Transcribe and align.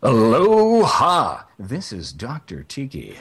Aloha! 0.00 1.42
This 1.58 1.92
is 1.92 2.12
Dr. 2.12 2.62
Tiki, 2.62 3.16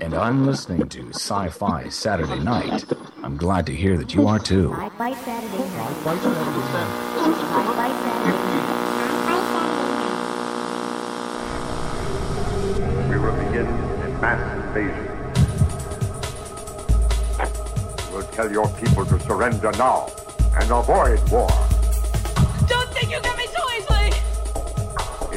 and 0.00 0.14
I'm 0.14 0.46
listening 0.46 0.88
to 0.88 1.10
Sci 1.10 1.50
Fi 1.50 1.90
Saturday 1.90 2.40
Night. 2.40 2.82
I'm 3.22 3.36
glad 3.36 3.66
to 3.66 3.74
hear 3.74 3.98
that 3.98 4.14
you 4.14 4.26
are 4.26 4.38
too. 4.38 4.72
Sci-Fi 4.72 5.12
Saturday 5.12 5.58
night. 5.58 5.96
Sci-Fi 6.02 6.16
Saturday 8.00 8.30
We 13.10 13.18
will 13.18 13.36
begin 13.44 13.66
a 13.66 14.08
mass 14.22 14.40
invasion. 14.64 15.06
We'll 18.10 18.22
tell 18.28 18.50
your 18.50 18.68
people 18.80 19.04
to 19.04 19.20
surrender 19.20 19.72
now 19.72 20.10
and 20.58 20.70
avoid 20.70 21.20
war. 21.30 21.63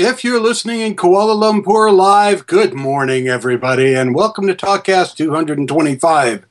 If 0.00 0.22
you're 0.22 0.38
listening 0.38 0.82
in 0.82 0.94
Kuala 0.94 1.34
Lumpur 1.34 1.92
live, 1.92 2.46
good 2.46 2.72
morning, 2.72 3.26
everybody, 3.26 3.94
and 3.94 4.14
welcome 4.14 4.46
to 4.46 4.54
Talkcast 4.54 5.16
225. 5.16 6.46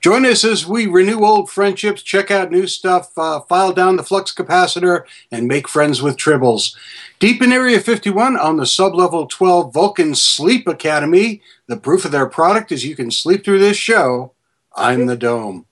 Join 0.00 0.24
us 0.24 0.44
as 0.44 0.68
we 0.68 0.86
renew 0.86 1.24
old 1.24 1.50
friendships, 1.50 2.00
check 2.00 2.30
out 2.30 2.52
new 2.52 2.68
stuff, 2.68 3.10
uh, 3.18 3.40
file 3.40 3.72
down 3.72 3.96
the 3.96 4.04
flux 4.04 4.32
capacitor, 4.32 5.02
and 5.32 5.48
make 5.48 5.66
friends 5.66 6.00
with 6.00 6.16
tribbles. 6.16 6.76
Deep 7.18 7.42
in 7.42 7.52
Area 7.52 7.80
51 7.80 8.36
on 8.36 8.56
the 8.56 8.62
sublevel 8.62 9.28
12 9.28 9.74
Vulcan 9.74 10.14
Sleep 10.14 10.68
Academy, 10.68 11.42
the 11.66 11.78
proof 11.78 12.04
of 12.04 12.12
their 12.12 12.28
product 12.28 12.70
is 12.70 12.86
you 12.86 12.94
can 12.94 13.10
sleep 13.10 13.44
through 13.44 13.58
this 13.58 13.76
show. 13.76 14.30
I'm 14.76 15.06
the 15.06 15.16
Dome. 15.16 15.66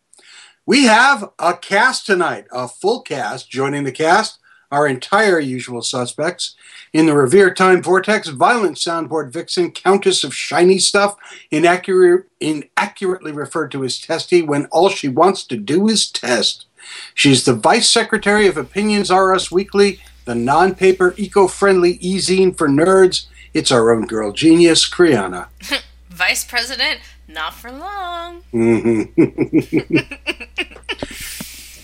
We 0.66 0.86
have 0.86 1.30
a 1.38 1.56
cast 1.56 2.06
tonight, 2.06 2.46
a 2.50 2.66
full 2.66 3.02
cast. 3.02 3.48
Joining 3.48 3.84
the 3.84 3.92
cast, 3.92 4.40
our 4.72 4.84
entire 4.84 5.38
usual 5.38 5.82
suspects. 5.82 6.56
In 6.92 7.06
the 7.06 7.14
Revere 7.14 7.54
Time 7.54 7.82
Vortex, 7.82 8.28
violent 8.28 8.76
soundboard 8.76 9.32
vixen, 9.32 9.70
Countess 9.70 10.24
of 10.24 10.34
Shiny 10.34 10.78
Stuff, 10.78 11.16
inaccurate, 11.50 12.26
inaccurately 12.40 13.30
referred 13.30 13.70
to 13.72 13.84
as 13.84 14.00
Testy 14.00 14.42
when 14.42 14.66
all 14.66 14.88
she 14.88 15.06
wants 15.06 15.44
to 15.44 15.56
do 15.56 15.86
is 15.86 16.10
test. 16.10 16.66
She's 17.14 17.44
the 17.44 17.54
Vice 17.54 17.88
Secretary 17.88 18.48
of 18.48 18.56
Opinions 18.56 19.10
R 19.10 19.32
Us 19.32 19.52
Weekly, 19.52 20.00
the 20.24 20.34
non 20.34 20.74
paper, 20.74 21.14
eco 21.16 21.46
friendly 21.46 21.92
e 22.00 22.16
zine 22.16 22.56
for 22.56 22.68
nerds. 22.68 23.26
It's 23.54 23.70
our 23.70 23.92
own 23.92 24.06
girl 24.06 24.32
genius, 24.32 24.88
Kriana. 24.88 25.46
Vice 26.10 26.44
President, 26.44 27.00
not 27.28 27.54
for 27.54 27.70
long. 27.70 28.42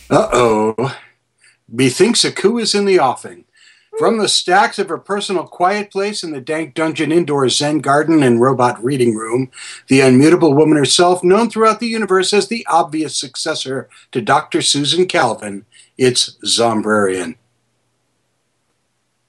Uh 0.08 0.28
oh. 0.32 0.96
Methinks 1.68 2.24
a 2.24 2.30
coup 2.30 2.58
is 2.58 2.76
in 2.76 2.84
the 2.84 3.00
offing. 3.00 3.44
From 3.98 4.18
the 4.18 4.28
stacks 4.28 4.78
of 4.78 4.90
her 4.90 4.98
personal 4.98 5.44
quiet 5.44 5.90
place 5.90 6.22
in 6.22 6.30
the 6.30 6.40
dank 6.40 6.74
dungeon 6.74 7.10
indoor 7.10 7.48
Zen 7.48 7.78
garden 7.78 8.22
and 8.22 8.42
robot 8.42 8.82
reading 8.84 9.14
room, 9.14 9.50
the 9.88 10.00
unmutable 10.00 10.54
woman 10.54 10.76
herself, 10.76 11.24
known 11.24 11.48
throughout 11.48 11.80
the 11.80 11.86
universe 11.86 12.34
as 12.34 12.48
the 12.48 12.66
obvious 12.68 13.16
successor 13.16 13.88
to 14.12 14.20
Dr. 14.20 14.60
Susan 14.60 15.06
Calvin, 15.06 15.64
it's 15.96 16.36
Zombrarian. 16.44 17.36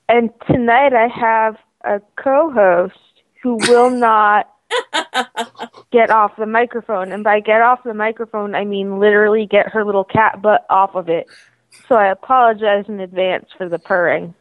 And 0.10 0.32
tonight 0.48 0.94
I 0.94 1.08
have 1.08 1.56
a 1.86 2.02
co 2.22 2.52
host 2.52 2.96
who 3.42 3.56
will 3.70 3.90
not 3.90 4.54
get 5.92 6.10
off 6.10 6.36
the 6.38 6.46
microphone. 6.46 7.14
And 7.14 7.24
by 7.24 7.40
get 7.40 7.62
off 7.62 7.84
the 7.86 7.94
microphone, 7.94 8.54
I 8.54 8.66
mean 8.66 9.00
literally 9.00 9.46
get 9.46 9.70
her 9.70 9.86
little 9.86 10.04
cat 10.04 10.42
butt 10.42 10.66
off 10.70 10.94
of 10.96 11.08
it. 11.08 11.28
So 11.88 11.96
I 11.96 12.08
apologize 12.08 12.84
in 12.90 13.00
advance 13.00 13.46
for 13.58 13.70
the 13.70 13.80
purring. 13.80 14.34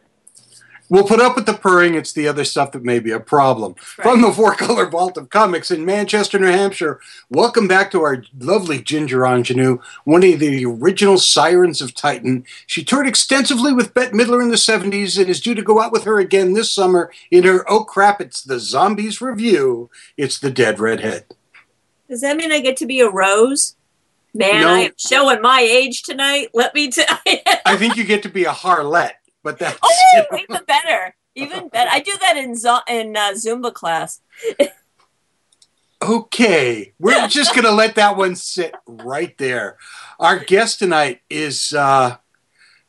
We'll 0.89 1.05
put 1.05 1.21
up 1.21 1.35
with 1.35 1.47
the 1.47 1.55
purring. 1.55 1.95
It's 1.95 2.13
the 2.13 2.29
other 2.29 2.45
stuff 2.45 2.71
that 2.73 2.85
may 2.85 3.01
be 3.01 3.11
a 3.11 3.19
problem. 3.19 3.75
From 3.75 4.23
the 4.23 4.33
Four 4.33 4.55
Color 4.55 4.87
Vault 4.89 5.17
of 5.17 5.31
Comics 5.31 5.73
in 5.73 5.85
Manchester, 5.85 6.39
New 6.39 6.47
Hampshire, 6.47 7.01
welcome 7.29 7.67
back 7.67 7.91
to 7.91 8.03
our 8.03 8.23
lovely 8.39 8.81
Ginger 8.81 9.27
Ingenue, 9.27 9.79
one 10.05 10.23
of 10.23 10.39
the 10.39 10.65
original 10.65 11.19
Sirens 11.19 11.83
of 11.83 11.95
Titan. 11.95 12.45
She 12.69 12.85
toured 12.85 13.09
extensively 13.09 13.73
with 13.73 13.95
Bette 13.95 14.13
Midler 14.17 14.41
in 14.41 14.51
the 14.51 14.57
70s 14.57 15.19
and 15.19 15.29
is 15.29 15.41
due 15.41 15.57
to 15.57 15.63
go 15.63 15.81
out 15.81 15.91
with 15.91 16.05
her 16.05 16.21
again 16.21 16.53
this 16.53 16.71
summer 16.71 17.11
in 17.33 17.43
her 17.45 17.65
Oh 17.69 17.83
Crap, 17.83 18.21
It's 18.21 18.43
the 18.43 18.61
Zombies 18.61 19.21
review. 19.21 19.91
It's 20.17 20.39
the 20.39 20.51
Dead 20.53 20.79
Redhead. 20.79 21.25
Does 22.09 22.21
that 22.21 22.37
mean 22.37 22.53
I 22.53 22.61
get 22.61 22.77
to 22.77 22.87
be 22.87 23.01
a 23.01 23.11
rose? 23.11 23.75
Man, 24.33 24.61
No. 24.61 24.69
I 24.69 24.79
am 24.81 24.93
showing 24.97 25.41
my 25.43 25.61
age 25.61 26.03
tonight. 26.05 26.51
Let 26.55 26.75
me 26.75 26.91
tell 26.93 27.19
you. 27.27 27.39
I 27.65 27.77
think 27.77 27.97
you 27.97 28.05
get 28.05 28.23
to 28.23 28.29
be 28.29 28.45
a 28.45 28.53
harlot, 28.53 29.13
but 29.47 29.61
that's. 29.61 29.79
oh, 29.81 30.25
even 30.41 30.65
better. 30.67 31.15
Even 31.37 31.69
better. 31.69 31.89
I 31.89 32.01
do 32.01 32.11
that 32.21 32.37
in 32.37 32.57
zo- 32.57 32.81
in 32.89 33.17
uh, 33.17 33.31
Zumba 33.34 33.73
class. 33.73 34.21
Okay, 36.03 36.93
we're 36.99 37.29
just 37.29 37.55
going 37.55 37.65
to 37.65 37.71
let 37.71 37.95
that 37.95 38.17
one 38.17 38.35
sit 38.35 38.75
right 38.89 39.39
there. 39.39 39.77
Our 40.19 40.41
guest 40.41 40.81
tonight 40.81 41.21
is 41.31 41.73
uh, 41.73 42.17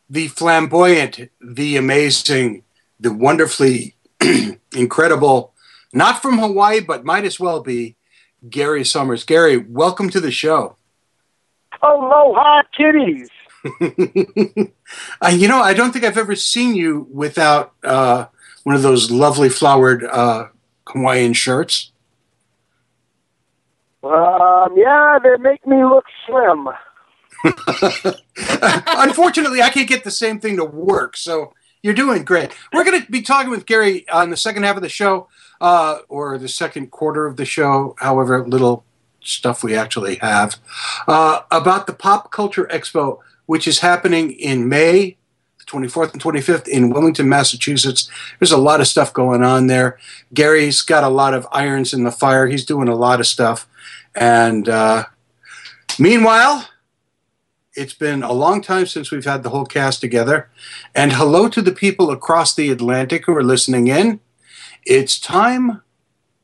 the 0.09 0.29
flamboyant, 0.29 1.29
the 1.39 1.77
amazing, 1.77 2.63
the 2.99 3.13
wonderfully 3.13 3.95
incredible, 4.75 5.53
not 5.93 6.23
from 6.23 6.39
Hawaii, 6.39 6.79
but 6.79 7.05
might 7.05 7.25
as 7.25 7.39
well 7.39 7.61
be, 7.61 7.97
Gary 8.49 8.83
Summers. 8.83 9.23
Gary, 9.23 9.57
welcome 9.57 10.09
to 10.09 10.19
the 10.19 10.31
show. 10.31 10.75
Aloha 11.83 12.63
kitties. 12.75 13.29
Uh, 15.21 15.29
you 15.29 15.47
know, 15.47 15.59
I 15.59 15.73
don't 15.73 15.91
think 15.91 16.05
I've 16.05 16.17
ever 16.17 16.35
seen 16.35 16.75
you 16.75 17.07
without 17.11 17.73
uh, 17.83 18.27
one 18.63 18.75
of 18.75 18.81
those 18.83 19.11
lovely 19.11 19.49
flowered 19.49 20.03
uh, 20.03 20.47
Hawaiian 20.87 21.33
shirts. 21.33 21.91
Um, 24.03 24.77
yeah, 24.77 25.19
they 25.21 25.35
make 25.37 25.65
me 25.65 25.83
look 25.83 26.05
slim. 26.25 26.69
Unfortunately, 28.87 29.61
I 29.61 29.69
can't 29.69 29.89
get 29.89 30.03
the 30.03 30.11
same 30.11 30.39
thing 30.39 30.57
to 30.57 30.65
work, 30.65 31.17
so 31.17 31.53
you're 31.81 31.93
doing 31.93 32.23
great. 32.23 32.53
We're 32.71 32.83
going 32.83 33.01
to 33.01 33.11
be 33.11 33.21
talking 33.21 33.49
with 33.49 33.65
Gary 33.65 34.07
on 34.09 34.29
the 34.29 34.37
second 34.37 34.63
half 34.63 34.77
of 34.77 34.81
the 34.81 34.89
show, 34.89 35.27
uh, 35.59 35.99
or 36.09 36.37
the 36.37 36.49
second 36.49 36.91
quarter 36.91 37.25
of 37.25 37.37
the 37.37 37.45
show, 37.45 37.95
however 37.99 38.47
little 38.47 38.85
stuff 39.21 39.63
we 39.63 39.75
actually 39.75 40.15
have, 40.15 40.57
uh, 41.07 41.41
about 41.51 41.87
the 41.87 41.93
Pop 41.93 42.31
Culture 42.31 42.65
Expo, 42.71 43.19
which 43.47 43.67
is 43.67 43.79
happening 43.79 44.31
in 44.31 44.69
May. 44.69 45.17
the 45.57 45.65
24th 45.65 46.13
and 46.13 46.21
25th 46.21 46.67
in 46.67 46.91
Wilmington, 46.91 47.27
Massachusetts. 47.27 48.09
There's 48.39 48.51
a 48.51 48.57
lot 48.57 48.79
of 48.79 48.87
stuff 48.87 49.11
going 49.11 49.43
on 49.43 49.65
there. 49.65 49.97
Gary's 50.33 50.81
got 50.81 51.03
a 51.03 51.09
lot 51.09 51.33
of 51.33 51.47
irons 51.51 51.93
in 51.93 52.03
the 52.03 52.11
fire. 52.11 52.47
He's 52.47 52.65
doing 52.65 52.87
a 52.87 52.95
lot 52.95 53.19
of 53.19 53.25
stuff. 53.25 53.67
And 54.13 54.69
uh, 54.69 55.05
meanwhile, 55.97 56.69
it's 57.73 57.93
been 57.93 58.23
a 58.23 58.33
long 58.33 58.61
time 58.61 58.85
since 58.85 59.11
we've 59.11 59.25
had 59.25 59.43
the 59.43 59.49
whole 59.49 59.65
cast 59.65 60.01
together. 60.01 60.49
And 60.93 61.13
hello 61.13 61.47
to 61.49 61.61
the 61.61 61.71
people 61.71 62.11
across 62.11 62.53
the 62.53 62.69
Atlantic 62.71 63.25
who 63.25 63.35
are 63.35 63.43
listening 63.43 63.87
in. 63.87 64.19
It's 64.85 65.19
time 65.19 65.81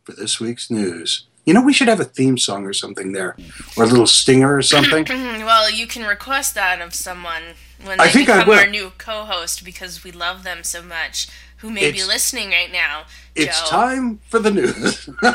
for 0.04 0.14
this 0.14 0.40
week's 0.40 0.70
news. 0.70 1.26
You 1.46 1.54
know, 1.54 1.62
we 1.62 1.74
should 1.74 1.90
have 1.90 2.00
a 2.00 2.06
theme 2.06 2.38
song 2.38 2.66
or 2.66 2.74
something 2.74 3.12
there, 3.12 3.36
or 3.76 3.84
a 3.84 3.88
little 3.88 4.08
stinger 4.08 4.56
or 4.56 4.62
something. 4.62 5.06
Mm-hmm. 5.14 5.46
well, 5.46 5.70
you 5.70 5.86
can 5.86 6.04
request 6.04 6.56
that 6.56 6.82
of 6.82 6.94
someone 6.94 7.44
when 7.84 7.98
they 7.98 8.06
I 8.06 8.08
think 8.08 8.28
become 8.28 8.42
I 8.42 8.48
will. 8.48 8.60
our 8.60 8.68
new 8.68 8.92
co-host 8.98 9.64
because 9.64 10.04
we 10.04 10.12
love 10.12 10.44
them 10.44 10.64
so 10.64 10.82
much. 10.82 11.28
Who 11.58 11.70
may 11.70 11.84
it's, 11.84 12.02
be 12.02 12.04
listening 12.06 12.50
right 12.50 12.72
now? 12.72 13.04
It's 13.36 13.62
Joe. 13.62 13.68
time 13.70 14.20
for 14.30 14.40
the 14.40 14.52
news. 14.52 15.10
uh, 15.24 15.34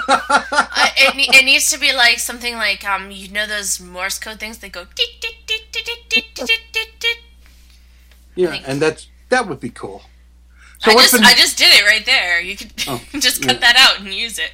it, 0.96 1.14
it, 1.34 1.44
needs 1.44 1.70
to 1.70 1.78
be 1.78 1.93
like 1.94 2.19
something 2.19 2.54
like 2.54 2.84
um, 2.88 3.11
you 3.11 3.31
know 3.31 3.46
those 3.46 3.81
Morse 3.81 4.19
code 4.19 4.40
things 4.40 4.58
that 4.58 4.72
go. 4.72 4.87
Yeah, 8.34 8.61
and 8.66 8.81
that's 8.81 9.08
that 9.28 9.46
would 9.49 9.61
be 9.61 9.70
cool. 9.70 10.02
So 10.78 10.93
I 10.93 10.94
just 10.94 11.12
been... 11.12 11.25
I 11.25 11.34
just 11.34 11.58
did 11.58 11.69
it 11.72 11.84
right 11.84 12.04
there. 12.04 12.40
You 12.40 12.56
could 12.56 12.72
oh, 12.87 13.02
just 13.14 13.43
cut 13.43 13.54
yeah. 13.54 13.61
that 13.61 13.76
out 13.76 14.04
and 14.04 14.12
use 14.12 14.38
it. 14.38 14.52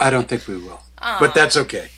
I 0.00 0.10
don't 0.10 0.28
think 0.28 0.46
we 0.46 0.56
will. 0.56 0.82
But 1.00 1.34
that's 1.34 1.56
ah. 1.56 1.60
okay. 1.62 1.88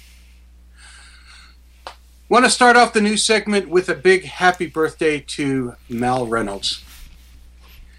Want 2.29 2.45
to 2.45 2.51
start 2.51 2.77
off 2.77 2.93
the 2.93 3.01
new 3.01 3.17
segment 3.17 3.69
with 3.69 3.89
a 3.89 3.95
big 3.95 4.25
happy 4.25 4.67
birthday 4.67 5.19
to 5.21 5.75
Mal 5.89 6.27
Reynolds. 6.27 6.85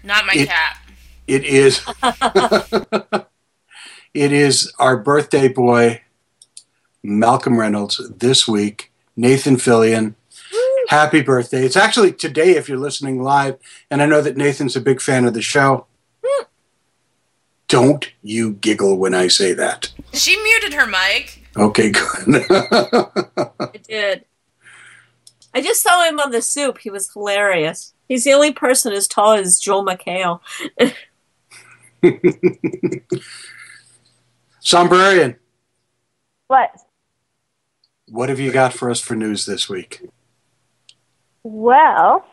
Not 0.02 0.26
my 0.26 0.32
It- 0.34 0.48
cat. 0.48 0.78
It 1.28 1.44
is. 1.44 1.80
it 4.14 4.32
is 4.32 4.72
our 4.78 4.96
birthday 4.96 5.48
boy, 5.48 6.02
Malcolm 7.02 7.58
Reynolds, 7.58 8.00
this 8.18 8.48
week. 8.48 8.90
Nathan 9.16 9.56
Fillion. 9.56 10.14
Happy 10.88 11.22
birthday. 11.22 11.64
It's 11.64 11.76
actually 11.76 12.12
today 12.12 12.56
if 12.56 12.68
you're 12.68 12.78
listening 12.78 13.22
live, 13.22 13.56
and 13.90 14.02
I 14.02 14.06
know 14.06 14.20
that 14.20 14.36
Nathan's 14.36 14.76
a 14.76 14.80
big 14.80 15.00
fan 15.00 15.24
of 15.24 15.32
the 15.34 15.42
show. 15.42 15.86
Don't 17.72 18.12
you 18.22 18.52
giggle 18.52 18.98
when 18.98 19.14
I 19.14 19.28
say 19.28 19.54
that. 19.54 19.90
She 20.12 20.36
muted 20.42 20.74
her 20.74 20.84
mic. 20.86 21.42
Okay, 21.56 21.90
good. 21.90 22.44
I 22.50 23.70
did. 23.88 24.26
I 25.54 25.62
just 25.62 25.82
saw 25.82 26.06
him 26.06 26.20
on 26.20 26.32
the 26.32 26.42
soup. 26.42 26.76
He 26.76 26.90
was 26.90 27.10
hilarious. 27.10 27.94
He's 28.08 28.24
the 28.24 28.34
only 28.34 28.52
person 28.52 28.92
as 28.92 29.08
tall 29.08 29.32
as 29.32 29.58
Joel 29.58 29.86
McHale. 29.86 30.40
Zombrarian, 34.62 35.36
What? 36.48 36.72
what 38.08 38.28
have 38.28 38.38
you 38.38 38.52
got 38.52 38.74
for 38.74 38.90
us 38.90 39.00
for 39.00 39.14
news 39.14 39.46
this 39.46 39.70
week? 39.70 40.06
Well, 41.42 42.26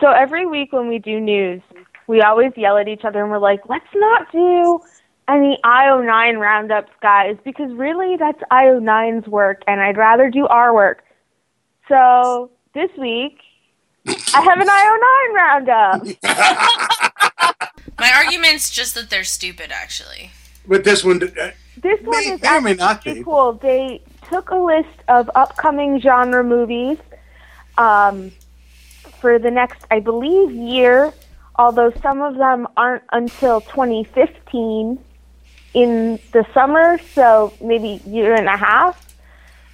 so 0.00 0.10
every 0.12 0.46
week 0.46 0.72
when 0.72 0.86
we 0.86 1.00
do 1.00 1.18
news, 1.18 1.62
we 2.06 2.20
always 2.22 2.52
yell 2.56 2.76
at 2.78 2.88
each 2.88 3.04
other 3.04 3.22
and 3.22 3.30
we're 3.30 3.38
like, 3.38 3.68
let's 3.68 3.86
not 3.94 4.30
do 4.32 4.80
any 5.28 5.58
IO9 5.64 6.38
roundups, 6.38 6.92
guys, 7.00 7.36
because 7.44 7.72
really 7.72 8.16
that's 8.16 8.40
IO9's 8.52 9.26
work 9.26 9.62
and 9.66 9.80
I'd 9.80 9.96
rather 9.96 10.30
do 10.30 10.46
our 10.46 10.74
work. 10.74 11.02
So 11.88 12.50
this 12.74 12.90
week, 12.98 13.38
I 14.06 14.40
have 14.42 14.60
an 14.60 14.68
IO9 14.68 15.34
roundup. 15.34 16.02
My 17.98 18.12
argument's 18.12 18.70
just 18.70 18.94
that 18.96 19.08
they're 19.08 19.24
stupid, 19.24 19.70
actually. 19.72 20.30
But 20.66 20.84
this 20.84 21.04
one, 21.04 21.22
uh, 21.22 21.50
This 21.80 22.00
one 22.02 22.10
May- 22.24 22.32
is 22.32 22.42
may 22.42 22.48
actually 22.48 22.74
not 22.74 23.04
be. 23.04 23.22
cool. 23.22 23.52
They 23.54 24.02
took 24.28 24.50
a 24.50 24.56
list 24.56 24.88
of 25.08 25.30
upcoming 25.34 26.00
genre 26.00 26.42
movies 26.42 26.98
um, 27.78 28.32
for 29.20 29.38
the 29.38 29.50
next, 29.50 29.84
I 29.90 30.00
believe, 30.00 30.50
year. 30.50 31.12
Although 31.56 31.92
some 32.02 32.20
of 32.20 32.36
them 32.36 32.66
aren't 32.76 33.04
until 33.12 33.60
2015 33.60 34.98
in 35.74 36.18
the 36.32 36.44
summer, 36.52 36.98
so 37.14 37.52
maybe 37.60 38.00
year 38.06 38.34
and 38.34 38.48
a 38.48 38.56
half. 38.56 39.14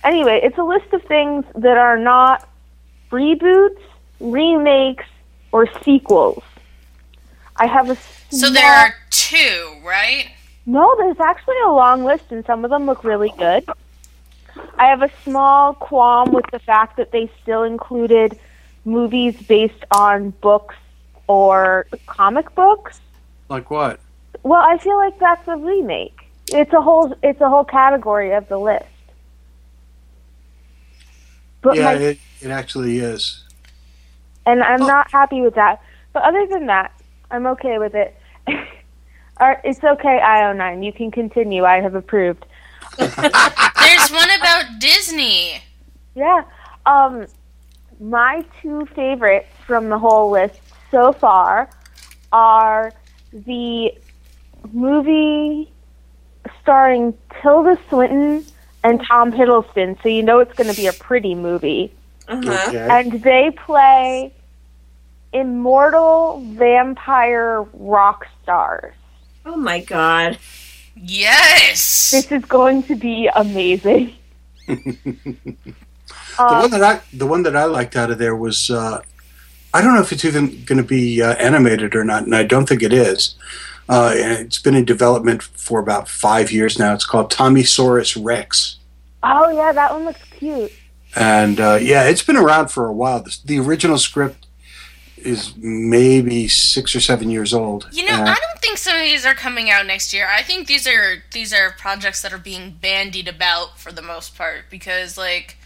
Anyway, 0.05 0.41
it's 0.43 0.57
a 0.59 0.63
list 0.63 0.93
of 0.93 1.03
things 1.05 1.45
that 1.55 1.77
are 1.77 1.99
not 1.99 2.49
reboots, 3.11 3.81
remakes, 4.19 5.05
or 5.53 5.67
sequels. 5.83 6.43
I 7.57 7.67
have 7.67 7.91
a 7.91 7.97
So 7.97 8.49
small- 8.49 8.53
there 8.53 8.73
are 8.73 8.95
two, 9.11 9.77
right? 9.85 10.27
no, 10.67 10.95
there's 10.99 11.21
actually 11.21 11.59
a 11.67 11.71
long 11.71 12.05
list, 12.05 12.25
and 12.31 12.45
some 12.47 12.65
of 12.65 12.71
them 12.71 12.87
look 12.87 13.05
really 13.05 13.33
good. 13.39 13.65
I 14.79 14.87
have 14.87 15.03
a 15.03 15.11
small 15.25 15.75
qualm 15.75 16.33
with 16.33 16.47
the 16.51 16.59
fact 16.59 16.97
that 16.97 17.11
they 17.13 17.31
still 17.43 17.63
included 17.63 18.39
movies 18.85 19.37
based 19.43 19.85
on 19.93 20.31
books 20.41 20.75
or 21.31 21.87
comic 22.07 22.53
books. 22.57 23.01
like 23.49 23.71
what? 23.71 24.01
Well, 24.43 24.61
I 24.61 24.79
feel 24.79 24.97
like 24.97 25.17
that's 25.21 25.47
a 25.47 25.57
remake. 25.57 26.19
It's 26.53 26.73
a 26.73 26.81
whole 26.81 27.15
it's 27.23 27.41
a 27.41 27.49
whole 27.49 27.65
category 27.65 28.33
of 28.33 28.49
the 28.49 28.59
list. 28.59 28.87
But 31.63 31.77
yeah, 31.77 31.85
my 31.85 31.93
it, 31.95 32.19
it 32.41 32.51
actually 32.51 32.99
is. 32.99 33.45
and 34.45 34.61
I'm 34.61 34.81
not 34.81 35.09
happy 35.13 35.41
with 35.41 35.55
that. 35.55 35.81
But 36.13 36.25
other 36.25 36.49
than 36.49 36.67
that, 36.67 36.91
I'm 37.31 37.47
okay 37.47 37.79
with 37.79 37.95
it. 37.95 38.17
All 38.49 39.49
right, 39.49 39.61
it's 39.63 39.85
okay, 39.85 40.19
IO9. 40.21 40.85
You 40.85 40.93
can 40.93 41.13
continue. 41.13 41.65
I 41.65 41.81
have 41.81 41.95
approved. 41.95 42.45
There's 42.97 44.11
one 44.11 44.31
about 44.41 44.65
Disney. 44.81 45.63
Yeah. 46.17 46.43
Um, 46.87 47.27
my 48.01 48.45
two 48.61 48.87
favorites 48.97 49.49
from 49.67 49.91
the 49.91 49.99
whole 49.99 50.31
list 50.31 50.61
so 50.91 51.13
far 51.13 51.69
are 52.33 52.93
the 53.33 53.93
movie 54.73 55.71
starring 56.63 57.15
Tilda 57.41 57.79
Swinton 57.89 58.45
and 58.85 59.03
Tom 59.07 59.33
Hiddleston. 59.33 60.01
So 60.03 60.09
you 60.09 60.23
know 60.23 60.39
it's 60.41 60.55
going 60.55 60.71
to 60.71 60.77
be 60.77 60.87
a 60.87 60.93
pretty 60.93 61.35
movie. 61.35 61.93
Uh-huh. 62.29 62.67
Okay. 62.69 62.89
And 62.91 63.23
they 63.23 63.51
play 63.51 64.33
immortal 65.33 66.43
vampire 66.55 67.63
rock 67.73 68.27
stars. 68.43 68.95
Oh 69.47 69.57
my 69.57 69.81
god. 69.81 70.39
Yes. 70.97 72.11
This 72.11 72.31
is 72.33 72.45
going 72.45 72.83
to 72.85 72.95
be 72.97 73.29
amazing. 73.35 74.15
The 76.37 76.45
Um, 76.47 76.61
one 76.63 76.71
that 76.71 76.83
I 76.83 77.01
the 77.17 77.27
one 77.27 77.43
that 77.43 77.55
I 77.55 77.65
liked 77.65 77.97
out 77.97 78.11
of 78.11 78.19
there 78.19 78.35
was 78.35 78.71
uh, 78.71 79.03
I 79.73 79.81
don't 79.83 79.95
know 79.95 80.01
if 80.01 80.13
it's 80.13 80.25
even 80.25 80.65
going 80.65 80.79
to 80.79 80.85
be 80.87 81.23
uh, 81.23 81.35
animated 81.35 81.95
or 81.95 82.05
not, 82.05 82.25
and 82.25 82.35
I 82.35 82.43
don't 82.43 82.69
think 82.69 82.83
it 82.83 82.93
is. 82.93 83.37
Uh, 83.89 84.15
and 84.17 84.33
it's 84.47 84.59
been 84.61 84.75
in 84.75 84.85
development 84.85 85.43
for 85.43 85.81
about 85.81 86.09
five 86.09 86.53
years 86.53 86.79
now. 86.79 86.95
It's 86.95 87.05
called 87.05 87.33
Tommysaurus 87.33 88.17
Rex, 88.23 88.77
oh 89.23 89.51
yeah, 89.51 89.73
that 89.73 89.93
one 89.93 90.05
looks 90.05 90.23
cute. 90.39 90.73
and 91.17 91.61
uh, 91.61 91.79
yeah, 91.81 92.05
it's 92.05 92.23
been 92.23 92.37
around 92.37 92.69
for 92.69 92.87
a 92.87 92.93
while. 92.93 93.21
The, 93.23 93.37
the 93.45 93.59
original 93.59 93.99
script 93.99 94.47
is 95.17 95.55
maybe 95.57 96.49
six 96.49 96.95
or 96.97 97.01
seven 97.01 97.29
years 97.31 97.53
old. 97.53 97.89
You 97.93 98.07
know, 98.07 98.15
Uh, 98.15 98.23
I 98.23 98.35
don't 98.37 98.61
think 98.63 98.79
some 98.79 98.97
of 98.97 99.03
these 99.03 99.27
are 99.27 99.35
coming 99.35 99.71
out 99.71 99.87
next 99.87 100.15
year. 100.15 100.27
I 100.33 100.43
think 100.43 100.67
these 100.67 100.87
are 100.87 101.23
these 101.33 101.53
are 101.53 101.73
projects 101.73 102.23
that 102.23 102.33
are 102.33 102.39
being 102.39 102.79
bandied 102.81 103.29
about 103.29 103.79
for 103.79 103.93
the 103.93 104.03
most 104.03 104.37
part 104.39 104.65
because 104.71 105.19
like 105.19 105.57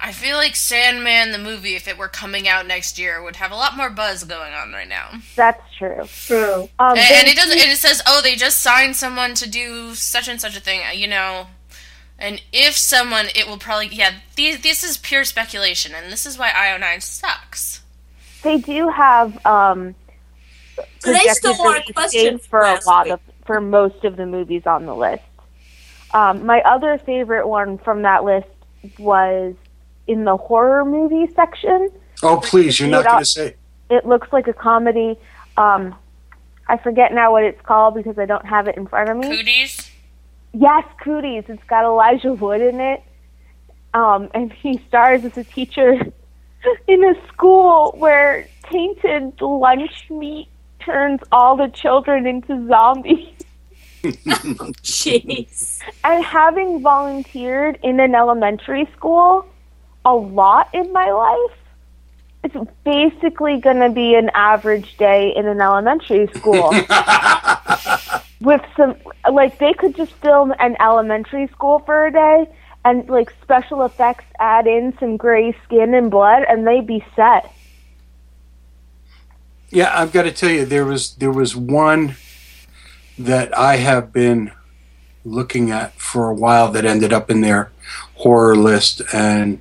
I 0.00 0.12
feel 0.12 0.36
like 0.36 0.54
Sandman 0.56 1.32
the 1.32 1.38
movie 1.38 1.74
if 1.74 1.88
it 1.88 1.98
were 1.98 2.08
coming 2.08 2.46
out 2.48 2.66
next 2.66 2.98
year 2.98 3.22
would 3.22 3.36
have 3.36 3.50
a 3.50 3.56
lot 3.56 3.76
more 3.76 3.90
buzz 3.90 4.24
going 4.24 4.52
on 4.54 4.72
right 4.72 4.88
now. 4.88 5.10
That's 5.34 5.62
true. 5.76 6.04
True. 6.06 6.68
Um, 6.78 6.96
and, 6.96 6.98
and 7.00 7.28
it 7.28 7.36
doesn't 7.36 7.58
and 7.58 7.70
it 7.70 7.78
says, 7.78 8.00
"Oh, 8.06 8.20
they 8.22 8.36
just 8.36 8.60
signed 8.60 8.96
someone 8.96 9.34
to 9.34 9.48
do 9.48 9.94
such 9.94 10.28
and 10.28 10.40
such 10.40 10.56
a 10.56 10.60
thing," 10.60 10.80
you 10.94 11.08
know. 11.08 11.48
And 12.18 12.42
if 12.52 12.76
someone, 12.76 13.26
it 13.34 13.46
will 13.48 13.58
probably 13.58 13.88
yeah. 13.88 14.12
These, 14.36 14.60
this 14.62 14.82
is 14.84 14.96
pure 14.98 15.24
speculation, 15.24 15.94
and 15.94 16.12
this 16.12 16.26
is 16.26 16.38
why 16.38 16.50
IO9 16.50 17.02
sucks. 17.02 17.80
they 18.42 18.58
do 18.58 18.88
have 18.88 19.44
um 19.46 19.94
So 21.00 21.12
they 21.12 21.18
projected 21.18 21.34
stole 21.34 21.68
our 21.68 21.82
question 21.94 22.38
dates 22.38 22.46
for 22.46 22.60
a 22.60 22.78
lot 22.86 23.06
week. 23.06 23.14
of 23.14 23.20
for 23.46 23.60
most 23.60 24.04
of 24.04 24.16
the 24.16 24.26
movies 24.26 24.66
on 24.66 24.86
the 24.86 24.94
list. 24.94 25.22
Um, 26.12 26.46
my 26.46 26.60
other 26.62 26.98
favorite 26.98 27.46
one 27.48 27.78
from 27.78 28.02
that 28.02 28.24
list 28.24 28.48
was 28.98 29.54
in 30.08 30.24
the 30.24 30.36
horror 30.36 30.84
movie 30.84 31.32
section. 31.34 31.90
oh, 32.22 32.40
please, 32.42 32.80
you're 32.80 32.88
not 32.88 33.04
going 33.04 33.18
to 33.18 33.24
say. 33.24 33.54
It 33.90 34.06
looks 34.06 34.32
like 34.32 34.48
a 34.48 34.52
comedy. 34.52 35.16
Um, 35.56 35.94
I 36.66 36.78
forget 36.78 37.12
now 37.12 37.32
what 37.32 37.44
it's 37.44 37.60
called 37.62 37.94
because 37.94 38.18
I 38.18 38.26
don't 38.26 38.44
have 38.44 38.66
it 38.66 38.76
in 38.76 38.86
front 38.86 39.10
of 39.10 39.16
me. 39.16 39.28
Cooties. 39.28 39.90
Yes, 40.52 40.84
Cooties. 41.02 41.44
It's 41.48 41.62
got 41.64 41.84
Elijah 41.84 42.32
Wood 42.32 42.60
in 42.60 42.80
it. 42.80 43.02
Um, 43.94 44.28
and 44.34 44.52
he 44.52 44.78
stars 44.88 45.24
as 45.24 45.36
a 45.38 45.44
teacher 45.44 45.94
in 46.88 47.04
a 47.04 47.14
school 47.28 47.94
where 47.96 48.46
tainted 48.64 49.40
lunch 49.40 50.10
meat 50.10 50.48
turns 50.80 51.20
all 51.32 51.56
the 51.56 51.68
children 51.68 52.26
into 52.26 52.66
zombies. 52.66 53.28
Jeez. 54.02 55.80
And 56.04 56.24
having 56.24 56.80
volunteered 56.82 57.78
in 57.82 57.98
an 58.00 58.14
elementary 58.14 58.88
school 58.96 59.46
a 60.04 60.14
lot 60.14 60.68
in 60.74 60.92
my 60.92 61.10
life, 61.10 61.58
it's 62.44 62.70
basically 62.84 63.60
going 63.60 63.80
to 63.80 63.90
be 63.90 64.14
an 64.14 64.30
average 64.34 64.96
day 64.96 65.34
in 65.34 65.46
an 65.46 65.60
elementary 65.60 66.26
school. 66.34 66.70
With 68.40 68.62
some, 68.76 68.94
like, 69.30 69.58
they 69.58 69.72
could 69.72 69.96
just 69.96 70.12
film 70.12 70.54
an 70.60 70.76
elementary 70.80 71.48
school 71.48 71.80
for 71.80 72.06
a 72.06 72.12
day 72.12 72.46
and, 72.84 73.08
like, 73.08 73.32
special 73.42 73.84
effects 73.84 74.24
add 74.38 74.68
in 74.68 74.96
some 75.00 75.16
gray 75.16 75.56
skin 75.64 75.92
and 75.92 76.08
blood, 76.08 76.44
and 76.48 76.64
they'd 76.64 76.86
be 76.86 77.04
set. 77.16 77.52
Yeah, 79.70 79.90
I've 79.92 80.12
got 80.12 80.22
to 80.22 80.32
tell 80.32 80.50
you, 80.50 80.64
there 80.64 80.84
was 80.84 81.14
there 81.16 81.32
was 81.32 81.54
one 81.54 82.16
that 83.18 83.56
I 83.58 83.76
have 83.76 84.12
been 84.12 84.52
looking 85.24 85.70
at 85.70 85.92
for 86.00 86.30
a 86.30 86.34
while 86.34 86.70
that 86.72 86.84
ended 86.84 87.12
up 87.12 87.30
in 87.30 87.42
their 87.42 87.70
horror 88.14 88.56
list, 88.56 89.02
and 89.12 89.60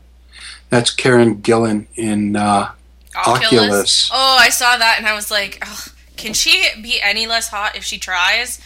that's 0.69 0.91
Karen 0.91 1.37
Gillan 1.41 1.87
in 1.95 2.35
uh, 2.35 2.71
Oculus. 3.15 4.09
Oh, 4.13 4.37
I 4.39 4.49
saw 4.49 4.77
that 4.77 4.95
and 4.97 5.07
I 5.07 5.13
was 5.13 5.31
like, 5.31 5.59
Ugh, 5.61 5.91
can 6.17 6.33
she 6.33 6.65
be 6.81 6.99
any 7.01 7.27
less 7.27 7.49
hot 7.49 7.75
if 7.75 7.83
she 7.83 7.97
tries? 7.97 8.59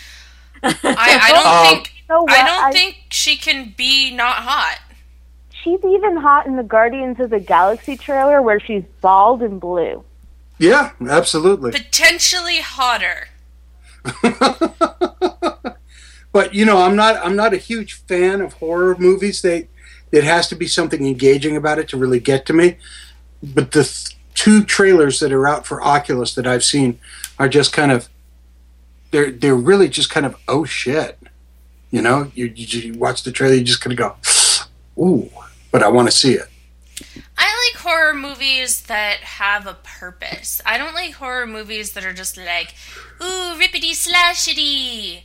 I, 0.64 0.74
I 0.84 1.32
don't 1.32 1.48
Um, 1.48 1.66
think 1.84 1.94
You 2.10 2.16
know? 2.16 2.26
I 2.30 2.46
don't 2.46 2.64
I- 2.66 2.72
think 2.72 2.98
she 3.10 3.36
can 3.38 3.74
be 3.78 4.12
not 4.12 4.38
hot. 4.38 4.80
She's 5.64 5.80
even 5.86 6.18
hot 6.18 6.48
in 6.48 6.56
the 6.56 6.64
Guardians 6.64 7.20
of 7.20 7.30
the 7.30 7.40
Galaxy 7.40 7.96
trailer 7.96 8.42
where 8.42 8.60
she's 8.60 8.84
bald 9.00 9.44
and 9.44 9.60
blue. 9.62 10.04
Yeah, 10.58 10.92
absolutely. 11.08 11.72
Potentially 11.72 12.62
hotter. 12.62 13.28
But 16.34 16.54
you 16.54 16.64
know, 16.66 16.82
I'm 16.82 16.96
not 16.96 17.18
I'm 17.26 17.36
not 17.36 17.54
a 17.54 17.58
huge 17.58 17.94
fan 17.94 18.40
of 18.40 18.54
horror 18.54 18.96
movies. 18.98 19.42
They 19.42 19.68
it 20.12 20.24
has 20.24 20.48
to 20.50 20.56
be 20.56 20.68
something 20.68 21.06
engaging 21.06 21.56
about 21.56 21.80
it 21.80 21.88
to 21.90 21.98
really 21.98 22.20
get 22.20 22.46
to 22.48 22.54
me. 22.54 22.78
But 23.44 23.72
the 23.72 23.84
th- 23.84 24.16
two 24.34 24.64
trailers 24.64 25.20
that 25.20 25.32
are 25.32 25.48
out 25.48 25.66
for 25.66 25.82
Oculus 25.84 26.34
that 26.36 26.48
I've 26.48 26.64
seen 26.64 27.00
are 27.40 27.50
just 27.50 27.74
kind 27.74 27.92
of 27.92 28.08
they're 29.12 29.32
they're 29.32 29.56
really 29.56 29.90
just 29.90 30.10
kind 30.10 30.26
of 30.26 30.36
oh 30.48 30.64
shit. 30.66 31.18
You 31.90 32.02
know, 32.02 32.32
you 32.36 32.46
you, 32.56 32.80
you 32.94 32.94
watch 33.00 33.24
the 33.24 33.32
trailer, 33.32 33.56
you 33.56 33.64
just 33.64 33.82
kind 33.82 33.92
of 33.92 33.98
go, 34.00 35.02
ooh, 35.04 35.30
but 35.72 35.84
I 35.84 35.90
want 35.90 36.08
to 36.08 36.12
see 36.16 36.34
it. 36.34 36.48
I 37.38 37.70
like 37.74 37.82
horror 37.82 38.14
movies 38.14 38.82
that 38.84 39.18
have 39.18 39.66
a 39.66 39.74
purpose. 39.84 40.62
I 40.66 40.78
don't 40.78 40.94
like 40.94 41.14
horror 41.16 41.48
movies 41.48 41.94
that 41.94 42.06
are 42.06 42.14
just 42.14 42.38
like, 42.38 42.76
ooh, 43.22 43.56
rippity 43.60 43.92
slashity. 43.92 45.24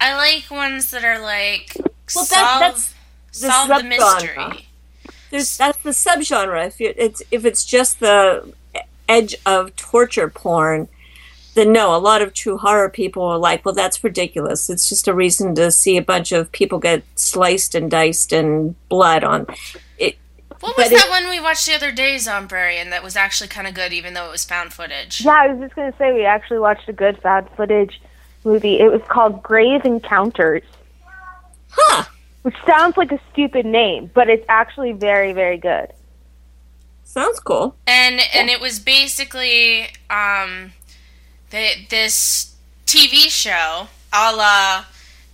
I 0.00 0.14
like 0.16 0.50
ones 0.50 0.92
that 0.92 1.04
are 1.04 1.18
like 1.20 1.72
Well, 2.14 2.24
that- 2.24 2.26
solve, 2.26 2.60
that's 2.60 2.94
the 3.32 3.50
solve 3.50 3.68
the 3.68 3.74
subgenre. 3.74 3.88
mystery. 3.88 4.66
There's 5.30 5.56
that's 5.56 5.78
the 5.78 5.90
subgenre. 5.90 6.66
If 6.66 6.80
you, 6.80 6.92
it's 6.96 7.22
if 7.30 7.44
it's 7.44 7.64
just 7.64 8.00
the 8.00 8.52
edge 9.08 9.34
of 9.46 9.74
torture 9.76 10.28
porn, 10.28 10.88
then 11.54 11.72
no. 11.72 11.94
A 11.94 11.98
lot 11.98 12.22
of 12.22 12.32
true 12.34 12.56
horror 12.58 12.88
people 12.88 13.22
are 13.24 13.38
like, 13.38 13.64
well, 13.64 13.74
that's 13.74 14.02
ridiculous. 14.04 14.68
It's 14.70 14.88
just 14.88 15.08
a 15.08 15.14
reason 15.14 15.54
to 15.56 15.70
see 15.70 15.96
a 15.96 16.02
bunch 16.02 16.32
of 16.32 16.50
people 16.52 16.78
get 16.78 17.02
sliced 17.16 17.74
and 17.74 17.90
diced 17.90 18.32
and 18.32 18.74
blood 18.88 19.24
on. 19.24 19.46
It, 19.98 20.16
What 20.60 20.76
was 20.76 20.86
But 20.88 20.92
it- 20.92 20.96
that 20.98 21.08
one 21.10 21.28
we 21.28 21.40
watched 21.40 21.66
the 21.66 21.74
other 21.74 21.92
day, 21.92 22.16
Zombrarian, 22.16 22.90
that 22.90 23.02
was 23.02 23.14
actually 23.16 23.48
kind 23.48 23.66
of 23.66 23.74
good, 23.74 23.92
even 23.92 24.14
though 24.14 24.26
it 24.26 24.32
was 24.32 24.44
found 24.44 24.72
footage? 24.72 25.22
Yeah, 25.24 25.32
I 25.42 25.48
was 25.48 25.60
just 25.60 25.74
gonna 25.74 25.94
say 25.98 26.12
we 26.12 26.24
actually 26.24 26.58
watched 26.58 26.88
a 26.88 26.92
good 26.92 27.20
found 27.22 27.48
footage 27.56 28.00
movie. 28.44 28.78
It 28.80 28.90
was 28.90 29.02
called 29.08 29.42
Grave 29.42 29.84
Encounters, 29.84 30.62
huh? 31.70 32.04
Which 32.48 32.56
sounds 32.66 32.96
like 32.96 33.12
a 33.12 33.20
stupid 33.30 33.66
name, 33.66 34.10
but 34.14 34.30
it's 34.30 34.46
actually 34.48 34.92
very, 34.92 35.34
very 35.34 35.58
good. 35.58 35.92
Sounds 37.04 37.38
cool. 37.40 37.76
and 37.86 38.22
and 38.32 38.48
it 38.48 38.58
was 38.58 38.80
basically 38.80 39.88
um 40.08 40.72
the, 41.50 41.72
this 41.90 42.56
TV 42.86 43.28
show 43.28 43.88
a 44.14 44.34
la 44.34 44.86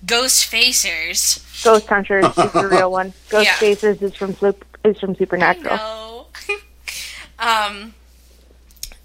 Ghostfacers. 0.04 1.62
Ghost 1.62 1.86
Hunters 1.86 2.24
is 2.36 2.52
the 2.52 2.68
real 2.68 2.90
one. 2.90 3.12
Ghost 3.28 3.46
Yeah. 3.46 3.54
Faces 3.58 4.02
is 4.02 4.16
from 4.16 4.36
is 4.82 4.98
from 4.98 5.14
Supernatural. 5.14 5.76
No. 5.76 6.26
um, 7.38 7.94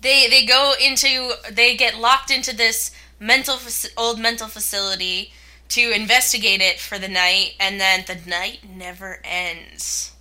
they 0.02 0.28
they 0.28 0.48
go 0.48 0.74
into 0.84 1.34
they 1.52 1.78
get 1.78 2.00
locked 2.00 2.32
into 2.32 2.56
this 2.56 2.90
mental 3.20 3.60
old 3.98 4.18
mental 4.20 4.48
facility 4.48 5.32
to 5.70 5.92
investigate 5.92 6.62
it 6.62 6.80
for 6.80 6.98
the 7.00 7.08
night, 7.08 7.54
and 7.60 7.80
then 7.80 8.04
the 8.08 8.18
night 8.30 8.60
never 8.76 9.20
ends, 9.24 10.14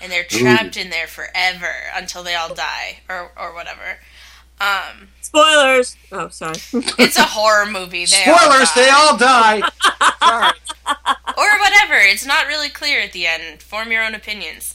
and 0.00 0.10
they're 0.12 0.24
trapped 0.24 0.76
in 0.76 0.90
there 0.90 1.06
forever 1.06 1.72
until 1.94 2.22
they 2.22 2.34
all 2.34 2.54
die 2.54 3.00
or 3.08 3.32
or 3.36 3.54
whatever. 3.54 3.98
Um, 4.60 5.08
Spoilers. 5.20 5.96
Oh, 6.10 6.28
sorry. 6.28 6.56
it's 6.72 7.16
a 7.18 7.22
horror 7.22 7.66
movie. 7.66 8.04
They 8.06 8.24
all 8.26 8.38
Spoilers, 8.38 8.70
die. 8.72 8.82
they 8.82 8.90
all 8.90 9.16
die. 9.16 9.60
Sorry. 10.20 10.52
or 11.36 11.58
whatever. 11.60 11.94
It's 11.94 12.26
not 12.26 12.46
really 12.48 12.68
clear 12.68 13.00
at 13.00 13.12
the 13.12 13.26
end. 13.26 13.62
Form 13.62 13.92
your 13.92 14.02
own 14.02 14.14
opinions. 14.16 14.74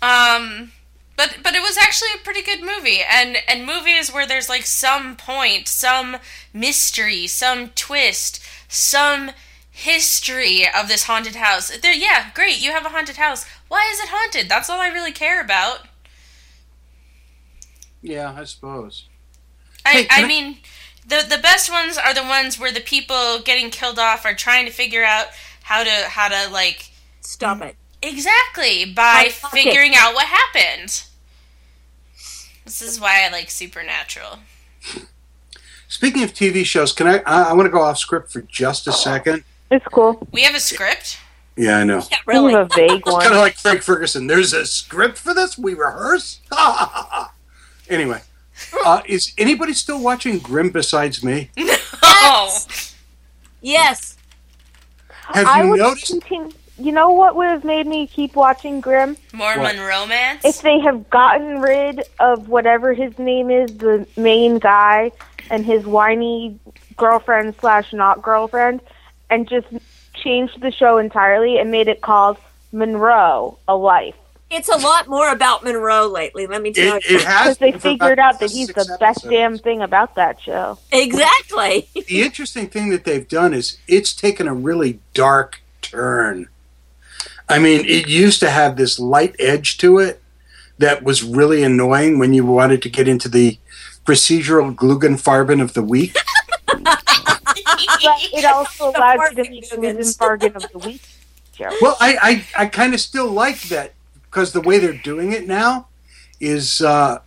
Um, 0.00 0.70
but 1.16 1.38
but 1.42 1.54
it 1.54 1.62
was 1.62 1.76
actually 1.76 2.10
a 2.14 2.22
pretty 2.22 2.42
good 2.42 2.60
movie, 2.60 3.00
and 3.02 3.38
and 3.48 3.66
movies 3.66 4.12
where 4.12 4.26
there's 4.26 4.48
like 4.48 4.62
some 4.66 5.16
point, 5.16 5.66
some 5.66 6.18
mystery, 6.54 7.26
some 7.26 7.70
twist, 7.70 8.40
some 8.68 9.30
history 9.70 10.66
of 10.68 10.88
this 10.88 11.04
haunted 11.04 11.36
house. 11.36 11.76
There, 11.78 11.92
yeah, 11.92 12.30
great. 12.34 12.62
You 12.62 12.72
have 12.72 12.84
a 12.86 12.90
haunted 12.90 13.16
house. 13.16 13.46
Why 13.68 13.88
is 13.92 14.00
it 14.00 14.08
haunted? 14.10 14.48
That's 14.48 14.68
all 14.70 14.80
I 14.80 14.88
really 14.88 15.12
care 15.12 15.40
about. 15.40 15.80
Yeah, 18.02 18.34
I 18.36 18.44
suppose. 18.44 19.04
I, 19.84 19.90
Hey, 19.90 20.06
I 20.10 20.22
I- 20.22 20.26
mean, 20.26 20.58
the 21.06 21.24
the 21.28 21.38
best 21.38 21.70
ones 21.70 21.96
are 21.96 22.14
the 22.14 22.22
ones 22.22 22.58
where 22.58 22.72
the 22.72 22.80
people 22.80 23.40
getting 23.40 23.70
killed 23.70 23.98
off 23.98 24.24
are 24.24 24.34
trying 24.34 24.66
to 24.66 24.72
figure 24.72 25.04
out 25.04 25.28
how 25.62 25.82
to 25.82 25.90
how 26.10 26.28
to 26.28 26.48
like 26.52 26.90
Stop 27.20 27.62
it. 27.62 27.76
exactly 28.02 28.84
by 28.84 29.24
Like, 29.24 29.32
fuck 29.32 29.54
it. 29.54 29.64
figuring 29.64 29.94
out 29.96 30.14
what 30.14 30.26
happened. 30.26 31.04
This 32.64 32.82
is 32.82 33.00
why 33.00 33.24
I 33.24 33.30
like 33.30 33.50
Supernatural. 33.50 34.40
Speaking 35.88 36.22
of 36.22 36.32
TV 36.34 36.64
shows, 36.64 36.92
can 36.92 37.06
I? 37.06 37.18
I, 37.26 37.42
I 37.50 37.52
want 37.54 37.66
to 37.66 37.70
go 37.70 37.80
off 37.82 37.98
script 37.98 38.30
for 38.30 38.42
just 38.42 38.86
a 38.86 38.92
second. 38.92 39.42
It's 39.70 39.84
cool. 39.86 40.26
We 40.32 40.42
have 40.42 40.54
a 40.54 40.60
script. 40.60 41.18
Yeah, 41.56 41.78
I 41.78 41.84
know. 41.84 42.02
Yeah, 42.10 42.18
Really? 42.26 42.54
really. 42.54 42.68
a 42.70 42.74
vague 42.74 43.02
Kind 43.04 43.32
of 43.32 43.38
like 43.38 43.56
Frank 43.56 43.82
Ferguson. 43.82 44.26
There's 44.28 44.52
a 44.52 44.64
script 44.64 45.18
for 45.18 45.34
this. 45.34 45.58
We 45.58 45.74
rehearse. 45.74 46.40
anyway, 47.88 48.20
uh, 48.84 49.02
is 49.06 49.32
anybody 49.38 49.72
still 49.72 50.00
watching 50.00 50.38
Grimm 50.38 50.70
besides 50.70 51.22
me? 51.24 51.50
Oh, 52.20 52.58
Yes. 53.62 54.16
Have 55.08 55.46
I 55.46 55.62
you 55.62 55.70
would 55.70 55.78
noticed? 55.80 56.08
continue. 56.10 56.52
You 56.78 56.92
know 56.92 57.10
what 57.10 57.36
would 57.36 57.48
have 57.48 57.64
made 57.64 57.86
me 57.86 58.06
keep 58.06 58.36
watching 58.36 58.80
Grimm? 58.80 59.16
Mormon 59.32 59.78
romance. 59.80 60.44
If 60.44 60.60
they 60.62 60.78
have 60.80 61.08
gotten 61.10 61.60
rid 61.60 62.02
of 62.20 62.48
whatever 62.48 62.92
his 62.92 63.18
name 63.18 63.50
is, 63.50 63.76
the 63.78 64.06
main 64.16 64.58
guy, 64.58 65.10
and 65.50 65.64
his 65.64 65.84
whiny 65.86 66.58
girlfriend 66.96 67.54
slash 67.60 67.92
not 67.92 68.22
girlfriend, 68.22 68.80
and 69.30 69.48
just 69.48 69.66
changed 70.14 70.60
the 70.60 70.70
show 70.72 70.98
entirely 70.98 71.58
and 71.58 71.70
made 71.70 71.88
it 71.88 72.00
called 72.00 72.36
Monroe: 72.72 73.58
A 73.68 73.76
Life. 73.76 74.14
It's 74.50 74.68
a 74.70 74.76
lot 74.78 75.08
more 75.08 75.30
about 75.30 75.62
Monroe 75.62 76.06
lately. 76.06 76.46
Let 76.46 76.62
me 76.62 76.72
tell 76.72 76.96
It, 76.96 77.08
you. 77.10 77.16
it 77.16 77.22
has 77.24 77.42
Because 77.44 77.58
they 77.58 77.70
been 77.72 77.80
for 77.80 77.88
about 77.90 78.04
figured 78.06 78.18
out 78.18 78.40
that 78.40 78.50
he's 78.50 78.68
the 78.68 78.84
six 78.84 78.96
best 78.98 79.18
episodes. 79.26 79.30
damn 79.34 79.58
thing 79.58 79.82
about 79.82 80.14
that 80.14 80.40
show. 80.40 80.78
Exactly. 80.90 81.86
The 82.08 82.22
interesting 82.22 82.68
thing 82.68 82.88
that 82.88 83.04
they've 83.04 83.28
done 83.28 83.52
is 83.52 83.76
it's 83.86 84.14
taken 84.14 84.48
a 84.48 84.54
really 84.54 85.00
dark 85.12 85.60
turn. 85.82 86.48
I 87.46 87.58
mean, 87.58 87.84
it 87.84 88.08
used 88.08 88.40
to 88.40 88.48
have 88.50 88.76
this 88.76 88.98
light 88.98 89.36
edge 89.38 89.76
to 89.78 89.98
it 89.98 90.22
that 90.78 91.02
was 91.02 91.22
really 91.22 91.62
annoying 91.62 92.18
when 92.18 92.32
you 92.32 92.46
wanted 92.46 92.80
to 92.82 92.88
get 92.88 93.06
into 93.08 93.28
the 93.28 93.58
procedural 94.08 94.74
Glugenfarben 94.74 95.60
of 95.60 95.74
the 95.74 95.82
week. 95.82 96.16
But 98.00 98.20
it 98.32 98.44
also 98.44 98.90
allows 98.90 99.18
you 99.18 99.28
to 99.28 99.34
perfect 99.34 99.50
make 99.50 99.96
Dugans. 99.96 100.18
Bargain 100.18 100.56
of 100.56 100.64
the 100.72 100.78
Week 100.78 101.00
show. 101.56 101.70
Well, 101.80 101.96
I, 102.00 102.44
I, 102.56 102.62
I 102.62 102.66
kind 102.66 102.94
of 102.94 103.00
still 103.00 103.28
like 103.28 103.60
that 103.62 103.94
because 104.24 104.52
the 104.52 104.60
way 104.60 104.78
they're 104.78 104.92
doing 104.92 105.32
it 105.32 105.48
now 105.48 105.88
is 106.40 106.80
uh, 106.80 107.18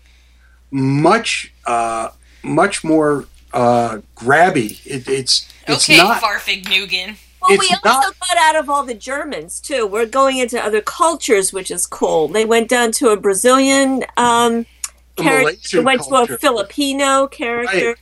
much 0.71 1.53
uh, 1.65 2.09
much 2.43 2.83
more 2.83 3.25
uh, 3.53 3.99
grabby. 4.15 4.79
It, 4.85 5.07
it's 5.09 5.51
it's 5.67 5.89
okay, 5.89 5.97
not. 5.97 6.21
Farfig 6.21 6.63
Nugan. 6.65 7.17
Well, 7.41 7.51
It's 7.51 7.69
we 7.69 7.75
also 7.75 8.07
not- 8.07 8.15
got 8.19 8.37
out 8.37 8.55
of 8.55 8.69
all 8.69 8.83
the 8.83 8.93
Germans 8.93 9.59
too. 9.59 9.85
We're 9.85 10.05
going 10.05 10.37
into 10.37 10.63
other 10.63 10.81
cultures, 10.81 11.51
which 11.51 11.69
is 11.71 11.85
cool. 11.85 12.27
They 12.29 12.45
went 12.45 12.69
down 12.69 12.91
to 12.93 13.09
a 13.09 13.17
Brazilian 13.17 14.05
um, 14.15 14.65
A 14.80 14.80
character. 15.15 15.39
Malaysian 15.41 15.83
went 15.83 16.01
culture. 16.01 16.27
to 16.27 16.33
a 16.35 16.37
Filipino 16.37 17.27
character. 17.27 17.87
Right. 17.89 17.95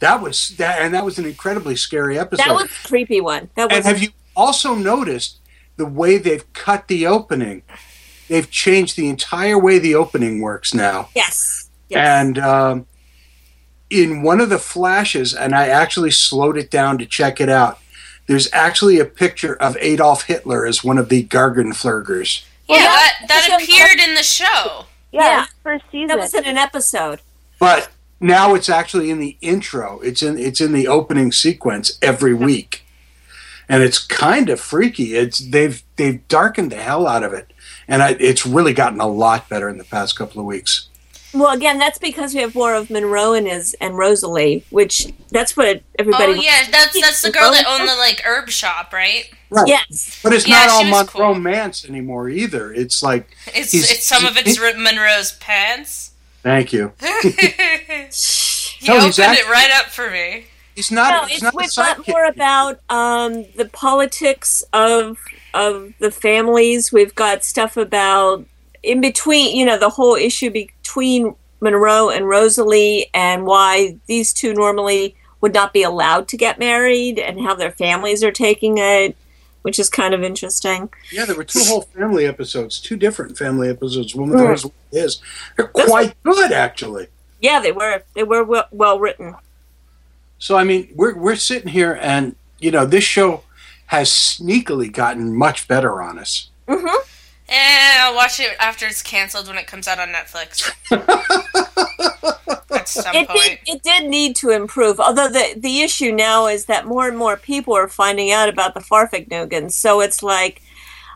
That 0.00 0.20
was 0.20 0.50
that, 0.58 0.82
and 0.82 0.92
that 0.94 1.04
was 1.04 1.18
an 1.18 1.24
incredibly 1.24 1.74
scary 1.76 2.18
episode. 2.18 2.44
That 2.44 2.54
was 2.54 2.64
a 2.64 2.88
creepy 2.88 3.20
one. 3.20 3.48
That 3.54 3.70
was 3.70 3.78
and 3.78 3.86
have 3.86 4.02
you 4.02 4.10
also 4.36 4.74
noticed 4.74 5.38
the 5.76 5.86
way 5.86 6.18
they've 6.18 6.50
cut 6.52 6.88
the 6.88 7.06
opening? 7.06 7.62
They've 8.28 8.50
changed 8.50 8.96
the 8.96 9.08
entire 9.08 9.58
way 9.58 9.78
the 9.78 9.94
opening 9.94 10.40
works 10.40 10.74
now. 10.74 11.08
yes. 11.14 11.70
yes. 11.88 11.98
And 12.06 12.38
um, 12.38 12.86
in 13.88 14.22
one 14.22 14.40
of 14.40 14.48
the 14.50 14.58
flashes, 14.58 15.32
and 15.32 15.54
I 15.54 15.68
actually 15.68 16.10
slowed 16.10 16.58
it 16.58 16.70
down 16.70 16.98
to 16.98 17.06
check 17.06 17.40
it 17.40 17.48
out. 17.48 17.78
There's 18.26 18.52
actually 18.52 18.98
a 18.98 19.04
picture 19.04 19.54
of 19.54 19.76
Adolf 19.80 20.24
Hitler 20.24 20.66
as 20.66 20.82
one 20.82 20.98
of 20.98 21.08
the 21.08 21.24
Gargenflurgers. 21.24 22.44
Yeah, 22.68 22.76
Well, 22.76 22.80
that, 22.84 23.14
that- 23.28 23.46
that 23.48 23.62
appeared 23.62 24.00
in 24.00 24.14
the 24.16 24.24
show. 24.24 24.86
Yeah, 25.12 25.20
Yeah. 25.22 25.46
first 25.62 25.84
season. 25.90 26.08
that 26.08 26.18
was 26.18 26.34
in 26.34 26.44
an 26.44 26.58
episode. 26.58 27.20
But 27.58 27.88
now 28.20 28.54
it's 28.54 28.68
actually 28.68 29.10
in 29.10 29.18
the 29.18 29.36
intro. 29.40 30.00
It's 30.00 30.22
in 30.22 30.38
it's 30.38 30.60
in 30.60 30.72
the 30.72 30.88
opening 30.88 31.32
sequence 31.32 31.98
every 32.02 32.34
week, 32.34 32.84
and 33.68 33.82
it's 33.82 33.98
kind 33.98 34.48
of 34.50 34.60
freaky. 34.60 35.14
It's 35.16 35.38
they've 35.38 35.82
they've 35.96 36.26
darkened 36.28 36.72
the 36.72 36.76
hell 36.76 37.06
out 37.06 37.22
of 37.22 37.32
it, 37.32 37.52
and 37.88 38.02
I, 38.02 38.16
it's 38.20 38.46
really 38.46 38.72
gotten 38.74 39.00
a 39.00 39.06
lot 39.06 39.48
better 39.48 39.68
in 39.68 39.78
the 39.78 39.84
past 39.84 40.16
couple 40.16 40.40
of 40.40 40.46
weeks. 40.46 40.85
Well, 41.38 41.52
again, 41.54 41.78
that's 41.78 41.98
because 41.98 42.34
we 42.34 42.40
have 42.40 42.54
more 42.54 42.74
of 42.74 42.88
Monroe 42.90 43.34
and 43.34 43.46
his 43.46 43.74
and 43.80 43.96
Rosalie, 43.98 44.64
which 44.70 45.06
that's 45.30 45.56
what 45.56 45.82
everybody. 45.98 46.32
Oh 46.32 46.34
yeah, 46.34 46.66
that's 46.70 47.00
that's 47.00 47.22
the 47.22 47.30
girl 47.30 47.50
that 47.52 47.66
owned 47.66 47.88
the 47.88 47.94
like 47.96 48.22
herb 48.24 48.48
shop, 48.50 48.92
right? 48.92 49.30
Right. 49.50 49.68
Yes. 49.68 50.20
But 50.22 50.32
it's 50.32 50.46
Yeah, 50.48 50.56
not 50.66 50.68
all 50.70 50.84
she 50.84 50.90
was 50.90 51.14
Monroe 51.14 51.32
cool. 51.32 51.40
Mance 51.40 51.84
anymore 51.88 52.28
either. 52.28 52.72
It's 52.72 53.02
like 53.02 53.36
It's 53.48 53.70
He's- 53.72 53.90
it's 53.92 54.06
some 54.06 54.24
of 54.26 54.36
it's 54.36 54.56
he- 54.58 54.72
Monroe's 54.74 55.32
pants. 55.32 56.12
Thank 56.42 56.72
you. 56.72 56.92
he 57.00 57.28
No, 58.86 58.94
opened 58.96 59.06
he's 59.14 59.18
it 59.18 59.48
right 59.48 59.70
up 59.74 59.86
for 59.86 60.10
me. 60.10 60.46
It's 60.76 60.90
not. 60.90 61.10
no, 61.22 61.26
he's 61.26 61.42
it's 61.42 61.76
not 61.76 61.96
a 61.98 62.00
it's 62.00 62.08
more 62.08 62.26
about 62.26 62.80
um, 62.90 63.46
the 63.56 63.68
politics 63.72 64.62
of 64.72 65.18
of 65.54 65.92
the 66.00 66.10
families. 66.10 66.92
We've 66.92 67.14
got 67.14 67.42
stuff 67.44 67.76
about 67.76 68.44
in 68.86 69.00
between, 69.00 69.56
you 69.56 69.64
know, 69.66 69.78
the 69.78 69.90
whole 69.90 70.14
issue 70.14 70.50
between 70.50 71.34
Monroe 71.60 72.10
and 72.10 72.28
Rosalie, 72.28 73.10
and 73.12 73.44
why 73.44 73.96
these 74.06 74.32
two 74.32 74.54
normally 74.54 75.16
would 75.40 75.52
not 75.52 75.72
be 75.72 75.82
allowed 75.82 76.28
to 76.28 76.36
get 76.36 76.58
married, 76.58 77.18
and 77.18 77.40
how 77.40 77.54
their 77.54 77.70
families 77.70 78.22
are 78.24 78.32
taking 78.32 78.78
it, 78.78 79.16
which 79.62 79.78
is 79.78 79.88
kind 79.90 80.14
of 80.14 80.22
interesting. 80.22 80.88
Yeah, 81.10 81.24
there 81.24 81.36
were 81.36 81.44
two 81.44 81.64
whole 81.64 81.82
family 81.82 82.26
episodes, 82.26 82.78
two 82.80 82.96
different 82.96 83.36
family 83.36 83.68
episodes. 83.68 84.14
One 84.14 84.30
with 84.30 84.38
Mm. 84.40 84.46
hers, 84.46 84.64
one 84.64 84.72
with 84.92 85.02
his. 85.02 85.18
They're 85.56 85.66
quite 85.68 86.14
good, 86.22 86.52
actually. 86.52 87.08
Yeah, 87.40 87.60
they 87.60 87.72
were 87.72 88.02
they 88.14 88.22
were 88.22 88.44
well, 88.44 88.66
well 88.70 88.98
written. 88.98 89.34
So 90.38 90.56
I 90.56 90.64
mean, 90.64 90.88
we're 90.94 91.16
we're 91.16 91.36
sitting 91.36 91.68
here, 91.68 91.98
and 92.00 92.36
you 92.60 92.70
know, 92.70 92.86
this 92.86 93.04
show 93.04 93.42
has 93.86 94.10
sneakily 94.10 94.92
gotten 94.92 95.34
much 95.34 95.68
better 95.68 96.02
on 96.02 96.18
us. 96.18 96.48
hmm 96.68 96.86
And 97.48 98.02
I'll 98.02 98.14
watch 98.14 98.40
it 98.40 98.56
after 98.58 98.86
it's 98.86 99.02
canceled 99.02 99.46
when 99.46 99.56
it 99.56 99.66
comes 99.66 99.86
out 99.86 99.98
on 100.00 100.08
Netflix. 100.08 100.68
At 102.70 102.88
some 102.88 103.14
It 103.14 103.28
point. 103.28 103.40
did, 103.40 103.58
it 103.66 103.82
did 103.82 104.08
need 104.08 104.34
to 104.36 104.50
improve. 104.50 104.98
Although 105.00 105.28
the 105.28 105.54
the 105.56 105.80
issue 105.82 106.12
now 106.12 106.46
is 106.46 106.64
that 106.66 106.86
more 106.86 107.06
and 107.06 107.16
more 107.16 107.36
people 107.36 107.74
are 107.74 107.88
finding 107.88 108.32
out 108.32 108.48
about 108.48 108.74
the 108.74 108.80
Farfignugan. 108.80 109.70
So 109.70 110.00
it's 110.00 110.22
like, 110.22 110.62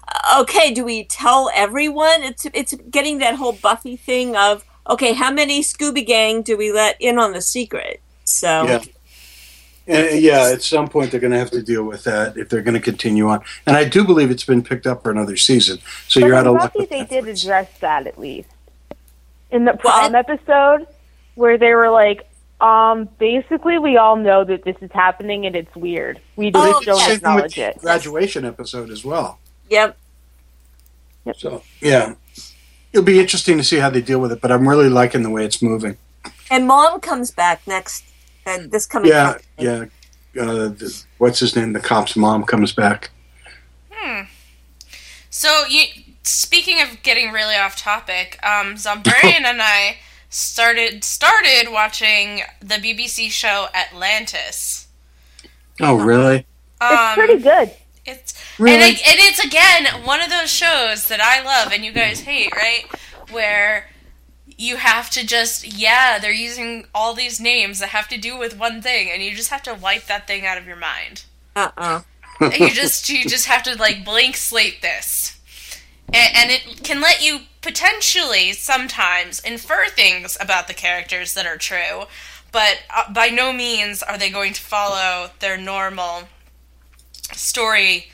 uh, 0.08 0.40
okay, 0.42 0.72
do 0.72 0.84
we 0.84 1.04
tell 1.04 1.50
everyone? 1.54 2.22
It's 2.22 2.46
it's 2.54 2.74
getting 2.90 3.18
that 3.18 3.34
whole 3.34 3.52
Buffy 3.52 3.96
thing 3.96 4.36
of 4.36 4.64
okay, 4.88 5.12
how 5.12 5.30
many 5.32 5.62
Scooby 5.62 6.06
Gang 6.06 6.42
do 6.42 6.56
we 6.56 6.72
let 6.72 6.96
in 7.00 7.18
on 7.18 7.32
the 7.32 7.42
secret? 7.42 8.00
So 8.24 8.64
Yeah. 8.66 8.82
And 9.86 10.20
yeah, 10.20 10.50
at 10.52 10.62
some 10.62 10.86
point 10.88 11.10
they're 11.10 11.20
going 11.20 11.32
to 11.32 11.38
have 11.38 11.50
to 11.50 11.62
deal 11.62 11.82
with 11.84 12.04
that 12.04 12.36
if 12.36 12.48
they're 12.48 12.62
going 12.62 12.74
to 12.74 12.80
continue 12.80 13.28
on. 13.28 13.42
And 13.66 13.76
I 13.76 13.84
do 13.84 14.04
believe 14.04 14.30
it's 14.30 14.44
been 14.44 14.62
picked 14.62 14.86
up 14.86 15.02
for 15.02 15.10
another 15.10 15.36
season. 15.36 15.78
So 16.06 16.20
But 16.20 16.26
you're 16.26 16.36
out 16.36 16.46
in 16.46 16.48
of 16.48 16.54
luck. 16.54 16.74
Buffy, 16.74 16.86
they 16.86 17.04
did 17.04 17.26
address 17.26 17.68
that 17.80 18.06
at 18.06 18.18
least 18.18 18.48
in 19.50 19.64
the 19.64 19.72
prom 19.72 20.14
episode, 20.14 20.86
where 21.34 21.58
they 21.58 21.74
were 21.74 21.90
like, 21.90 22.24
um, 22.60 23.08
basically, 23.18 23.78
we 23.78 23.96
all 23.96 24.14
know 24.16 24.44
that 24.44 24.62
this 24.64 24.76
is 24.80 24.92
happening 24.92 25.46
and 25.46 25.56
it's 25.56 25.74
weird. 25.74 26.20
We 26.36 26.52
Oh, 26.54 26.72
just 26.74 26.84
don't 26.86 27.00
Same 27.00 27.16
acknowledge 27.16 27.58
it. 27.58 27.78
graduation 27.78 28.44
episode 28.44 28.90
as 28.90 29.04
well. 29.04 29.40
yep. 29.68 29.96
So 31.36 31.62
yeah, 31.80 32.14
it'll 32.92 33.04
be 33.04 33.18
interesting 33.20 33.56
to 33.58 33.64
see 33.64 33.78
how 33.78 33.90
they 33.90 34.00
deal 34.00 34.20
with 34.20 34.32
it. 34.32 34.40
But 34.40 34.52
I'm 34.52 34.68
really 34.68 34.88
liking 34.88 35.22
the 35.22 35.30
way 35.30 35.44
it's 35.44 35.62
moving. 35.62 35.96
And 36.50 36.66
Mom 36.66 37.00
comes 37.00 37.30
back 37.30 37.66
next 37.66 38.04
uh, 38.50 38.66
this 38.68 38.86
coming. 38.86 39.10
Yeah, 39.10 39.32
Friday. 39.56 39.90
yeah. 40.34 40.42
Uh, 40.42 40.68
the, 40.68 41.04
what's 41.18 41.40
his 41.40 41.56
name? 41.56 41.72
The 41.72 41.80
cop's 41.80 42.16
mom 42.16 42.44
comes 42.44 42.72
back. 42.72 43.10
Hmm. 43.90 44.22
So 45.28 45.64
you 45.68 45.84
speaking 46.22 46.80
of 46.80 47.02
getting 47.02 47.32
really 47.32 47.56
off 47.56 47.76
topic, 47.76 48.38
um, 48.42 48.74
Zombrarian 48.74 49.42
and 49.44 49.60
I 49.62 49.96
started 50.28 51.02
started 51.04 51.68
watching 51.72 52.42
the 52.60 52.76
BBC 52.76 53.30
show 53.30 53.66
Atlantis. 53.74 54.86
Oh, 55.80 55.96
really? 55.96 56.46
Um, 56.80 56.90
It's 56.92 57.14
pretty 57.14 57.42
good. 57.42 57.70
It's 58.06 58.34
Really? 58.58 58.74
and, 58.74 58.82
it, 58.96 59.08
and 59.08 59.16
it's 59.18 59.42
again 59.44 60.04
one 60.04 60.20
of 60.20 60.30
those 60.30 60.50
shows 60.50 61.08
that 61.08 61.20
I 61.20 61.42
love 61.42 61.72
and 61.72 61.84
you 61.84 61.92
guys 61.92 62.20
hate, 62.20 62.54
right? 62.54 62.84
Where 63.30 63.88
you 64.60 64.76
have 64.76 65.08
to 65.10 65.26
just 65.26 65.66
yeah, 65.66 66.18
they're 66.18 66.30
using 66.32 66.86
all 66.94 67.14
these 67.14 67.40
names 67.40 67.80
that 67.80 67.88
have 67.88 68.08
to 68.08 68.18
do 68.18 68.38
with 68.38 68.58
one 68.58 68.82
thing, 68.82 69.10
and 69.10 69.22
you 69.22 69.34
just 69.34 69.48
have 69.48 69.62
to 69.62 69.74
wipe 69.74 70.04
that 70.04 70.26
thing 70.26 70.44
out 70.44 70.58
of 70.58 70.66
your 70.66 70.76
mind. 70.76 71.24
Uh 71.56 71.70
uh 71.76 72.00
you 72.58 72.70
just 72.70 73.08
you 73.08 73.24
just 73.24 73.46
have 73.46 73.62
to 73.62 73.74
like 73.76 74.04
blank 74.04 74.36
slate 74.36 74.82
this, 74.82 75.40
and, 76.12 76.36
and 76.36 76.50
it 76.50 76.84
can 76.84 77.00
let 77.00 77.24
you 77.24 77.40
potentially 77.62 78.52
sometimes 78.52 79.40
infer 79.40 79.86
things 79.86 80.36
about 80.40 80.68
the 80.68 80.74
characters 80.74 81.32
that 81.34 81.46
are 81.46 81.56
true, 81.56 82.04
but 82.52 82.82
uh, 82.94 83.10
by 83.12 83.28
no 83.28 83.52
means 83.52 84.02
are 84.02 84.18
they 84.18 84.30
going 84.30 84.52
to 84.52 84.60
follow 84.60 85.30
their 85.40 85.56
normal 85.56 86.24
story 87.32 88.10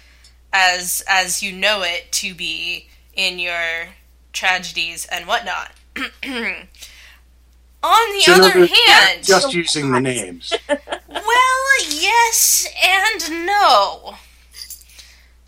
as 0.52 1.02
as 1.08 1.42
you 1.42 1.50
know 1.50 1.82
it 1.82 2.12
to 2.12 2.34
be 2.34 2.88
in 3.14 3.40
your 3.40 3.88
tragedies 4.32 5.06
and 5.06 5.26
whatnot. 5.26 5.72
On 7.82 8.12
the 8.14 8.22
So 8.22 8.32
other 8.34 8.66
hand, 8.66 9.24
just 9.24 9.54
using 9.54 9.92
the 9.92 10.00
names. 10.00 10.52
well, 10.68 11.66
yes 11.88 12.68
and 12.84 13.46
no. 13.46 14.16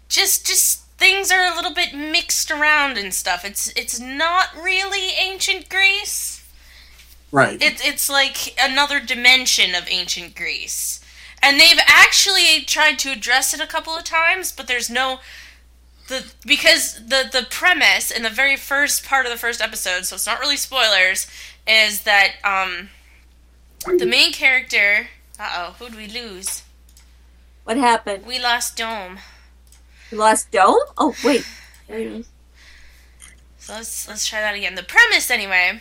Just 0.09 0.47
just 0.47 0.85
things 0.99 1.31
are 1.31 1.51
a 1.51 1.55
little 1.55 1.75
bit 1.75 1.95
mixed 1.95 2.51
around 2.51 2.97
and 2.99 3.13
stuff. 3.13 3.45
It's 3.45 3.73
it's 3.77 3.99
not 3.99 4.49
really 4.55 5.11
ancient 5.21 5.69
Greece. 5.69 6.45
Right. 7.31 7.61
It, 7.61 7.85
it's 7.85 8.09
like 8.09 8.55
another 8.59 9.01
dimension 9.01 9.75
of 9.75 9.87
ancient 9.89 10.35
Greece. 10.35 11.01
And 11.43 11.61
they've 11.61 11.81
actually 11.87 12.65
tried 12.65 12.99
to 13.01 13.11
address 13.13 13.55
it 13.55 13.61
a 13.61 13.67
couple 13.67 13.95
of 13.95 14.05
times, 14.05 14.51
but 14.51 14.67
there's 14.67 14.91
no 14.91 15.21
the 16.09 16.33
because 16.47 16.95
the 16.97 17.29
the 17.31 17.47
premise 17.49 18.11
in 18.11 18.23
the 18.23 18.31
very 18.31 18.57
first 18.57 19.05
part 19.05 19.27
of 19.27 19.33
the 19.33 19.39
first 19.39 19.61
episode, 19.61 20.05
so 20.05 20.17
it's 20.17 20.27
not 20.27 20.41
really 20.41 20.57
spoilers, 20.57 21.27
is 21.67 22.03
that 22.03 22.33
um 22.45 22.91
the 23.99 24.07
main 24.07 24.33
character 24.33 25.09
uh 25.39 25.49
oh, 25.57 25.77
who'd 25.79 25.95
we 25.95 26.09
lose? 26.09 26.63
What 27.65 27.77
happened? 27.77 28.27
We 28.27 28.39
lost 28.39 28.77
Dome. 28.77 29.19
You 30.11 30.19
lost 30.19 30.51
Dome? 30.51 30.79
Oh 30.97 31.15
wait. 31.25 31.47
There 31.87 31.99
he 31.99 32.05
is. 32.07 32.29
So 33.59 33.75
let's 33.75 34.09
let's 34.09 34.27
try 34.27 34.41
that 34.41 34.55
again. 34.55 34.75
The 34.75 34.83
premise 34.83 35.31
anyway, 35.31 35.81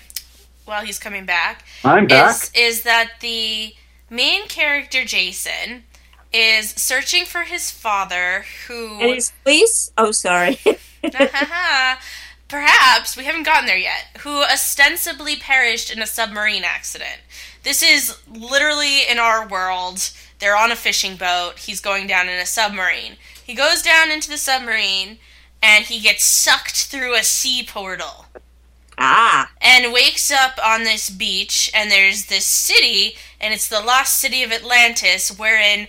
while 0.65 0.85
he's 0.85 0.99
coming 0.99 1.25
back, 1.25 1.63
I'm 1.83 2.05
back. 2.07 2.35
is 2.35 2.51
is 2.53 2.81
that 2.83 3.13
the 3.21 3.73
main 4.09 4.47
character 4.47 5.05
Jason 5.05 5.83
is 6.33 6.71
searching 6.71 7.25
for 7.25 7.43
his 7.43 7.71
father 7.71 8.45
who 8.67 8.99
And 8.99 9.13
his 9.13 9.31
police? 9.43 9.91
Oh 9.97 10.11
sorry. 10.11 10.59
perhaps 12.47 13.17
we 13.17 13.25
haven't 13.25 13.43
gotten 13.43 13.65
there 13.65 13.77
yet 13.77 14.07
who 14.19 14.41
ostensibly 14.43 15.35
perished 15.35 15.91
in 15.91 16.01
a 16.01 16.07
submarine 16.07 16.63
accident 16.63 17.21
this 17.63 17.83
is 17.83 18.17
literally 18.27 19.01
in 19.09 19.19
our 19.19 19.47
world 19.47 20.11
they're 20.39 20.57
on 20.57 20.71
a 20.71 20.75
fishing 20.75 21.15
boat 21.15 21.59
he's 21.59 21.81
going 21.81 22.07
down 22.07 22.27
in 22.27 22.39
a 22.39 22.45
submarine 22.45 23.17
he 23.43 23.53
goes 23.53 23.81
down 23.81 24.11
into 24.11 24.29
the 24.29 24.37
submarine 24.37 25.17
and 25.61 25.85
he 25.85 25.99
gets 25.99 26.25
sucked 26.25 26.85
through 26.85 27.15
a 27.15 27.23
sea 27.23 27.63
portal 27.67 28.25
ah. 28.97 29.51
and 29.61 29.93
wakes 29.93 30.31
up 30.31 30.57
on 30.63 30.83
this 30.83 31.09
beach 31.09 31.69
and 31.73 31.91
there's 31.91 32.27
this 32.27 32.45
city 32.45 33.15
and 33.39 33.53
it's 33.53 33.67
the 33.67 33.81
lost 33.81 34.19
city 34.19 34.43
of 34.43 34.51
Atlantis 34.51 35.37
wherein 35.37 35.87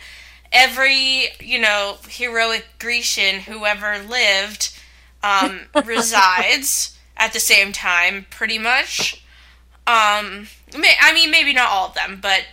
every 0.52 1.28
you 1.40 1.58
know 1.58 1.96
heroic 2.08 2.66
Grecian 2.78 3.40
who 3.40 3.64
ever 3.66 3.98
lived 3.98 4.78
um, 5.22 5.62
resides 5.84 6.98
at 7.16 7.32
the 7.32 7.40
same 7.40 7.72
time 7.72 8.26
pretty 8.30 8.58
much 8.58 9.22
um, 9.86 10.46
may- 10.76 10.96
I 11.00 11.12
mean 11.14 11.30
maybe 11.30 11.52
not 11.52 11.68
all 11.70 11.88
of 11.88 11.94
them 11.94 12.18
but 12.22 12.44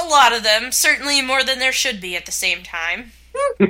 a 0.00 0.06
lot 0.06 0.32
of 0.34 0.42
them 0.42 0.72
certainly 0.72 1.22
more 1.22 1.42
than 1.44 1.58
there 1.58 1.72
should 1.72 2.00
be 2.00 2.16
at 2.16 2.26
the 2.26 2.32
same 2.32 2.62
time 2.62 3.12
um, 3.60 3.68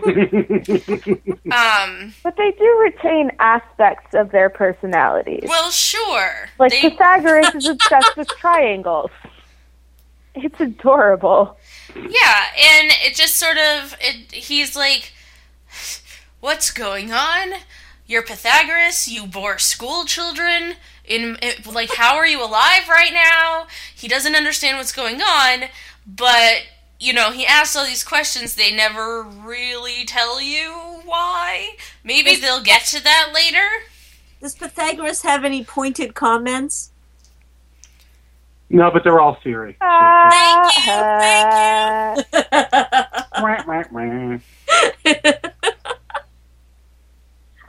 But 2.22 2.36
they 2.36 2.52
do 2.52 2.78
retain 2.82 3.30
aspects 3.38 4.14
of 4.14 4.30
their 4.30 4.48
personalities. 4.48 5.44
well 5.46 5.70
sure 5.70 6.48
like 6.58 6.70
they- 6.72 6.80
Pythagoras 6.90 7.54
is 7.54 7.68
obsessed 7.68 8.16
with 8.16 8.28
triangles. 8.28 9.10
It's 10.40 10.60
adorable. 10.60 11.57
Yeah, 11.94 12.44
and 12.56 12.90
it 13.04 13.14
just 13.14 13.36
sort 13.36 13.56
of 13.58 13.96
it, 14.00 14.32
he's 14.32 14.76
like, 14.76 15.12
"What's 16.40 16.70
going 16.70 17.12
on? 17.12 17.60
You're 18.06 18.22
Pythagoras. 18.22 19.08
You 19.08 19.26
bore 19.26 19.58
school 19.58 20.04
children. 20.04 20.74
In 21.04 21.38
it, 21.42 21.66
like, 21.66 21.94
how 21.94 22.16
are 22.16 22.26
you 22.26 22.42
alive 22.44 22.88
right 22.88 23.12
now?" 23.12 23.66
He 23.94 24.08
doesn't 24.08 24.34
understand 24.36 24.76
what's 24.78 24.92
going 24.92 25.20
on, 25.22 25.64
but 26.06 26.62
you 27.00 27.12
know, 27.12 27.30
he 27.30 27.46
asks 27.46 27.76
all 27.76 27.86
these 27.86 28.02
questions. 28.04 28.54
They 28.54 28.74
never 28.74 29.22
really 29.22 30.04
tell 30.04 30.40
you 30.40 30.72
why. 31.04 31.76
Maybe 32.02 32.36
they'll 32.36 32.62
get 32.62 32.84
to 32.86 33.02
that 33.02 33.30
later. 33.34 33.66
Does 34.40 34.54
Pythagoras 34.54 35.22
have 35.22 35.44
any 35.44 35.64
pointed 35.64 36.14
comments? 36.14 36.90
No, 38.70 38.90
but 38.90 39.02
they're 39.04 39.20
all 39.20 39.36
theory. 39.42 39.76
Thank 39.80 40.20
you, 40.20 40.20
Uh, 40.20 40.30
thank 40.30 40.76
you. 40.86 41.02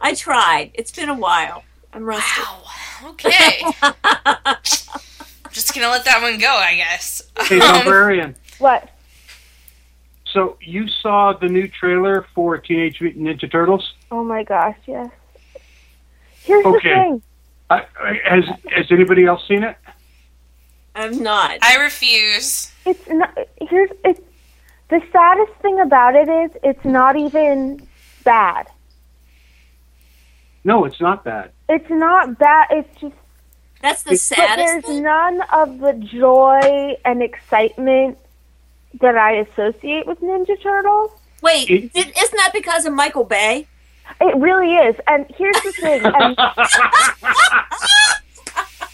I 0.02 0.14
tried. 0.16 0.72
It's 0.74 0.92
been 0.92 1.10
a 1.10 1.14
while. 1.18 1.64
I'm 1.94 2.04
rusty. 2.04 2.42
Wow. 2.42 3.10
Okay. 3.12 3.64
Just 5.52 5.74
gonna 5.74 5.90
let 5.90 6.06
that 6.06 6.22
one 6.22 6.38
go, 6.40 6.48
I 6.54 6.76
guess. 6.76 7.24
Hey, 7.42 7.60
Um, 7.60 7.76
librarian. 7.78 8.36
What? 8.60 8.90
So 10.32 10.58
you 10.62 10.88
saw 10.88 11.34
the 11.34 11.48
new 11.48 11.68
trailer 11.68 12.26
for 12.36 12.58
Teenage 12.60 13.02
Mutant 13.02 13.26
Ninja 13.26 13.52
Turtles? 13.52 13.94
Oh 14.12 14.24
my 14.24 14.44
gosh, 14.44 14.78
yes. 14.86 15.10
Here's 16.44 16.66
Okay. 16.66 16.90
the 16.90 16.96
thing. 16.96 17.22
I, 17.72 17.86
I, 18.00 18.20
has 18.26 18.46
Has 18.72 18.92
anybody 18.92 19.26
else 19.26 19.46
seen 19.48 19.64
it? 19.64 19.76
I'm 20.96 21.22
not. 21.24 21.58
I 21.62 21.78
refuse. 21.78 22.72
It's 22.86 23.08
not. 23.10 23.38
Here's 23.62 23.90
it's 24.06 24.22
the 24.90 25.02
saddest 25.12 25.54
thing 25.62 25.80
about 25.80 26.16
it 26.16 26.28
is 26.28 26.52
it's 26.64 26.84
not 26.86 27.16
even 27.16 27.88
bad. 28.24 28.68
No, 30.64 30.86
it's 30.86 31.00
not 31.00 31.24
bad. 31.24 31.52
It's 31.70 31.90
not 31.90 32.38
bad. 32.38 32.68
It's 32.72 33.00
just. 33.00 33.16
That's 33.82 34.04
the 34.04 34.18
saddest. 34.18 34.50
But 34.50 34.56
there's 34.58 34.86
thing. 34.86 35.04
none 35.04 35.42
of 35.54 35.80
the 35.80 35.94
joy 35.94 36.98
and 37.06 37.24
excitement 37.24 38.18
that 39.00 39.16
I 39.16 39.36
associate 39.36 40.06
with 40.06 40.20
Ninja 40.20 40.62
Turtles. 40.62 41.12
Wait, 41.42 41.70
It- 41.70 41.94
did, 41.94 42.08
isn't 42.18 42.38
that 42.38 42.52
because 42.54 42.86
of 42.86 42.94
Michael 42.94 43.24
Bay? 43.24 43.68
It 44.20 44.36
really 44.36 44.74
is. 44.76 44.96
And 45.08 45.26
here's 45.38 45.56
the 45.62 45.72
thing. 45.72 46.02
And 46.04 46.36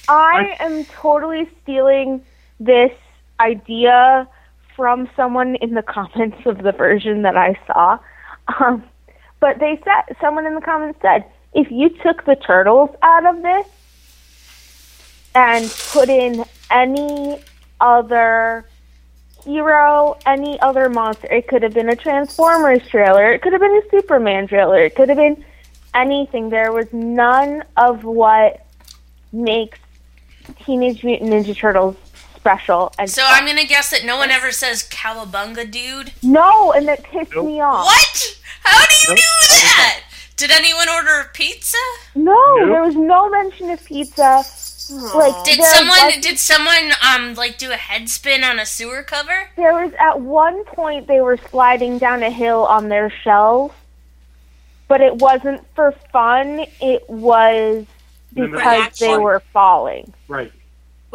I 0.09 0.55
am 0.59 0.85
totally 0.85 1.49
stealing 1.63 2.21
this 2.59 2.91
idea 3.39 4.27
from 4.75 5.09
someone 5.15 5.55
in 5.55 5.73
the 5.73 5.81
comments 5.95 6.37
of 6.45 6.63
the 6.63 6.71
version 6.71 7.23
that 7.23 7.37
I 7.37 7.57
saw. 7.67 7.99
Um, 8.59 8.83
but 9.39 9.59
they 9.59 9.79
said, 9.83 10.15
someone 10.21 10.45
in 10.45 10.55
the 10.55 10.61
comments 10.61 10.99
said, 11.01 11.25
if 11.53 11.71
you 11.71 11.89
took 11.89 12.25
the 12.25 12.35
turtles 12.35 12.89
out 13.01 13.25
of 13.25 13.41
this 13.41 13.67
and 15.33 15.69
put 15.91 16.09
in 16.09 16.43
any 16.69 17.39
other 17.79 18.65
hero, 19.43 20.17
any 20.25 20.59
other 20.59 20.89
monster, 20.89 21.27
it 21.31 21.47
could 21.47 21.63
have 21.63 21.73
been 21.73 21.89
a 21.89 21.95
Transformers 21.95 22.87
trailer, 22.89 23.31
it 23.31 23.41
could 23.41 23.53
have 23.53 23.61
been 23.61 23.75
a 23.75 23.89
Superman 23.89 24.47
trailer, 24.47 24.83
it 24.83 24.95
could 24.95 25.09
have 25.09 25.17
been 25.17 25.43
anything. 25.93 26.49
There 26.49 26.71
was 26.71 26.91
none 26.91 27.63
of 27.77 28.03
what 28.03 28.65
makes 29.31 29.79
Teenage 30.65 31.03
Mutant 31.03 31.31
Ninja 31.31 31.55
Turtles 31.55 31.95
special. 32.49 32.93
And 32.99 33.09
So 33.09 33.23
I'm 33.25 33.45
gonna 33.47 33.65
guess 33.65 33.89
that 33.89 34.05
no 34.05 34.17
one 34.17 34.29
ever 34.29 34.51
says 34.51 34.83
cowabunga, 34.87 35.69
dude. 35.71 36.13
no, 36.21 36.71
and 36.73 36.87
that 36.87 37.03
pissed 37.03 37.33
me 37.35 37.59
off. 37.59 37.85
What? 37.85 38.37
How 38.63 38.85
do 38.85 38.95
you 39.01 39.09
Nope. 39.09 39.17
do 39.49 39.55
that? 39.55 40.01
Did 40.37 40.51
anyone 40.51 40.87
order 40.89 41.29
pizza? 41.33 41.77
No, 42.13 42.33
Nope. 42.59 42.69
there 42.69 42.81
was 42.83 42.95
no 42.95 43.29
mention 43.29 43.71
of 43.71 43.83
pizza. 43.83 44.43
Like 44.91 45.43
Did 45.43 45.59
someone 45.63 46.05
was- 46.05 46.17
did 46.17 46.37
someone 46.37 46.91
um 47.01 47.33
like 47.33 47.57
do 47.57 47.71
a 47.71 47.77
head 47.77 48.07
spin 48.09 48.43
on 48.43 48.59
a 48.59 48.65
sewer 48.67 49.01
cover? 49.01 49.49
There 49.55 49.73
was 49.73 49.91
at 49.99 50.21
one 50.21 50.63
point 50.65 51.07
they 51.07 51.21
were 51.21 51.37
sliding 51.49 51.97
down 51.97 52.21
a 52.21 52.29
hill 52.29 52.65
on 52.67 52.89
their 52.89 53.09
shells, 53.23 53.71
but 54.87 55.01
it 55.01 55.15
wasn't 55.15 55.65
for 55.73 55.93
fun. 56.13 56.65
It 56.79 57.09
was 57.09 57.87
Limited 58.35 58.51
because 58.55 58.97
they 58.99 59.17
were 59.17 59.41
falling. 59.51 60.13
Right. 60.27 60.51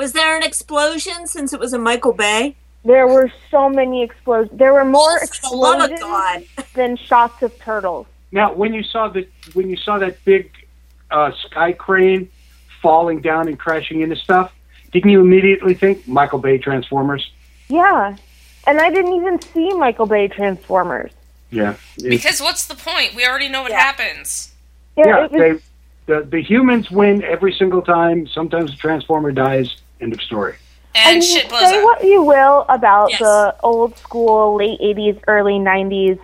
Was 0.00 0.12
there 0.14 0.34
an 0.34 0.42
explosion 0.42 1.26
since 1.26 1.52
it 1.52 1.60
was 1.60 1.74
a 1.74 1.78
Michael 1.78 2.14
Bay? 2.14 2.56
There 2.86 3.06
were 3.06 3.30
so 3.50 3.68
many 3.68 4.02
explosions. 4.02 4.58
There 4.58 4.72
were 4.72 4.86
more 4.86 5.20
Oh, 5.22 5.26
for 5.26 5.50
the 5.50 5.54
love 5.56 5.82
of 5.82 5.90
explosions 5.90 6.48
God. 6.56 6.66
than 6.74 6.96
shots 6.96 7.42
of 7.42 7.58
turtles. 7.58 8.06
Now, 8.32 8.54
when 8.54 8.72
you 8.72 8.82
saw 8.82 9.08
the 9.08 9.28
when 9.52 9.68
you 9.68 9.76
saw 9.76 9.98
that 9.98 10.24
big 10.24 10.50
uh, 11.10 11.32
sky 11.44 11.72
crane 11.72 12.30
falling 12.80 13.20
down 13.20 13.46
and 13.46 13.58
crashing 13.58 14.00
into 14.00 14.16
stuff, 14.16 14.50
didn't 14.90 15.10
you 15.10 15.20
immediately 15.20 15.74
think 15.74 16.08
Michael 16.08 16.38
Bay 16.38 16.56
Transformers? 16.56 17.30
Yeah, 17.68 18.16
and 18.66 18.80
I 18.80 18.88
didn't 18.88 19.12
even 19.12 19.38
see 19.42 19.68
Michael 19.74 20.06
Bay 20.06 20.28
Transformers. 20.28 21.10
Yeah. 21.50 21.74
Because 21.98 22.40
what's 22.40 22.64
the 22.66 22.74
point? 22.74 23.14
We 23.14 23.26
already 23.26 23.50
know 23.50 23.60
what 23.60 23.72
Yeah. 23.72 23.80
happens. 23.80 24.54
Yeah, 24.96 25.06
yeah, 25.08 25.20
was, 25.26 25.30
they 25.32 25.52
the 26.06 26.22
the 26.24 26.40
humans 26.40 26.90
win 26.90 27.22
every 27.22 27.52
single 27.52 27.82
time. 27.82 28.26
Sometimes 28.28 28.70
the 28.70 28.78
Transformer 28.78 29.32
dies. 29.32 29.76
End 30.00 30.12
of 30.12 30.20
story. 30.22 30.56
And 30.94 31.18
I 31.18 31.20
shit 31.20 31.48
blows 31.48 31.68
say 31.68 31.78
up. 31.78 31.84
what 31.84 32.04
you 32.04 32.22
will 32.22 32.64
about 32.68 33.10
Yes. 33.10 33.20
the 33.20 33.54
old 33.62 33.96
school 33.98 34.56
late 34.56 34.80
'80s, 34.80 35.20
early 35.28 35.58
'90s 35.58 36.18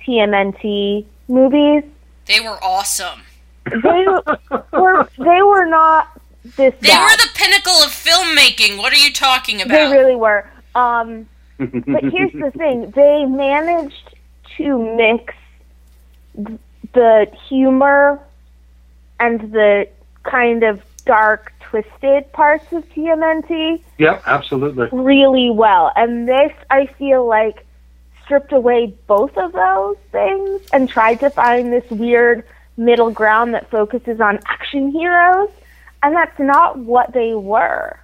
TMNT 0.00 1.04
movies. 1.28 1.84
They 2.26 2.40
were 2.40 2.58
awesome. 2.62 3.22
They 3.70 4.06
were 4.72 5.08
they 5.18 5.42
were 5.42 5.66
not 5.66 6.08
this 6.56 6.74
They 6.80 6.88
bad. 6.88 7.04
were 7.04 7.16
the 7.16 7.30
pinnacle 7.34 7.74
of 7.74 7.90
filmmaking. 7.90 8.78
What 8.78 8.92
are 8.92 8.96
you 8.96 9.12
talking 9.12 9.62
about? 9.62 9.90
They 9.90 9.96
really 9.96 10.16
were. 10.16 10.48
Um, 10.74 11.28
but 11.58 12.02
here's 12.12 12.32
the 12.32 12.50
thing: 12.56 12.90
they 12.96 13.24
managed 13.24 14.16
to 14.56 14.96
mix 14.96 15.34
the 16.94 17.26
humor 17.48 18.20
and 19.20 19.52
the 19.52 19.88
kind 20.24 20.62
of 20.64 20.82
dark, 21.04 21.52
twisted 21.72 22.30
parts 22.34 22.70
of 22.72 22.86
TMNT 22.90 23.80
Yep, 23.96 24.22
absolutely. 24.26 24.88
really 24.92 25.48
well. 25.48 25.90
And 25.96 26.28
this, 26.28 26.52
I 26.70 26.84
feel 26.98 27.26
like, 27.26 27.64
stripped 28.24 28.52
away 28.52 28.94
both 29.06 29.36
of 29.38 29.52
those 29.52 29.96
things 30.12 30.60
and 30.72 30.86
tried 30.88 31.20
to 31.20 31.30
find 31.30 31.72
this 31.72 31.88
weird 31.90 32.44
middle 32.76 33.10
ground 33.10 33.54
that 33.54 33.70
focuses 33.70 34.20
on 34.20 34.38
action 34.46 34.90
heroes. 34.92 35.48
And 36.02 36.14
that's 36.14 36.38
not 36.38 36.78
what 36.78 37.12
they 37.14 37.32
were. 37.34 37.98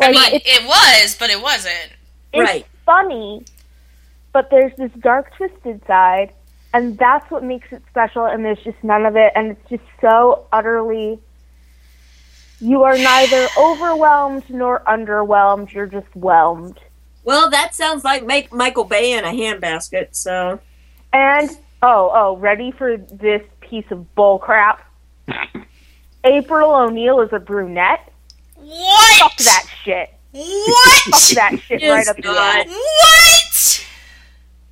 I 0.00 0.10
Like, 0.10 0.32
mean, 0.32 0.40
it 0.46 0.64
was, 0.66 1.16
but 1.18 1.28
it 1.30 1.40
wasn't. 1.42 1.90
it's 2.32 2.42
Right. 2.42 2.66
funny, 2.86 3.44
but 4.32 4.48
there's 4.50 4.74
this 4.76 4.90
dark, 5.00 5.30
twisted 5.36 5.84
side. 5.86 6.32
And 6.72 6.96
that's 6.98 7.30
what 7.30 7.44
makes 7.44 7.70
it 7.70 7.82
special, 7.90 8.24
and 8.24 8.44
there's 8.44 8.58
just 8.64 8.82
none 8.82 9.04
of 9.06 9.14
it. 9.14 9.30
And 9.36 9.52
it's 9.52 9.68
just 9.70 9.84
so 10.00 10.46
utterly. 10.52 11.18
You 12.64 12.82
are 12.84 12.96
neither 12.96 13.46
overwhelmed 13.58 14.48
nor 14.48 14.80
underwhelmed. 14.88 15.70
You're 15.74 15.84
just 15.84 16.06
whelmed. 16.14 16.80
Well, 17.22 17.50
that 17.50 17.74
sounds 17.74 18.04
like 18.04 18.24
make 18.24 18.54
Michael 18.54 18.84
Bay 18.84 19.12
in 19.12 19.22
a 19.22 19.28
handbasket. 19.28 20.08
So 20.16 20.58
And 21.12 21.50
oh, 21.82 22.10
oh, 22.14 22.36
ready 22.38 22.70
for 22.72 22.96
this 22.96 23.42
piece 23.60 23.84
of 23.90 24.14
bull 24.14 24.38
crap? 24.38 24.82
April 26.24 26.74
O'Neil 26.74 27.20
is 27.20 27.28
a 27.34 27.38
brunette. 27.38 28.10
What? 28.56 29.18
Fuck 29.18 29.36
that 29.40 29.66
shit. 29.84 30.14
What? 30.32 31.02
Fuck 31.10 31.20
that 31.36 31.60
shit 31.66 31.82
Yes, 31.82 31.90
right 31.90 32.08
up 32.08 32.16
the 32.16 32.30
ass. 32.30 32.66
What? 32.66 33.86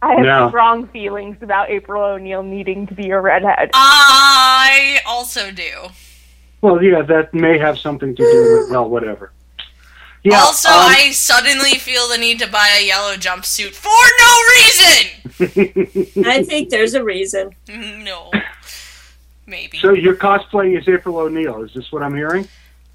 I 0.01 0.15
have 0.15 0.25
No. 0.25 0.49
strong 0.49 0.87
feelings 0.89 1.37
about 1.43 1.69
April 1.69 2.03
O'Neil 2.03 2.43
needing 2.43 2.87
to 2.87 2.95
be 2.95 3.11
a 3.11 3.21
redhead. 3.21 3.71
I 3.75 5.01
also 5.07 5.51
do. 5.51 5.91
Well, 6.63 6.83
yeah, 6.83 7.03
that 7.03 7.35
may 7.35 7.59
have 7.59 7.79
something 7.79 8.15
to 8.15 8.23
do 8.23 8.59
with 8.61 8.71
well, 8.71 8.89
whatever. 8.89 9.33
Yeah. 10.23 10.39
also, 10.39 10.69
um, 10.69 10.77
I 10.79 11.11
suddenly 11.11 11.73
feel 11.73 12.09
the 12.09 12.17
need 12.17 12.39
to 12.39 12.49
buy 12.49 12.79
a 12.79 12.87
yellow 12.87 13.17
jumpsuit 13.17 13.73
for 13.75 13.91
no 14.21 14.33
reason. 14.55 16.25
I 16.25 16.45
think 16.45 16.71
there's 16.71 16.95
a 16.95 17.03
reason. 17.03 17.57
No. 17.69 18.31
Maybe. 19.45 19.79
so 19.79 19.93
your 19.93 20.15
cosplay 20.15 20.79
is 20.79 20.89
April 20.89 21.19
O'Neil. 21.19 21.65
Is 21.65 21.75
this 21.75 21.91
what 21.91 22.03
I'm 22.05 22.15
hearing? 22.15 22.47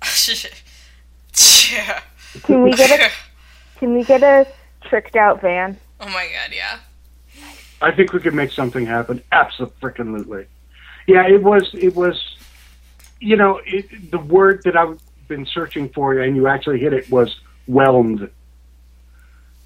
yeah. 1.72 2.02
Can 2.44 2.64
we 2.64 2.72
get 2.74 3.00
a 3.00 3.12
can 3.80 3.94
we 3.94 4.06
get 4.06 4.24
a 4.24 4.48
tricked 4.84 5.18
out 5.18 5.42
van? 5.42 5.78
Oh 6.00 6.08
my 6.08 6.30
god, 6.34 6.56
yeah. 6.56 6.80
I 7.82 7.92
think 7.92 8.14
we 8.14 8.20
could 8.22 8.34
make 8.34 8.52
something 8.52 8.86
happen. 8.86 9.22
Absolutely. 9.32 10.48
Yeah, 11.06 11.28
it 11.28 11.44
was. 11.44 11.70
It 11.74 11.96
was. 11.96 12.37
You 13.20 13.36
know, 13.36 13.62
it, 13.66 14.12
the 14.12 14.20
word 14.20 14.62
that 14.64 14.76
I've 14.78 15.00
been 15.28 15.46
searching 15.46 15.90
for, 15.90 16.20
and 16.20 16.36
you 16.36 16.48
actually 16.48 16.80
hit 16.80 16.94
it, 16.94 17.10
was 17.10 17.36
whelmed. 17.68 18.30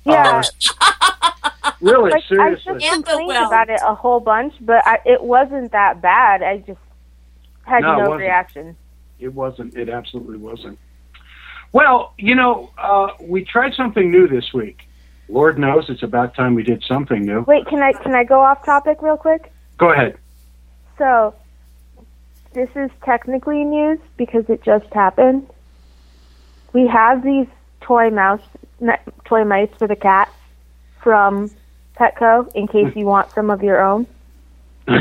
Yeah, 0.05 0.41
Uh, 0.81 1.71
really, 1.81 2.11
like 2.11 2.23
I 2.23 2.27
seriously. 2.27 2.79
just 2.79 2.93
complained 2.93 3.31
about 3.31 3.69
it 3.69 3.79
a 3.85 3.93
whole 3.93 4.19
bunch, 4.19 4.53
but 4.61 4.85
I, 4.87 4.99
it 5.05 5.21
wasn't 5.23 5.71
that 5.73 6.01
bad. 6.01 6.41
I 6.41 6.57
just 6.57 6.79
had 7.63 7.81
No, 7.81 7.93
no, 7.95 7.99
wasn't. 8.09 8.19
reaction. 8.21 8.75
It 9.19 9.33
wasn't. 9.33 9.75
It 9.75 9.89
absolutely 9.89 10.37
wasn't. 10.37 10.79
Well, 11.73 12.13
you 12.17 12.35
know, 12.35 12.71
uh, 12.77 13.09
we 13.21 13.45
tried 13.45 13.73
something 13.75 14.09
new 14.11 14.27
this 14.27 14.51
week. 14.53 14.79
Lord 15.29 15.57
knows 15.59 15.89
it's 15.89 16.03
about 16.03 16.35
time 16.35 16.55
we 16.55 16.63
did 16.63 16.83
something 16.83 17.21
new. 17.23 17.41
Wait, 17.41 17.65
can 17.67 17.81
I 17.81 17.93
can 17.93 18.13
I 18.15 18.23
go 18.23 18.41
off 18.41 18.65
topic 18.65 19.01
real 19.01 19.15
quick? 19.17 19.51
Go 19.77 19.91
ahead. 19.91 20.17
So, 20.97 21.33
this 22.53 22.69
is 22.75 22.89
technically 23.03 23.63
news 23.63 23.99
because 24.17 24.49
it 24.49 24.61
just 24.63 24.91
happened. 24.93 25.47
We 26.73 26.87
have 26.87 27.23
these 27.23 27.47
toy 27.81 28.09
mouse, 28.09 28.41
toy 29.25 29.43
mice 29.43 29.69
for 29.77 29.87
the 29.87 29.95
cat 29.95 30.31
from 31.01 31.51
Petco 31.95 32.53
in 32.55 32.67
case 32.67 32.95
you 32.95 33.05
want 33.05 33.31
some 33.31 33.49
of 33.49 33.63
your 33.63 33.83
own. 33.83 34.07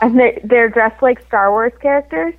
And 0.00 0.18
they're, 0.18 0.38
they're 0.42 0.68
dressed 0.70 1.02
like 1.02 1.22
Star 1.26 1.50
Wars 1.50 1.74
characters. 1.78 2.34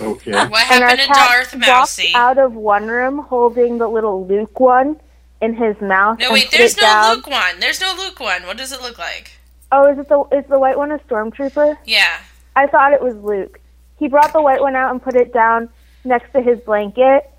Okay. 0.00 0.32
What 0.32 0.62
happened 0.66 1.00
to 1.00 1.06
Darth 1.06 1.56
Mousy? 1.56 2.12
out 2.14 2.38
of 2.38 2.54
one 2.54 2.88
room 2.88 3.18
holding 3.18 3.78
the 3.78 3.86
little 3.86 4.26
Luke 4.26 4.58
one 4.58 4.98
in 5.40 5.54
his 5.54 5.80
mouth. 5.80 6.18
No, 6.18 6.32
wait, 6.32 6.50
there's 6.50 6.76
no 6.76 6.82
down. 6.82 7.16
Luke 7.16 7.26
one. 7.28 7.60
There's 7.60 7.80
no 7.80 7.94
Luke 7.96 8.18
one. 8.18 8.46
What 8.46 8.56
does 8.56 8.72
it 8.72 8.80
look 8.82 8.98
like? 8.98 9.32
Oh, 9.70 9.90
is 9.90 9.98
it 9.98 10.08
the 10.08 10.22
is 10.36 10.44
the 10.48 10.58
white 10.58 10.76
one 10.76 10.90
a 10.92 10.98
stormtrooper? 10.98 11.76
Yeah. 11.84 12.18
I 12.54 12.66
thought 12.66 12.92
it 12.92 13.02
was 13.02 13.14
Luke. 13.16 13.60
He 14.02 14.08
brought 14.08 14.32
the 14.32 14.42
white 14.42 14.60
one 14.60 14.74
out 14.74 14.90
and 14.90 15.00
put 15.00 15.14
it 15.14 15.32
down 15.32 15.68
next 16.02 16.32
to 16.32 16.40
his 16.40 16.58
blanket 16.58 17.30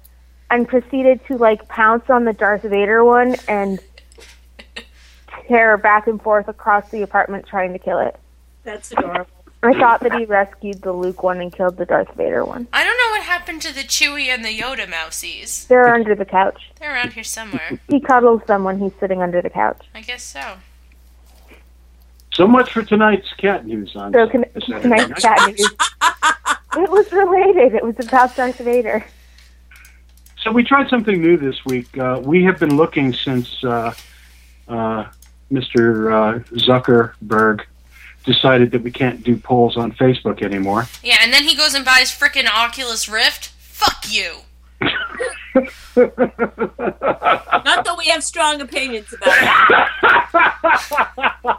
and 0.50 0.66
proceeded 0.66 1.20
to 1.28 1.36
like 1.36 1.68
pounce 1.68 2.10
on 2.10 2.24
the 2.24 2.32
Darth 2.32 2.62
Vader 2.62 3.04
one 3.04 3.36
and 3.50 3.82
tear 5.50 5.76
back 5.76 6.08
and 6.08 6.22
forth 6.22 6.48
across 6.48 6.90
the 6.90 7.02
apartment 7.02 7.46
trying 7.48 7.74
to 7.74 7.80
kill 7.80 8.00
it. 8.00 8.18
That's 8.64 8.94
adorable. 8.94 9.28
I 9.62 9.74
thought 9.74 10.00
that 10.04 10.14
he 10.14 10.24
rescued 10.24 10.82
the 10.82 10.94
Luke 10.94 11.22
one 11.22 11.42
and 11.42 11.52
killed 11.52 11.76
the 11.76 11.86
Darth 11.86 12.16
Vader 12.16 12.46
one. 12.46 12.70
I 12.72 12.86
don't 12.86 12.96
know 12.96 13.18
what 13.18 13.24
happened 13.24 13.62
to 13.64 13.76
the 13.76 13.82
Chewie 13.82 14.28
and 14.28 14.46
the 14.46 14.58
Yoda 14.58 14.90
Mousies. 14.90 15.68
They're 15.68 15.94
under 15.94 16.16
the 16.16 16.24
couch. 16.24 16.72
They're 16.80 16.94
around 16.94 17.12
here 17.12 17.26
somewhere. 17.26 17.78
He 17.90 18.00
cuddles 18.00 18.44
them 18.48 18.64
when 18.64 18.80
he's 18.80 18.94
sitting 19.02 19.22
under 19.22 19.42
the 19.42 19.50
couch. 19.50 19.86
I 19.94 20.00
guess 20.00 20.24
so. 20.24 20.60
So 22.34 22.48
much 22.48 22.72
for 22.72 22.84
tonight's 22.84 23.32
cat 23.34 23.66
news 23.66 23.96
on 23.96 24.12
So 24.14 24.28
can, 24.28 24.46
tonight's 24.60 25.22
cat 25.22 25.48
news. 25.48 25.74
It 26.76 26.90
was 26.90 27.12
related. 27.12 27.76
It 27.76 27.84
was 27.84 27.96
about 28.00 28.36
Darth 28.36 28.58
Vader. 28.58 29.06
So 30.40 30.52
we 30.52 30.64
tried 30.64 30.90
something 30.90 31.22
new 31.22 31.38
this 31.38 31.64
week. 31.66 31.96
Uh, 31.98 32.20
we 32.24 32.44
have 32.44 32.60
been 32.60 32.76
looking 32.76 33.14
since 33.14 33.64
uh, 33.64 33.94
uh, 34.68 35.06
Mr. 35.52 36.12
Uh, 36.12 36.40
Zuckerberg 36.56 37.62
decided 38.26 38.72
that 38.72 38.82
we 38.82 38.92
can't 38.92 39.24
do 39.24 39.38
polls 39.38 39.78
on 39.78 39.92
Facebook 39.92 40.42
anymore. 40.42 40.88
Yeah, 41.04 41.18
and 41.22 41.32
then 41.32 41.44
he 41.44 41.56
goes 41.56 41.76
and 41.76 41.86
buys 41.86 42.12
frickin' 42.12 42.48
Oculus 42.48 43.08
Rift. 43.08 43.50
Fuck 43.50 44.06
you. 44.10 44.38
Not 45.96 47.86
that 47.86 47.96
we 47.98 48.06
have 48.08 48.24
strong 48.24 48.62
opinions 48.62 49.14
about 49.14 49.34
it. 51.50 51.58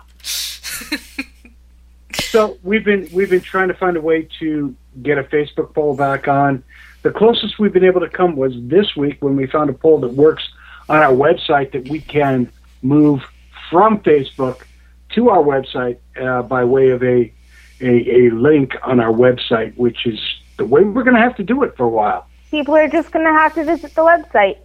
So 2.34 2.58
we've 2.64 2.84
been 2.84 3.08
we've 3.12 3.30
been 3.30 3.40
trying 3.42 3.68
to 3.68 3.74
find 3.74 3.96
a 3.96 4.00
way 4.00 4.28
to 4.40 4.74
get 5.02 5.18
a 5.18 5.22
Facebook 5.22 5.72
poll 5.72 5.94
back 5.94 6.26
on. 6.26 6.64
The 7.02 7.12
closest 7.12 7.60
we've 7.60 7.72
been 7.72 7.84
able 7.84 8.00
to 8.00 8.08
come 8.08 8.34
was 8.34 8.52
this 8.56 8.96
week 8.96 9.18
when 9.20 9.36
we 9.36 9.46
found 9.46 9.70
a 9.70 9.72
poll 9.72 10.00
that 10.00 10.14
works 10.14 10.42
on 10.88 10.96
our 10.96 11.12
website 11.12 11.70
that 11.72 11.88
we 11.88 12.00
can 12.00 12.50
move 12.82 13.22
from 13.70 14.00
Facebook 14.00 14.62
to 15.10 15.28
our 15.28 15.42
website 15.42 15.98
uh, 16.20 16.42
by 16.42 16.64
way 16.64 16.90
of 16.90 17.04
a, 17.04 17.32
a 17.80 18.26
a 18.26 18.30
link 18.30 18.74
on 18.82 18.98
our 18.98 19.12
website, 19.12 19.76
which 19.76 20.04
is 20.04 20.18
the 20.56 20.64
way 20.64 20.82
we're 20.82 21.04
going 21.04 21.14
to 21.14 21.22
have 21.22 21.36
to 21.36 21.44
do 21.44 21.62
it 21.62 21.76
for 21.76 21.84
a 21.84 21.88
while. 21.88 22.26
People 22.54 22.76
are 22.76 22.86
just 22.86 23.10
going 23.10 23.26
to 23.26 23.32
have 23.32 23.52
to 23.54 23.64
visit 23.64 23.92
the 23.96 24.02
website. 24.02 24.58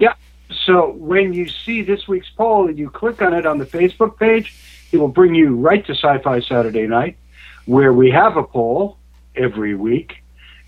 Yeah. 0.00 0.14
So 0.66 0.90
when 0.94 1.32
you 1.32 1.48
see 1.48 1.82
this 1.82 2.08
week's 2.08 2.28
poll 2.30 2.68
and 2.68 2.76
you 2.76 2.90
click 2.90 3.22
on 3.22 3.32
it 3.32 3.46
on 3.46 3.58
the 3.58 3.64
Facebook 3.64 4.18
page, 4.18 4.52
it 4.90 4.96
will 4.96 5.06
bring 5.06 5.32
you 5.32 5.54
right 5.54 5.86
to 5.86 5.92
Sci-Fi 5.92 6.40
Saturday 6.40 6.88
Night, 6.88 7.16
where 7.66 7.92
we 7.92 8.10
have 8.10 8.36
a 8.36 8.42
poll 8.42 8.98
every 9.36 9.76
week. 9.76 10.16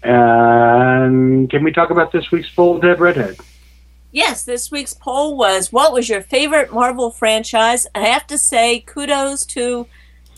And 0.04 1.50
can 1.50 1.64
we 1.64 1.72
talk 1.72 1.90
about 1.90 2.12
this 2.12 2.30
week's 2.30 2.50
poll, 2.50 2.78
Dead 2.78 3.00
Redhead? 3.00 3.36
Yes, 4.12 4.44
this 4.44 4.70
week's 4.70 4.94
poll 4.94 5.36
was 5.36 5.72
what 5.72 5.92
was 5.92 6.08
your 6.08 6.22
favorite 6.22 6.72
Marvel 6.72 7.10
franchise? 7.10 7.88
I 7.96 8.02
have 8.02 8.28
to 8.28 8.38
say 8.38 8.78
kudos 8.78 9.44
to 9.46 9.88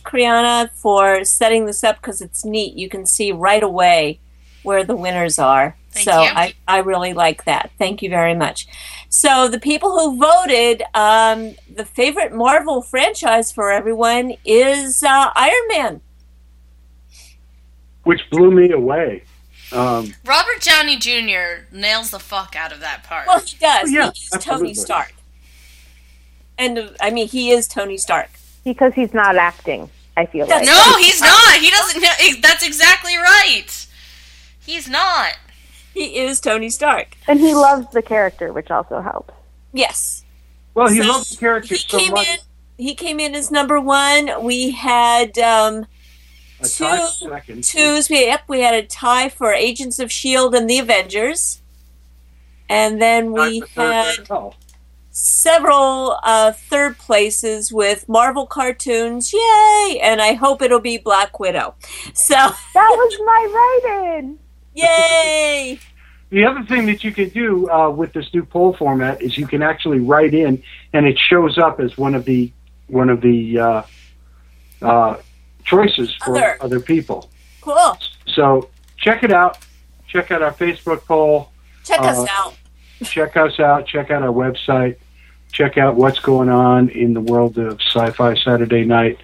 Kriana 0.03 0.71
for 0.71 1.27
setting 1.27 1.67
this 1.67 1.85
up 1.85 1.97
because 1.97 2.23
it's 2.23 2.43
neat. 2.43 2.75
You 2.75 2.89
can 2.89 3.05
see 3.05 3.33
right 3.33 3.63
away 3.63 4.19
where 4.63 4.83
the 4.83 4.97
winners 4.97 5.39
are. 5.39 5.77
Thank 5.97 6.09
so 6.09 6.23
you. 6.23 6.29
I, 6.29 6.55
I 6.69 6.79
really 6.79 7.13
like 7.13 7.45
that. 7.45 7.71
Thank 7.79 8.03
you 8.03 8.11
very 8.11 8.35
much. 8.35 8.67
So 9.09 9.49
the 9.49 9.59
people 9.61 9.91
who 9.93 10.19
voted, 10.19 10.83
um, 10.95 11.55
the 11.75 11.85
favorite 11.85 12.33
Marvel 12.33 12.83
franchise 12.83 13.51
for 13.53 13.71
everyone 13.71 14.35
is 14.45 15.03
uh, 15.03 15.31
Iron 15.35 15.69
Man. 15.69 16.01
Which 18.05 18.29
blew 18.31 18.51
me 18.51 18.71
away. 18.71 19.25
Um, 19.73 20.15
Robert 20.25 20.61
Downey 20.61 20.97
Jr. 20.97 21.65
nails 21.73 22.11
the 22.11 22.21
fuck 22.21 22.55
out 22.55 22.73
of 22.73 22.81
that 22.81 23.03
part. 23.05 23.27
Well, 23.27 23.41
he 23.41 23.57
does. 23.59 23.89
Oh, 23.89 23.93
yeah, 23.93 24.11
he 24.13 24.21
is 24.21 24.31
absolutely. 24.33 24.67
Tony 24.69 24.75
Stark. 24.75 25.15
And 26.59 26.79
uh, 26.79 26.89
I 27.01 27.11
mean, 27.11 27.27
he 27.27 27.51
is 27.51 27.67
Tony 27.67 27.97
Stark. 27.97 28.31
Because 28.65 28.95
he's 28.95 29.13
not 29.13 29.37
acting, 29.37 29.91
I 30.17 30.27
feel 30.27 30.47
like. 30.47 30.65
no, 30.65 30.97
he's 30.99 31.21
not. 31.21 31.55
He 31.61 31.71
doesn't. 31.71 32.01
know- 32.03 32.41
That's 32.43 32.67
exactly 32.67 33.17
right. 33.17 33.87
He's 34.65 34.89
not. 34.89 35.37
He 35.97 36.19
is 36.19 36.41
Tony 36.41 36.69
Stark. 36.69 37.17
And 37.27 37.41
he 37.41 37.55
loves 37.55 37.87
the 37.91 38.03
character, 38.03 38.53
which 38.53 38.71
also 38.71 39.01
helps. 39.01 39.33
Yes. 39.73 40.25
well, 40.75 40.89
he 40.89 41.01
So, 41.01 41.09
loves 41.09 41.31
the 41.31 41.37
character 41.39 41.75
he 41.75 41.81
so 41.81 41.99
came 41.99 42.13
much. 42.13 42.29
in. 42.29 42.39
He 42.77 42.95
came 42.95 43.19
in 43.19 43.35
as 43.35 43.51
number 43.51 43.81
one. 43.81 44.45
We 44.45 44.73
had 44.73 45.39
um, 45.39 45.87
A 46.61 46.69
two 46.69 46.85
tie 46.85 46.99
for 46.99 47.31
second. 47.31 47.65
twos. 47.65 48.11
We 48.11 48.27
yep, 48.27 48.43
we 48.47 48.61
had 48.61 48.75
a 48.75 48.83
tie 48.87 49.31
for 49.31 49.55
Agents 49.55 49.99
of 49.99 50.13
Shield 50.13 50.55
and 50.55 50.69
the 50.69 50.79
Avengers, 50.79 51.63
and 52.69 53.01
then 53.01 53.33
we 53.33 53.61
Tie 53.61 53.67
for 53.67 53.73
third 53.75 54.29
had 54.29 54.53
several 55.11 56.19
uh, 56.23 56.53
third 56.53 56.99
places 56.99 57.73
with 57.73 58.07
Marvel 58.07 58.47
cartoons. 58.47 59.33
Yay! 59.33 59.99
And 60.03 60.21
I 60.21 60.35
hope 60.35 60.61
it'll 60.61 60.79
be 60.81 60.99
Black 60.99 61.41
Widow. 61.41 61.75
So 62.13 62.35
That 62.35 62.55
was 62.75 63.19
my 63.25 63.81
write-in. 63.87 64.39
Yay! 64.77 65.79
The 66.31 66.45
other 66.45 66.65
thing 66.65 66.87
that 66.87 67.05
you 67.05 67.12
can 67.12 67.29
do 67.31 67.71
uh, 67.71 67.89
with 67.91 68.12
this 68.12 68.33
new 68.35 68.45
poll 68.45 68.75
format 68.77 69.23
is 69.23 69.39
you 69.39 69.47
can 69.47 69.62
actually 69.62 70.01
write 70.01 70.35
in, 70.35 70.62
and 70.93 71.07
it 71.07 71.19
shows 71.19 71.57
up 71.59 71.79
as 71.81 71.97
one 71.97 72.15
of 72.15 72.25
the 72.25 72.53
one 72.89 73.09
of 73.11 73.21
the 73.21 73.59
uh, 73.59 73.83
uh, 74.83 75.17
choices 75.65 76.15
for 76.25 76.37
Other. 76.37 76.57
other 76.61 76.81
people. 76.81 77.31
Cool. 77.61 77.99
So 78.27 78.69
check 78.97 79.23
it 79.23 79.33
out. 79.33 79.59
Check 80.09 80.31
out 80.31 80.43
our 80.43 80.53
Facebook 80.53 81.05
poll. 81.05 81.51
Check 81.85 82.01
us 82.01 82.19
Uh, 82.19 82.27
out. 82.31 82.55
Check 83.05 83.37
us 83.37 83.59
out. 83.61 83.87
Check 83.87 84.11
out 84.11 84.23
our 84.23 84.33
website. 84.33 84.97
Check 85.53 85.79
out 85.79 85.95
what's 85.97 86.19
going 86.21 86.49
on 86.49 86.89
in 86.91 87.15
the 87.15 87.21
world 87.21 87.57
of 87.59 87.81
Sci-Fi 87.81 88.35
Saturday 88.37 88.85
Night. 88.85 89.19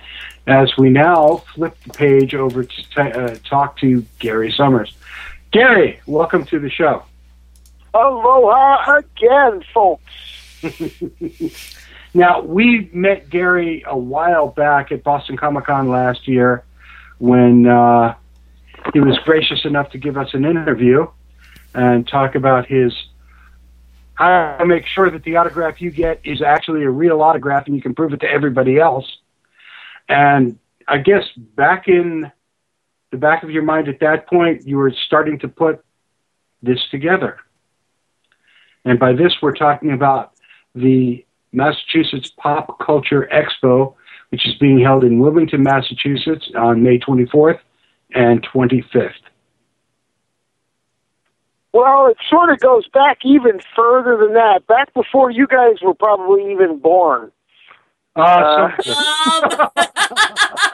As 0.47 0.77
we 0.77 0.89
now 0.91 1.39
flip 1.55 1.77
the 1.87 1.93
page 1.93 2.35
over 2.35 2.65
to 2.65 2.77
t- 2.91 3.01
uh, 3.01 3.37
talk 3.49 3.77
to 3.79 4.05
Gary 4.19 4.51
Summers. 4.53 4.93
Gary, 5.53 6.01
welcome 6.07 6.45
to 6.47 6.59
the 6.59 6.71
show. 6.71 7.05
Aloha 7.95 8.99
again, 8.99 9.63
folks. 9.73 10.03
Now, 12.15 12.43
we 12.43 12.91
met 12.93 13.31
Gary 13.31 13.85
a 13.87 13.97
while 13.97 14.49
back 14.49 14.93
at 14.93 15.03
Boston 15.03 15.37
Comic 15.37 15.65
Con 15.65 15.89
last 15.89 16.29
year 16.29 16.63
when 17.19 17.67
uh, 17.67 18.15
he 18.93 19.01
was 19.01 19.19
gracious 19.25 19.65
enough 19.65 19.91
to 19.93 19.99
give 19.99 20.19
us 20.19 20.35
an 20.35 20.45
interview 20.45 21.07
and 21.75 22.07
talk 22.07 22.35
about 22.35 22.67
his 22.67 22.93
how 24.15 24.57
to 24.59 24.67
make 24.67 24.87
sure 24.87 25.11
that 25.11 25.25
the 25.25 25.37
autograph 25.37 25.81
you 25.81 25.91
get 25.91 26.21
is 26.23 26.43
actually 26.43 26.83
a 26.83 26.91
real 26.91 27.23
autograph 27.23 27.67
and 27.67 27.75
you 27.75 27.81
can 27.81 27.95
prove 27.95 28.13
it 28.13 28.21
to 28.21 28.31
everybody 28.31 28.79
else. 28.79 29.07
And 30.07 30.59
I 30.87 30.99
guess 30.99 31.25
back 31.35 31.89
in 31.89 32.31
the 33.13 33.19
back 33.19 33.45
of 33.45 33.51
your 33.51 33.63
mind 33.63 33.89
at 33.89 34.01
that 34.01 34.27
point, 34.27 34.67
you 34.67 34.79
were 34.79 34.93
starting 35.07 35.39
to 35.41 35.49
put 35.49 35.85
this 36.63 36.81
together. 36.91 37.39
And 38.85 38.99
by 38.99 39.13
this, 39.13 39.35
we're 39.41 39.55
talking 39.55 39.93
about 39.93 40.33
the 40.75 41.25
Massachusetts 41.53 42.33
Pop 42.39 42.79
Culture 42.85 43.29
Expo, 43.33 43.95
which 44.31 44.47
is 44.49 44.55
being 44.57 44.81
held 44.81 45.05
in 45.05 45.19
Wilmington, 45.21 45.63
Massachusetts 45.63 46.51
on 46.57 46.83
May 46.83 46.99
24th 46.99 47.61
and 48.15 48.45
25th. 48.53 49.11
Well, 51.75 52.07
it 52.07 52.17
sort 52.29 52.51
of 52.51 52.59
goes 52.61 52.87
back 52.89 53.19
even 53.25 53.61
further 53.77 54.17
than 54.17 54.35
that. 54.35 54.67
Back 54.67 54.93
before 54.95 55.31
you 55.31 55.47
guys 55.47 55.77
were 55.83 55.95
probably 55.95 56.51
even 56.53 56.79
born. 56.79 57.31
Uh, 58.17 58.21
Uh, 58.21 58.83
some- 58.83 59.71
Um, 59.77 60.72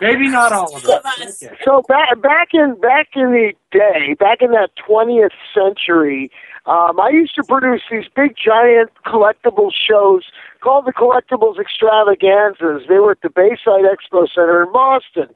maybe 0.00 0.28
not 0.28 0.52
all 0.52 0.74
of 0.76 0.82
Two 0.82 0.92
of 0.92 1.04
us. 1.04 1.20
us. 1.20 1.42
Okay. 1.42 1.56
So 1.64 1.82
back 1.88 2.20
back 2.20 2.48
in 2.52 2.80
back 2.80 3.08
in 3.14 3.32
the 3.32 3.52
day, 3.70 4.14
back 4.18 4.42
in 4.42 4.50
that 4.52 4.70
twentieth 4.76 5.32
century, 5.54 6.30
um, 6.66 6.98
I 6.98 7.10
used 7.10 7.34
to 7.34 7.44
produce 7.44 7.82
these 7.90 8.06
big 8.14 8.34
giant 8.36 8.90
collectible 9.06 9.70
shows 9.72 10.22
called 10.60 10.86
the 10.86 10.92
Collectibles 10.92 11.58
Extravaganzas. 11.60 12.88
They 12.88 12.98
were 12.98 13.12
at 13.12 13.20
the 13.22 13.30
Bayside 13.30 13.84
Expo 13.84 14.26
Center 14.34 14.62
in 14.62 14.72
Boston. 14.72 15.28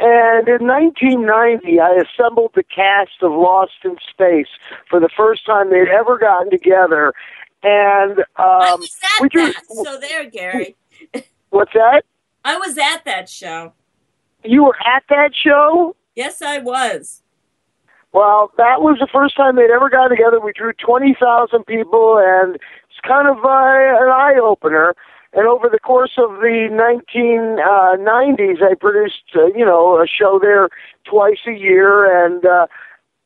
And 0.00 0.46
in 0.46 0.64
1990, 0.66 1.80
I 1.80 2.02
assembled 2.04 2.52
the 2.54 2.62
cast 2.62 3.20
of 3.22 3.32
Lost 3.32 3.72
in 3.84 3.96
Space 4.08 4.46
for 4.88 5.00
the 5.00 5.08
first 5.16 5.44
time 5.44 5.70
they'd 5.70 5.88
ever 5.88 6.18
gotten 6.18 6.50
together. 6.50 7.12
And 7.64 8.20
um, 8.36 8.78
was 8.80 8.96
at 9.02 9.22
we 9.22 9.28
that. 9.34 9.62
So 9.66 9.98
there, 9.98 10.30
Gary. 10.30 10.76
what's 11.50 11.72
that? 11.72 12.04
I 12.44 12.56
was 12.56 12.78
at 12.78 13.04
that 13.04 13.28
show. 13.28 13.72
You 14.44 14.64
were 14.64 14.76
at 14.86 15.04
that 15.08 15.32
show? 15.34 15.96
Yes, 16.14 16.42
I 16.42 16.58
was. 16.58 17.22
Well, 18.12 18.52
that 18.56 18.80
was 18.80 18.98
the 19.00 19.08
first 19.12 19.36
time 19.36 19.56
they'd 19.56 19.70
ever 19.70 19.90
got 19.90 20.08
together. 20.08 20.40
We 20.40 20.52
drew 20.52 20.72
20,000 20.72 21.64
people, 21.64 22.18
and 22.18 22.54
it's 22.56 23.00
kind 23.06 23.28
of 23.28 23.44
uh, 23.44 23.48
an 23.48 24.08
eye 24.08 24.38
opener. 24.42 24.94
And 25.34 25.46
over 25.46 25.68
the 25.68 25.78
course 25.78 26.12
of 26.16 26.40
the 26.40 26.68
1990s, 26.72 28.62
I 28.62 28.74
produced, 28.74 29.36
uh, 29.36 29.46
you 29.54 29.64
know, 29.64 30.00
a 30.00 30.06
show 30.06 30.38
there 30.40 30.70
twice 31.04 31.40
a 31.46 31.52
year, 31.52 32.08
and 32.24 32.46
uh, 32.46 32.66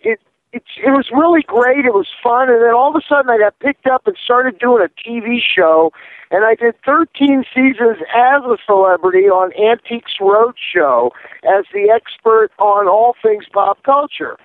it 0.00 0.20
it 0.52 0.64
it 0.84 0.90
was 0.90 1.10
really 1.12 1.42
great. 1.42 1.84
It 1.86 1.94
was 1.94 2.08
fun, 2.20 2.50
and 2.50 2.60
then 2.60 2.74
all 2.74 2.90
of 2.90 2.96
a 2.96 3.06
sudden, 3.08 3.30
I 3.30 3.38
got 3.38 3.56
picked 3.60 3.86
up 3.86 4.06
and 4.08 4.16
started 4.22 4.58
doing 4.58 4.84
a 4.84 5.08
TV 5.08 5.38
show, 5.40 5.92
and 6.32 6.46
I 6.46 6.54
did 6.54 6.74
13 6.84 7.44
seasons 7.54 7.98
as 8.16 8.42
a 8.42 8.56
celebrity 8.66 9.28
on 9.28 9.52
Antiques 9.52 10.14
Roadshow 10.18 11.10
as 11.44 11.66
the 11.74 11.92
expert 11.94 12.48
on 12.58 12.88
all 12.88 13.14
things 13.22 13.44
pop 13.52 13.82
culture 13.82 14.38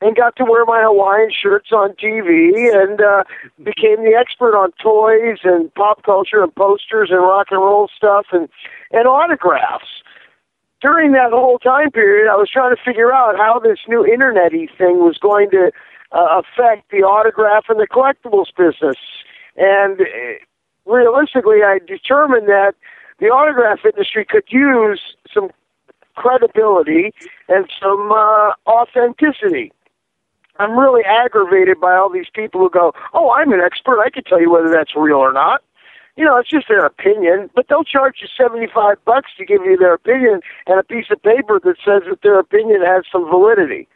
and 0.00 0.16
got 0.16 0.36
to 0.36 0.44
wear 0.44 0.64
my 0.64 0.82
Hawaiian 0.82 1.30
shirts 1.30 1.70
on 1.72 1.94
TV 1.94 2.72
and 2.72 3.00
uh, 3.00 3.24
became 3.58 4.04
the 4.04 4.14
expert 4.18 4.56
on 4.56 4.70
toys 4.80 5.38
and 5.42 5.74
pop 5.74 6.04
culture 6.04 6.42
and 6.42 6.54
posters 6.54 7.08
and 7.10 7.20
rock 7.20 7.48
and 7.50 7.60
roll 7.60 7.90
stuff 7.94 8.26
and 8.30 8.48
and 8.92 9.08
autographs. 9.08 10.02
During 10.80 11.12
that 11.12 11.30
whole 11.30 11.58
time 11.58 11.90
period, 11.90 12.30
I 12.30 12.36
was 12.36 12.50
trying 12.50 12.74
to 12.74 12.82
figure 12.82 13.12
out 13.12 13.36
how 13.36 13.58
this 13.58 13.78
new 13.88 14.02
internety 14.02 14.66
thing 14.76 14.98
was 14.98 15.18
going 15.18 15.50
to 15.50 15.70
uh, 16.12 16.42
affect 16.42 16.90
the 16.90 17.02
autograph 17.02 17.64
and 17.68 17.80
the 17.80 17.86
collectibles 17.86 18.50
business. 18.56 18.98
And 19.56 20.00
realistically, 20.86 21.62
I 21.64 21.78
determined 21.86 22.48
that 22.48 22.74
the 23.18 23.26
autograph 23.26 23.80
industry 23.84 24.24
could 24.24 24.44
use 24.48 25.00
some 25.32 25.50
credibility 26.14 27.12
and 27.48 27.66
some 27.80 28.12
uh, 28.12 28.52
authenticity. 28.66 29.72
I'm 30.58 30.78
really 30.78 31.02
aggravated 31.04 31.80
by 31.80 31.94
all 31.94 32.10
these 32.10 32.28
people 32.32 32.60
who 32.60 32.70
go, 32.70 32.92
"Oh, 33.14 33.30
I'm 33.30 33.52
an 33.52 33.60
expert. 33.60 34.00
I 34.00 34.10
can 34.10 34.24
tell 34.24 34.40
you 34.40 34.50
whether 34.50 34.70
that's 34.70 34.94
real 34.94 35.16
or 35.16 35.32
not." 35.32 35.62
You 36.16 36.26
know, 36.26 36.36
it's 36.36 36.50
just 36.50 36.68
their 36.68 36.84
opinion, 36.84 37.48
but 37.54 37.66
they'll 37.68 37.84
charge 37.84 38.16
you 38.20 38.28
75 38.36 39.02
bucks 39.06 39.30
to 39.38 39.46
give 39.46 39.64
you 39.64 39.78
their 39.78 39.94
opinion 39.94 40.40
and 40.66 40.78
a 40.78 40.82
piece 40.82 41.06
of 41.10 41.22
paper 41.22 41.58
that 41.64 41.76
says 41.82 42.02
that 42.08 42.20
their 42.22 42.38
opinion 42.38 42.82
has 42.82 43.04
some 43.10 43.28
validity. 43.30 43.88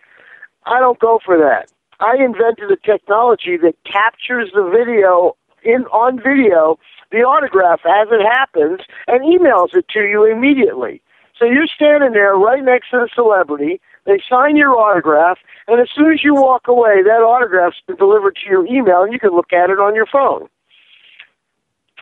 I 0.65 0.81
don't 0.81 0.99
go 0.99 1.21
for 1.23 1.37
that. 1.37 1.71
I 2.01 2.17
invented 2.17 2.71
a 2.71 2.77
technology 2.77 3.59
that 3.59 3.75
captures 3.85 4.51
the 4.55 4.65
video 4.65 5.37
in 5.67 5.85
on 5.87 6.17
video, 6.17 6.79
the 7.11 7.19
autograph 7.19 7.81
as 7.85 8.09
it 8.11 8.25
happens, 8.25 8.81
and 9.07 9.23
emails 9.23 9.75
it 9.75 9.87
to 9.91 10.01
you 10.01 10.25
immediately. 10.25 11.03
So 11.39 11.45
you're 11.45 11.67
standing 11.67 12.13
there 12.13 12.35
right 12.35 12.65
next 12.65 12.91
to 12.91 12.99
the 12.99 13.09
celebrity. 13.15 13.81
They 14.07 14.23
sign 14.31 14.57
your 14.57 14.73
autograph, 14.79 15.39
and 15.69 15.81
as 15.81 15.89
soon 15.95 16.13
as 16.13 16.25
you 16.25 16.35
walk 16.35 16.69
away, 16.69 17.03
that 17.03 17.21
autograph's 17.21 17.83
been 17.87 17.97
delivered 17.97 18.37
to 18.37 18.49
your 18.49 18.65
email, 18.67 19.03
and 19.03 19.13
you 19.13 19.19
can 19.19 19.35
look 19.35 19.53
at 19.53 19.69
it 19.69 19.79
on 19.79 19.95
your 19.95 20.07
phone. 20.07 20.49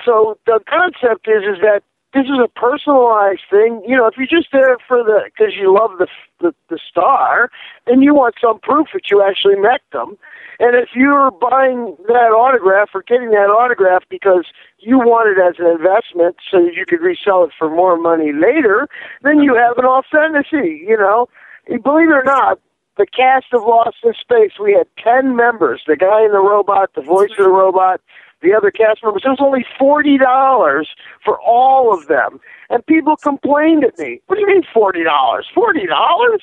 So 0.05 0.38
the 0.46 0.61
concept 0.68 1.27
is 1.29 1.42
is 1.44 1.61
that 1.62 1.83
this 2.14 2.27
is 2.27 2.38
a 2.42 2.48
personalized 2.48 3.42
thing. 3.50 3.83
You 3.87 3.96
know, 3.96 4.07
if 4.07 4.14
you're 4.16 4.31
just 4.31 4.53
there 4.53 4.79
for 4.87 5.03
the 5.03 5.22
because 5.27 5.55
you 5.55 5.74
love 5.74 5.98
the, 5.98 6.07
the 6.40 6.55
the 6.70 6.79
star, 6.79 7.50
then 7.87 8.03
you 8.03 8.14
want 8.14 8.37
some 8.40 8.61
proof 8.61 8.88
that 8.94 9.11
you 9.11 9.22
actually 9.22 9.57
met 9.57 9.83
them. 9.92 10.16
And 10.61 10.77
if 10.77 10.90
you're 10.94 11.33
buying 11.33 11.96
that 12.07 12.31
autograph 12.31 12.90
or 12.94 13.03
getting 13.03 13.31
that 13.31 13.50
autograph 13.50 14.05
because 14.09 14.46
you 14.79 14.98
want 14.98 15.37
it 15.37 15.42
as 15.42 15.59
an 15.59 15.66
investment 15.66 16.37
so 16.48 16.62
that 16.62 16.74
you 16.74 16.87
could 16.87 17.00
resell 17.00 17.42
it 17.42 17.50
for 17.59 17.68
more 17.68 17.98
money 17.98 18.33
later, 18.33 18.88
then 19.22 19.40
you 19.40 19.57
have 19.57 19.77
an 19.77 19.85
authenticity. 19.85 20.87
You 20.87 20.96
know, 20.96 21.29
believe 21.66 22.09
it 22.09 22.14
or 22.14 22.22
not, 22.24 22.61
the 22.96 23.07
cast 23.07 23.46
of 23.53 23.62
Lost 23.62 23.96
in 24.05 24.14
Space, 24.14 24.53
we 24.62 24.72
had 24.72 24.87
10 25.03 25.35
members 25.35 25.83
the 25.87 25.96
guy 25.96 26.24
in 26.24 26.31
the 26.31 26.38
robot, 26.38 26.90
the 26.94 27.03
voice 27.03 27.31
of 27.38 27.44
the 27.44 27.50
robot, 27.50 28.00
the 28.44 28.54
other 28.54 28.70
cast 28.70 29.02
members. 29.02 29.22
It 29.24 29.30
was 29.30 29.40
only 29.40 29.66
$40 29.80 30.87
for 31.24 31.40
all 31.40 31.94
of 31.94 32.07
them. 32.09 32.40
And 32.70 32.87
people 32.87 33.16
complained 33.16 33.85
at 33.85 33.98
me. 33.98 34.20
What 34.26 34.37
do 34.37 34.42
you 34.42 34.48
mean 34.48 34.64
$40? 34.74 35.04
$40? 35.57 36.38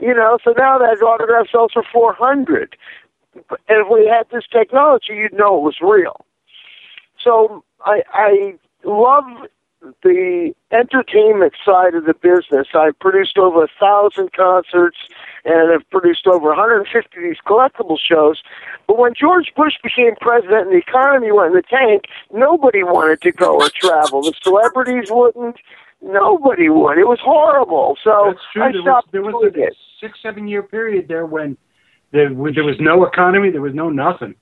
You 0.00 0.14
know, 0.14 0.38
so 0.44 0.54
now 0.56 0.78
that 0.78 1.02
autograph 1.02 1.48
sells 1.50 1.72
for 1.72 1.84
400 1.92 2.76
And 3.34 3.44
if 3.68 3.88
we 3.90 4.06
had 4.06 4.26
this 4.32 4.44
technology, 4.52 5.14
you'd 5.14 5.34
know 5.34 5.56
it 5.58 5.62
was 5.62 5.76
real. 5.82 6.24
So 7.22 7.64
I, 7.84 8.02
I 8.12 8.54
love 8.84 9.24
the 10.02 10.54
entertainment 10.72 11.54
side 11.64 11.94
of 11.94 12.04
the 12.04 12.14
business. 12.14 12.68
I've 12.74 12.98
produced 12.98 13.38
over 13.38 13.64
a 13.64 13.68
thousand 13.80 14.32
concerts 14.32 14.98
and 15.48 15.72
have 15.72 15.88
produced 15.90 16.26
over 16.26 16.48
150 16.48 17.16
of 17.16 17.22
these 17.22 17.40
collectible 17.46 17.96
shows. 17.98 18.42
But 18.86 18.98
when 18.98 19.14
George 19.14 19.52
Bush 19.56 19.74
became 19.82 20.14
president 20.20 20.68
and 20.68 20.72
the 20.72 20.84
economy 20.86 21.32
went 21.32 21.54
in 21.54 21.56
the 21.56 21.62
tank, 21.62 22.04
nobody 22.32 22.82
wanted 22.82 23.22
to 23.22 23.32
go 23.32 23.56
or 23.56 23.70
travel. 23.74 24.22
The 24.22 24.34
celebrities 24.42 25.08
wouldn't. 25.10 25.56
Nobody 26.02 26.68
would. 26.68 26.98
It 26.98 27.08
was 27.08 27.18
horrible. 27.20 27.96
So 28.04 28.32
That's 28.32 28.44
true. 28.52 28.62
I 28.62 28.72
there 28.72 28.82
was, 28.82 28.84
stopped 28.84 29.12
there 29.12 29.22
was 29.22 29.34
doing 29.52 29.64
a 29.64 29.68
it. 29.68 29.76
six, 30.00 30.18
seven 30.22 30.46
year 30.46 30.62
period 30.62 31.08
there 31.08 31.26
when 31.26 31.56
there, 32.12 32.28
there 32.28 32.64
was 32.64 32.76
no 32.78 33.04
economy, 33.04 33.50
there 33.50 33.62
was 33.62 33.74
no 33.74 33.88
nothing. 33.88 34.34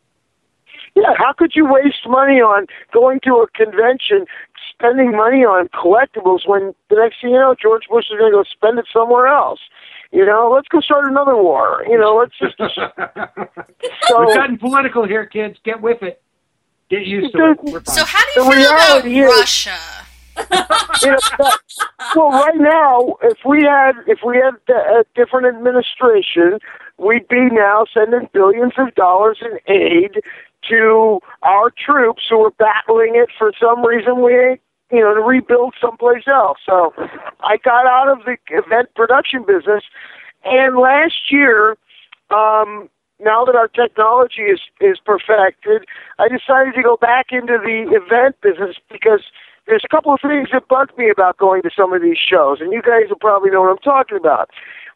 Yeah, 0.95 1.13
how 1.17 1.33
could 1.37 1.53
you 1.55 1.67
waste 1.71 2.09
money 2.09 2.41
on 2.41 2.67
going 2.93 3.21
to 3.25 3.45
a 3.45 3.47
convention, 3.49 4.25
spending 4.73 5.13
money 5.13 5.45
on 5.45 5.69
collectibles 5.69 6.49
when 6.49 6.75
the 6.89 6.97
next 6.97 7.21
thing 7.21 7.31
you 7.31 7.37
know, 7.37 7.55
George 7.61 7.85
Bush 7.91 8.07
is 8.11 8.19
going 8.19 8.33
to 8.33 8.39
go 8.39 8.45
spend 8.45 8.79
it 8.79 8.87
somewhere 8.93 9.27
else? 9.27 9.61
You 10.13 10.25
know, 10.25 10.51
let's 10.55 10.69
go 10.69 10.81
start 10.81 11.07
another 11.07 11.37
war. 11.37 11.85
You 11.89 11.99
know, 11.99 12.17
let's 12.17 12.33
just. 12.39 12.57
so, 12.79 14.25
We've 14.27 14.35
gotten 14.37 14.59
political 14.59 15.07
here, 15.07 15.27
kids. 15.27 15.59
Get 15.65 15.81
with 15.83 16.03
it. 16.03 16.23
Get 16.89 17.07
used 17.07 17.33
to 17.35 17.51
it. 17.59 17.89
So 17.89 18.05
how 18.05 18.21
do 18.35 18.41
you 18.41 18.45
The 18.47 18.57
feel 18.57 18.71
about 18.71 19.05
reality 19.05 19.19
is- 19.21 19.39
Russia? 19.41 19.79
you 20.39 21.11
know, 21.11 21.19
that- 21.39 21.59
well, 22.15 22.31
right 22.31 22.57
now, 22.57 23.17
if 23.23 23.39
we 23.45 23.63
had 23.63 23.93
if 24.07 24.19
we 24.25 24.37
had 24.37 24.55
a 24.75 25.05
different 25.15 25.47
administration, 25.47 26.59
we'd 26.99 27.27
be 27.29 27.49
now 27.51 27.87
sending 27.93 28.29
billions 28.33 28.73
of 28.79 28.95
dollars 28.95 29.39
in 29.41 29.59
aid 29.75 30.21
to 30.69 31.21
our 31.43 31.71
troops 31.71 32.23
who 32.29 32.41
are 32.45 32.51
battling 32.53 33.15
it 33.17 33.29
for 33.39 33.53
some 33.61 33.85
reason 33.85 34.21
we 34.23 34.35
ain't 34.37 34.61
you 34.91 35.01
know 35.01 35.15
to 35.15 35.21
rebuild 35.21 35.75
someplace 35.81 36.27
else. 36.27 36.59
So 36.65 36.93
I 37.41 37.57
got 37.59 37.87
out 37.87 38.09
of 38.09 38.25
the 38.25 38.37
event 38.51 38.89
production 38.95 39.45
business, 39.47 39.85
and 40.45 40.77
last 40.77 41.31
year. 41.31 41.77
Um, 42.29 42.91
now 43.19 43.47
that 43.47 43.55
our 43.57 43.69
technology 43.69 44.43
is 44.43 44.61
is 44.81 44.99
perfected, 45.05 45.87
I 46.19 46.29
decided 46.29 46.75
to 46.75 46.83
go 46.83 46.97
back 46.97 47.27
into 47.31 47.57
the 47.57 47.89
event 47.97 48.37
business 48.43 48.77
because 48.91 49.23
there's 49.67 49.83
a 49.85 49.89
couple 49.89 50.15
of 50.15 50.21
things 50.21 50.49
that 50.53 50.69
bug 50.69 50.91
me 50.97 51.11
about 51.11 51.39
going 51.39 51.63
to 51.63 51.71
some 51.77 51.93
of 51.93 52.03
these 52.03 52.19
shows, 52.19 52.59
and 52.61 52.73
you 52.73 52.83
guys 52.83 53.09
will 53.09 53.17
probably 53.17 53.51
know 53.51 53.63
what 53.63 53.71
I'm 53.71 53.79
talking 53.79 54.17
about. 54.17 54.51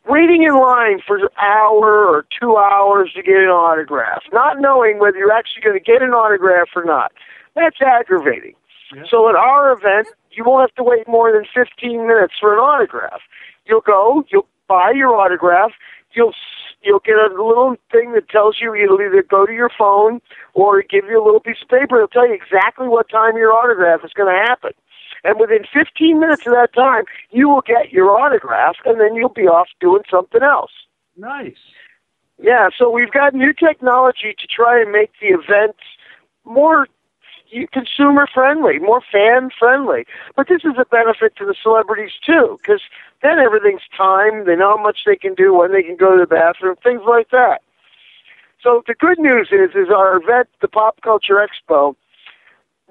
Waiting 0.08 0.44
in 0.44 0.54
line 0.54 1.00
for 1.06 1.18
an 1.18 1.28
hour 1.40 2.06
or 2.06 2.24
two 2.40 2.56
hours 2.56 3.12
to 3.14 3.22
get 3.22 3.36
an 3.36 3.48
autograph, 3.50 4.22
not 4.32 4.60
knowing 4.60 4.98
whether 4.98 5.18
you're 5.18 5.32
actually 5.32 5.62
going 5.62 5.78
to 5.78 5.84
get 5.84 6.02
an 6.02 6.10
autograph 6.10 6.68
or 6.74 6.84
not. 6.84 7.12
That's 7.54 7.76
aggravating. 7.82 8.54
So 9.10 9.28
at 9.28 9.36
our 9.36 9.72
event, 9.72 10.08
you 10.32 10.44
won't 10.44 10.68
have 10.68 10.74
to 10.76 10.82
wait 10.82 11.06
more 11.08 11.32
than 11.32 11.44
15 11.52 12.06
minutes 12.06 12.34
for 12.40 12.52
an 12.52 12.58
autograph. 12.58 13.20
You'll 13.66 13.82
go, 13.82 14.24
you'll 14.30 14.48
buy 14.68 14.92
your 14.94 15.14
autograph, 15.16 15.72
you'll 16.12 16.30
s- 16.30 16.74
you'll 16.82 17.00
get 17.00 17.16
a 17.16 17.28
little 17.30 17.76
thing 17.92 18.12
that 18.12 18.28
tells 18.28 18.58
you 18.60 18.74
you'll 18.74 19.00
either 19.00 19.22
go 19.22 19.44
to 19.46 19.52
your 19.52 19.70
phone 19.76 20.20
or 20.54 20.82
give 20.82 21.04
you 21.06 21.22
a 21.22 21.24
little 21.24 21.40
piece 21.40 21.60
of 21.62 21.68
paper 21.68 21.96
that'll 21.96 22.08
tell 22.08 22.26
you 22.26 22.34
exactly 22.34 22.88
what 22.88 23.08
time 23.08 23.36
your 23.36 23.52
autograph 23.52 24.04
is 24.04 24.12
going 24.14 24.32
to 24.32 24.40
happen. 24.40 24.72
And 25.22 25.38
within 25.38 25.64
15 25.72 26.18
minutes 26.18 26.46
of 26.46 26.52
that 26.54 26.72
time, 26.72 27.04
you 27.30 27.48
will 27.48 27.60
get 27.60 27.92
your 27.92 28.18
autograph, 28.18 28.76
and 28.86 28.98
then 28.98 29.14
you'll 29.14 29.28
be 29.28 29.46
off 29.46 29.68
doing 29.78 30.02
something 30.10 30.42
else. 30.42 30.72
Nice. 31.16 31.58
Yeah, 32.38 32.70
so 32.76 32.88
we've 32.88 33.10
got 33.10 33.34
new 33.34 33.52
technology 33.52 34.34
to 34.38 34.46
try 34.46 34.80
and 34.80 34.90
make 34.90 35.10
the 35.20 35.28
events 35.28 35.80
more 36.44 36.86
consumer 37.72 38.26
friendly, 38.32 38.78
more 38.78 39.02
fan 39.12 39.50
friendly. 39.56 40.04
But 40.36 40.48
this 40.48 40.62
is 40.64 40.74
a 40.78 40.84
benefit 40.84 41.36
to 41.36 41.44
the 41.44 41.54
celebrities 41.60 42.12
too, 42.24 42.58
because 42.60 42.80
then 43.22 43.38
everything's 43.38 43.82
timed. 43.96 44.46
They 44.46 44.56
know 44.56 44.76
how 44.76 44.82
much 44.82 45.00
they 45.06 45.16
can 45.16 45.34
do, 45.34 45.54
when 45.54 45.72
they 45.72 45.82
can 45.82 45.96
go 45.96 46.16
to 46.16 46.20
the 46.20 46.26
bathroom, 46.26 46.76
things 46.82 47.02
like 47.06 47.30
that. 47.30 47.62
So 48.62 48.82
the 48.86 48.94
good 48.94 49.18
news 49.18 49.48
is, 49.52 49.70
is 49.74 49.88
our 49.88 50.16
event, 50.16 50.48
the 50.60 50.68
Pop 50.68 51.00
Culture 51.02 51.46
Expo, 51.46 51.94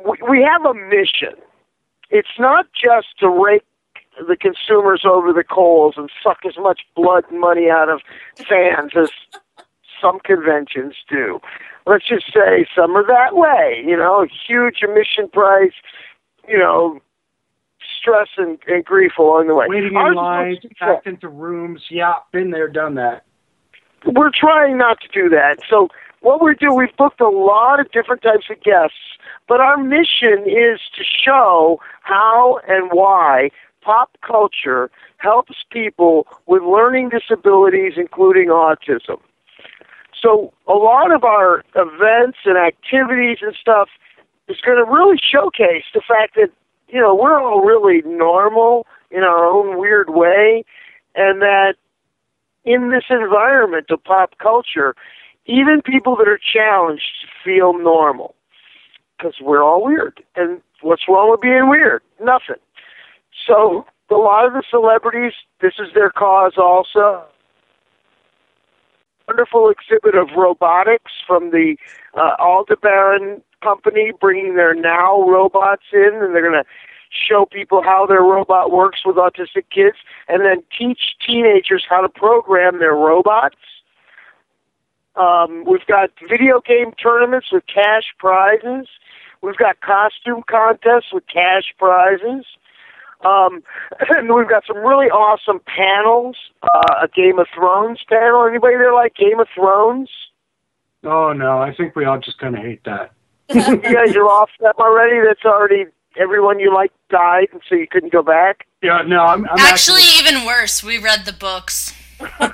we, 0.03 0.18
we 0.28 0.41
have 0.41 0.66
a 0.66 0.74
mission. 0.74 1.36
It's 2.10 2.39
not 2.39 2.68
just 2.74 3.20
to 3.20 3.30
rake 3.30 3.64
the 4.28 4.36
consumers 4.36 5.03
over 5.05 5.32
the 5.32 5.43
coals 5.43 5.95
and 5.97 6.10
suck 6.24 6.39
as 6.45 6.57
much 6.57 6.82
blood 6.95 7.24
and 7.30 7.39
money 7.39 7.70
out 7.70 7.89
of 7.89 8.01
fans 8.47 8.91
as 8.95 9.10
some 10.01 10.20
conventions 10.20 10.95
do. 11.10 11.39
Let's 11.86 12.08
just 12.08 12.26
say 12.34 12.66
some 12.76 12.96
are 12.96 13.06
that 13.08 13.36
way, 13.36 13.84
you 13.86 13.98
know, 13.98 14.28
huge 14.48 14.80
admission 14.84 15.30
price, 15.30 15.74
you 16.48 16.58
know, 16.58 17.00
stress 18.00 18.28
and, 18.38 18.58
and 18.68 18.86
grief 18.86 19.14
along 19.18 19.48
the 19.48 19.56
way. 19.56 19.66
Waiting 19.68 19.96
Ours 19.96 20.12
in 20.12 20.16
lines, 20.16 20.58
supposed 20.58 20.62
to 20.62 20.68
be 20.70 20.76
packed 20.76 21.08
into 21.08 21.28
rooms. 21.28 21.86
Yeah, 21.90 22.16
been 22.32 22.52
there, 22.52 22.68
done 22.68 22.96
that. 22.96 23.26
we're 24.06 24.32
trying 24.32 24.78
not 24.78 25.00
to 25.02 25.08
do 25.08 25.30
that. 25.30 25.60
So 25.70 25.90
what 26.22 26.42
we're 26.42 26.54
doing, 26.54 26.78
we've 26.78 26.98
booked 26.98 27.22
a 27.22 27.30
lot 27.30 27.80
of 27.80 27.92
different 27.92 28.22
types 28.22 28.46
of 28.50 28.62
guests, 28.62 28.98
but 29.48 29.60
our 29.60 29.78
mission 29.78 30.44
is 30.46 30.80
to 30.96 31.04
show 31.04 31.80
how 32.02 32.60
and 32.68 32.92
why 32.92 33.50
pop 33.82 34.18
culture 34.26 34.92
helps 35.18 35.56
people 35.72 36.28
with 36.46 36.62
learning 36.64 37.10
disabilities, 37.10 37.94
including 37.96 38.50
autism. 38.50 39.20
So 40.22 40.53
a 40.67 40.74
lot 40.74 41.11
of 41.13 41.24
our 41.24 41.63
events 41.76 42.39
and 42.45 42.57
activities 42.57 43.38
and 43.41 43.55
stuff 43.59 43.89
is 44.47 44.57
going 44.65 44.78
to 44.78 44.91
really 44.91 45.17
showcase 45.17 45.86
the 45.93 46.01
fact 46.05 46.36
that 46.36 46.49
you 46.88 46.99
know 46.99 47.15
we're 47.15 47.39
all 47.39 47.61
really 47.61 48.01
normal 48.05 48.86
in 49.11 49.24
our 49.24 49.45
own 49.45 49.80
weird 49.80 50.09
way, 50.09 50.63
and 51.15 51.41
that 51.41 51.76
in 52.65 52.91
this 52.91 53.05
environment 53.09 53.88
of 53.89 54.03
pop 54.03 54.38
culture, 54.38 54.95
even 55.45 55.82
people 55.82 56.15
that 56.17 56.28
are 56.28 56.39
challenged 56.39 57.26
feel 57.43 57.78
normal 57.78 58.36
because 59.17 59.36
we're 59.41 59.63
all 59.63 59.84
weird. 59.84 60.22
And 60.36 60.61
what's 60.82 61.03
wrong 61.07 61.32
with 61.32 61.41
being 61.41 61.70
weird? 61.70 62.01
Nothing. 62.22 62.61
So 63.47 63.86
a 64.11 64.15
lot 64.15 64.45
of 64.45 64.53
the 64.53 64.63
celebrities, 64.70 65.34
this 65.61 65.74
is 65.80 65.93
their 65.93 66.09
cause 66.09 66.53
also. 66.57 67.24
Wonderful 69.30 69.70
exhibit 69.70 70.16
of 70.16 70.30
robotics 70.36 71.12
from 71.28 71.52
the 71.52 71.78
uh, 72.16 72.32
Aldebaran 72.40 73.44
company, 73.62 74.12
bringing 74.20 74.56
their 74.56 74.74
NAO 74.74 75.24
robots 75.30 75.84
in, 75.94 76.20
and 76.20 76.34
they're 76.34 76.42
going 76.42 76.64
to 76.64 76.68
show 77.12 77.46
people 77.46 77.84
how 77.84 78.08
their 78.08 78.24
robot 78.24 78.72
works 78.72 79.02
with 79.06 79.18
autistic 79.18 79.70
kids, 79.70 79.98
and 80.28 80.44
then 80.44 80.64
teach 80.76 81.16
teenagers 81.24 81.86
how 81.88 82.02
to 82.02 82.10
program 82.10 82.80
their 82.80 82.96
robots. 82.96 83.58
Um, 85.16 85.64
we've 85.68 85.86
got 85.86 86.10
video 86.28 86.60
game 86.60 86.92
tournaments 86.94 87.50
with 87.52 87.64
cash 87.72 88.06
prizes. 88.18 88.88
We've 89.44 89.58
got 89.58 89.80
costume 89.82 90.42
contests 90.50 91.14
with 91.14 91.28
cash 91.32 91.72
prizes. 91.78 92.46
Um, 93.26 93.61
and 94.09 94.30
we've 94.34 94.49
got 94.49 94.63
some 94.65 94.78
really 94.78 95.07
awesome 95.07 95.59
panels. 95.65 96.36
Uh, 96.63 97.03
a 97.03 97.07
Game 97.07 97.39
of 97.39 97.47
Thrones 97.53 97.99
panel. 98.07 98.45
Anybody 98.45 98.76
there 98.76 98.93
like 98.93 99.15
Game 99.15 99.39
of 99.39 99.47
Thrones? 99.53 100.09
Oh 101.03 101.32
no, 101.34 101.59
I 101.61 101.74
think 101.74 101.95
we 101.95 102.05
all 102.05 102.20
just 102.20 102.39
kind 102.39 102.55
of 102.57 102.61
hate 102.61 102.84
that. 102.86 103.11
you 103.53 103.78
guys 103.78 104.15
are 104.15 104.26
off 104.26 104.49
them 104.59 104.74
already. 104.80 105.26
That's 105.26 105.43
already 105.45 105.86
everyone 106.17 106.59
you 106.59 106.74
like 106.74 106.91
died, 107.09 107.47
and 107.51 107.61
so 107.67 107.76
you 107.76 107.88
couldn't 107.88 108.11
go 108.11 108.22
back. 108.22 108.67
Yeah, 108.84 109.01
no, 109.05 109.22
I'm, 109.24 109.45
I'm 109.49 109.59
Actually, 109.59 110.03
even 110.20 110.45
worse, 110.45 110.84
we 110.84 110.97
read 110.97 111.26
the 111.26 111.34
books. 111.34 111.93
well, 112.20 112.51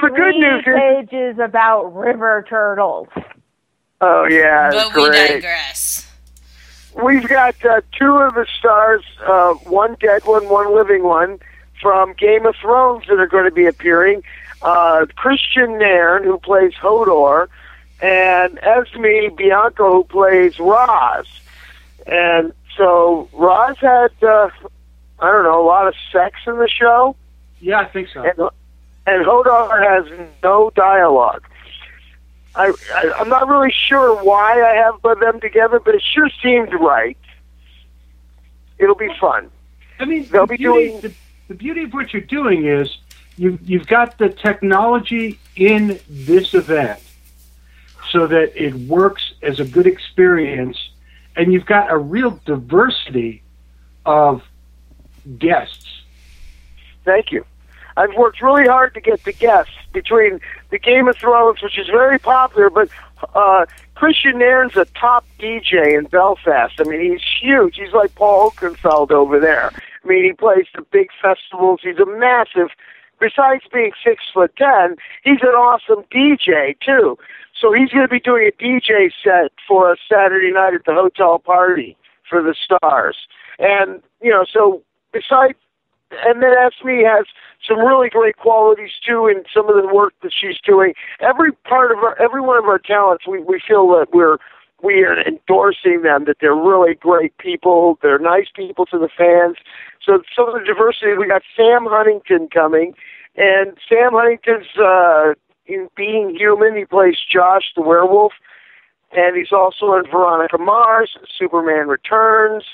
the 0.00 0.08
good 0.08 0.34
Three 0.34 0.38
news 0.40 0.64
is, 0.66 0.74
pages 1.10 1.38
about 1.42 1.94
river 1.94 2.44
turtles. 2.48 3.08
oh 4.00 4.26
yeah, 4.28 4.70
But 4.70 4.92
great. 4.92 5.10
we 5.10 5.28
digress. 5.36 6.10
We've 7.02 7.26
got 7.28 7.56
uh, 7.64 7.80
two 7.98 8.16
of 8.18 8.34
the 8.34 8.46
stars, 8.58 9.02
uh, 9.26 9.54
one 9.54 9.96
dead 10.00 10.24
one, 10.24 10.48
one 10.48 10.74
living 10.74 11.02
one, 11.02 11.38
from 11.80 12.12
Game 12.14 12.46
of 12.46 12.54
Thrones 12.56 13.04
that 13.08 13.18
are 13.18 13.26
going 13.26 13.44
to 13.44 13.50
be 13.50 13.66
appearing. 13.66 14.22
Uh, 14.62 15.06
Christian 15.16 15.78
Nairn, 15.78 16.24
who 16.24 16.38
plays 16.38 16.72
Hodor, 16.74 17.48
and 18.00 18.58
Esme 18.62 19.34
Bianco, 19.36 19.92
who 19.92 20.04
plays 20.04 20.58
Roz. 20.58 21.26
And 22.06 22.52
so 22.76 23.28
Roz 23.32 23.76
had, 23.78 24.12
uh, 24.22 24.50
I 25.18 25.30
don't 25.30 25.44
know, 25.44 25.60
a 25.62 25.66
lot 25.66 25.88
of 25.88 25.94
sex 26.12 26.36
in 26.46 26.58
the 26.58 26.68
show, 26.68 27.16
Yeah, 27.60 27.80
I 27.80 27.86
think 27.86 28.08
so. 28.08 28.22
and, 28.22 28.38
and 29.06 29.26
Hodor 29.26 29.82
has 29.82 30.28
no 30.42 30.70
dialogue. 30.74 31.44
I, 32.56 32.72
I 32.94 33.12
I'm 33.18 33.28
not 33.28 33.48
really 33.48 33.72
sure 33.72 34.22
why 34.22 34.62
I 34.62 34.74
have 34.76 35.00
put 35.02 35.20
them 35.20 35.40
together, 35.40 35.80
but 35.80 35.94
it 35.94 36.02
sure 36.02 36.28
seemed 36.42 36.72
right. 36.74 37.16
It'll 38.78 38.94
be 38.94 39.10
fun. 39.20 39.50
I 39.98 40.04
mean, 40.04 40.26
They'll 40.30 40.46
the 40.46 40.52
be 40.52 40.56
beauty, 40.56 40.88
doing- 40.88 41.00
the, 41.00 41.12
the 41.48 41.54
beauty 41.54 41.84
of 41.84 41.92
what 41.94 42.12
you're 42.12 42.22
doing 42.22 42.66
is 42.66 42.96
you 43.36 43.58
you've 43.62 43.86
got 43.86 44.18
the 44.18 44.28
technology 44.28 45.38
in 45.56 45.98
this 46.08 46.54
event 46.54 47.00
so 48.10 48.26
that 48.28 48.52
it 48.60 48.74
works 48.74 49.34
as 49.42 49.58
a 49.60 49.64
good 49.64 49.86
experience, 49.86 50.76
and 51.36 51.52
you've 51.52 51.66
got 51.66 51.90
a 51.90 51.96
real 51.98 52.38
diversity 52.44 53.42
of 54.06 54.42
guests. 55.38 56.02
Thank 57.04 57.32
you. 57.32 57.44
I've 57.96 58.14
worked 58.16 58.42
really 58.42 58.66
hard 58.66 58.94
to 58.94 59.00
get 59.00 59.24
the 59.24 59.32
guests 59.32 59.72
between 59.92 60.40
the 60.70 60.78
Game 60.78 61.08
of 61.08 61.16
Thrones, 61.16 61.62
which 61.62 61.78
is 61.78 61.86
very 61.86 62.18
popular, 62.18 62.70
but 62.70 62.88
uh, 63.34 63.66
Christian 63.94 64.38
Nairn's 64.38 64.76
a 64.76 64.84
top 64.98 65.24
DJ 65.38 65.96
in 65.96 66.06
Belfast. 66.06 66.74
I 66.78 66.84
mean, 66.84 67.00
he's 67.00 67.22
huge. 67.40 67.76
He's 67.76 67.92
like 67.92 68.14
Paul 68.14 68.50
Oakenfold 68.50 69.12
over 69.12 69.38
there. 69.38 69.70
I 70.04 70.08
mean, 70.08 70.24
he 70.24 70.32
plays 70.32 70.66
the 70.74 70.82
big 70.82 71.08
festivals. 71.22 71.80
He's 71.82 71.98
a 71.98 72.06
massive. 72.06 72.68
Besides 73.20 73.62
being 73.72 73.92
six 74.04 74.24
foot 74.32 74.54
ten, 74.56 74.96
he's 75.22 75.40
an 75.42 75.48
awesome 75.48 76.04
DJ 76.12 76.76
too. 76.80 77.16
So 77.58 77.72
he's 77.72 77.90
going 77.90 78.04
to 78.04 78.08
be 78.08 78.20
doing 78.20 78.48
a 78.48 78.62
DJ 78.62 79.10
set 79.22 79.52
for 79.66 79.92
us 79.92 79.98
Saturday 80.10 80.52
night 80.52 80.74
at 80.74 80.84
the 80.84 80.92
hotel 80.92 81.38
party 81.38 81.96
for 82.28 82.42
the 82.42 82.54
stars. 82.54 83.16
And 83.58 84.02
you 84.20 84.30
know, 84.30 84.44
so 84.52 84.82
besides 85.12 85.56
and 86.26 86.42
then 86.42 86.52
Esme 86.52 87.04
has 87.04 87.26
some 87.66 87.78
really 87.78 88.08
great 88.08 88.36
qualities 88.36 88.92
too 89.06 89.26
in 89.26 89.44
some 89.52 89.68
of 89.68 89.74
the 89.80 89.92
work 89.92 90.12
that 90.22 90.32
she's 90.38 90.58
doing. 90.64 90.94
Every 91.20 91.52
part 91.52 91.92
of 91.92 91.98
our, 91.98 92.20
every 92.20 92.40
one 92.40 92.58
of 92.58 92.64
our 92.64 92.78
talents, 92.78 93.26
we 93.26 93.40
we 93.40 93.60
feel 93.66 93.88
that 93.88 94.08
we're 94.12 94.38
we 94.82 95.02
are 95.04 95.18
endorsing 95.26 96.02
them 96.02 96.24
that 96.26 96.36
they're 96.40 96.54
really 96.54 96.94
great 96.94 97.36
people. 97.38 97.98
They're 98.02 98.18
nice 98.18 98.48
people 98.54 98.84
to 98.86 98.98
the 98.98 99.08
fans. 99.08 99.56
So 100.04 100.22
some 100.36 100.48
of 100.48 100.54
the 100.54 100.64
diversity, 100.64 101.16
we 101.18 101.26
got 101.26 101.42
Sam 101.56 101.86
Huntington 101.88 102.48
coming, 102.52 102.92
and 103.36 103.78
Sam 103.88 104.12
Huntington's 104.12 104.66
uh, 104.78 105.32
in 105.66 105.88
Being 105.96 106.36
Human. 106.36 106.76
He 106.76 106.84
plays 106.84 107.16
Josh 107.32 107.72
the 107.74 107.82
werewolf, 107.82 108.34
and 109.12 109.36
he's 109.36 109.52
also 109.52 109.94
in 109.94 110.04
Veronica 110.10 110.58
Mars, 110.58 111.16
Superman 111.38 111.88
Returns. 111.88 112.64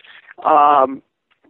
Um, 0.44 1.02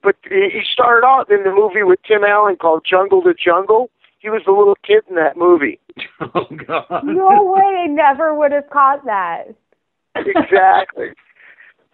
but 0.02 0.16
he 0.28 0.62
started 0.72 1.06
out 1.06 1.30
in 1.30 1.42
the 1.44 1.50
movie 1.50 1.82
with 1.82 2.00
Tim 2.06 2.24
Allen 2.24 2.56
called 2.56 2.86
Jungle 2.88 3.22
to 3.22 3.34
Jungle. 3.34 3.90
He 4.18 4.28
was 4.28 4.42
the 4.44 4.52
little 4.52 4.76
kid 4.86 5.02
in 5.08 5.16
that 5.16 5.36
movie. 5.36 5.78
Oh 6.20 6.46
God! 6.66 7.02
No 7.04 7.42
way, 7.44 7.84
I 7.84 7.86
never 7.86 8.34
would 8.34 8.52
have 8.52 8.68
caught 8.70 9.04
that. 9.06 9.54
exactly. 10.14 11.08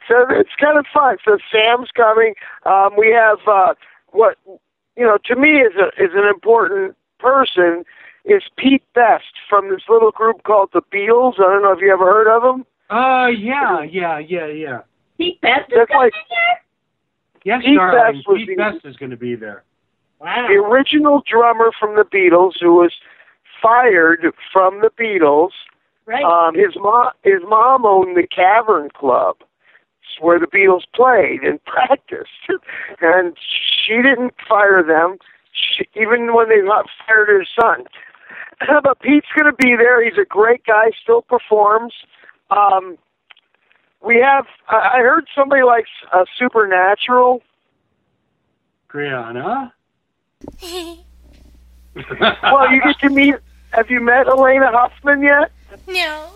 So 0.08 0.24
it's 0.30 0.54
kind 0.60 0.78
of 0.78 0.86
fun. 0.94 1.16
So 1.24 1.36
Sam's 1.50 1.90
coming. 1.90 2.34
Um, 2.64 2.90
we 2.96 3.10
have 3.10 3.38
uh, 3.48 3.74
what 4.12 4.36
you 4.46 5.04
know 5.04 5.18
to 5.24 5.34
me 5.34 5.60
is 5.60 5.72
a 5.74 5.88
is 6.00 6.10
an 6.14 6.28
important 6.28 6.96
person 7.18 7.82
is 8.24 8.42
Pete 8.56 8.84
Best 8.94 9.34
from 9.48 9.68
this 9.70 9.82
little 9.88 10.10
group 10.10 10.42
called 10.42 10.70
the 10.72 10.82
Beatles. 10.94 11.34
I 11.40 11.52
don't 11.52 11.62
know 11.62 11.72
if 11.72 11.80
you 11.80 11.92
ever 11.92 12.04
heard 12.04 12.28
of 12.28 12.42
them. 12.42 12.66
Uh, 12.90 13.26
yeah, 13.28 13.82
yeah, 13.82 14.18
yeah, 14.18 14.46
yeah. 14.46 14.80
Pete 15.18 15.40
Best 15.40 15.70
is 15.70 15.76
That's 15.76 15.90
coming 15.90 16.04
like 16.04 16.12
here? 16.28 16.60
Yes, 17.46 17.62
Pete 17.64 17.76
darling. 17.76 18.16
Best 18.16 18.26
Pete 18.26 18.48
the- 18.48 18.56
Best 18.56 18.84
is 18.84 18.96
going 18.96 19.10
to 19.10 19.16
be 19.16 19.36
there. 19.36 19.62
Wow. 20.18 20.46
the 20.48 20.54
original 20.54 21.22
drummer 21.30 21.70
from 21.78 21.94
the 21.94 22.02
Beatles 22.02 22.54
who 22.58 22.72
was 22.72 22.92
fired 23.62 24.26
from 24.52 24.80
the 24.80 24.90
Beatles. 24.98 25.50
Right. 26.06 26.24
Um, 26.24 26.54
his 26.54 26.74
mom, 26.76 27.10
his 27.22 27.42
mom 27.46 27.84
owned 27.84 28.16
the 28.16 28.26
Cavern 28.26 28.88
Club, 28.90 29.36
where 30.20 30.40
the 30.40 30.46
Beatles 30.46 30.84
played 30.94 31.42
and 31.42 31.62
practiced, 31.66 32.30
and 33.00 33.36
she 33.38 33.96
didn't 33.96 34.34
fire 34.48 34.82
them, 34.82 35.18
she, 35.52 35.86
even 35.94 36.34
when 36.34 36.48
they 36.48 36.62
fired 37.06 37.28
her 37.28 37.44
son. 37.60 37.84
but 38.82 39.00
Pete's 39.00 39.28
going 39.36 39.50
to 39.50 39.56
be 39.56 39.76
there. 39.76 40.02
He's 40.02 40.18
a 40.18 40.24
great 40.24 40.64
guy. 40.64 40.90
Still 41.00 41.22
performs. 41.22 41.92
Um, 42.50 42.96
we 44.06 44.16
have. 44.20 44.46
I 44.68 44.76
I 44.94 44.98
heard 45.00 45.26
somebody 45.34 45.62
likes 45.62 45.90
uh, 46.12 46.24
Supernatural. 46.38 47.42
Brianna. 48.88 49.72
Well, 52.42 52.70
you 52.70 52.82
get 52.82 52.98
to 53.00 53.08
meet. 53.08 53.36
Have 53.72 53.90
you 53.90 54.00
met 54.02 54.26
Alaina 54.28 54.70
Huffman 54.70 55.22
yet? 55.22 55.50
No. 55.88 56.28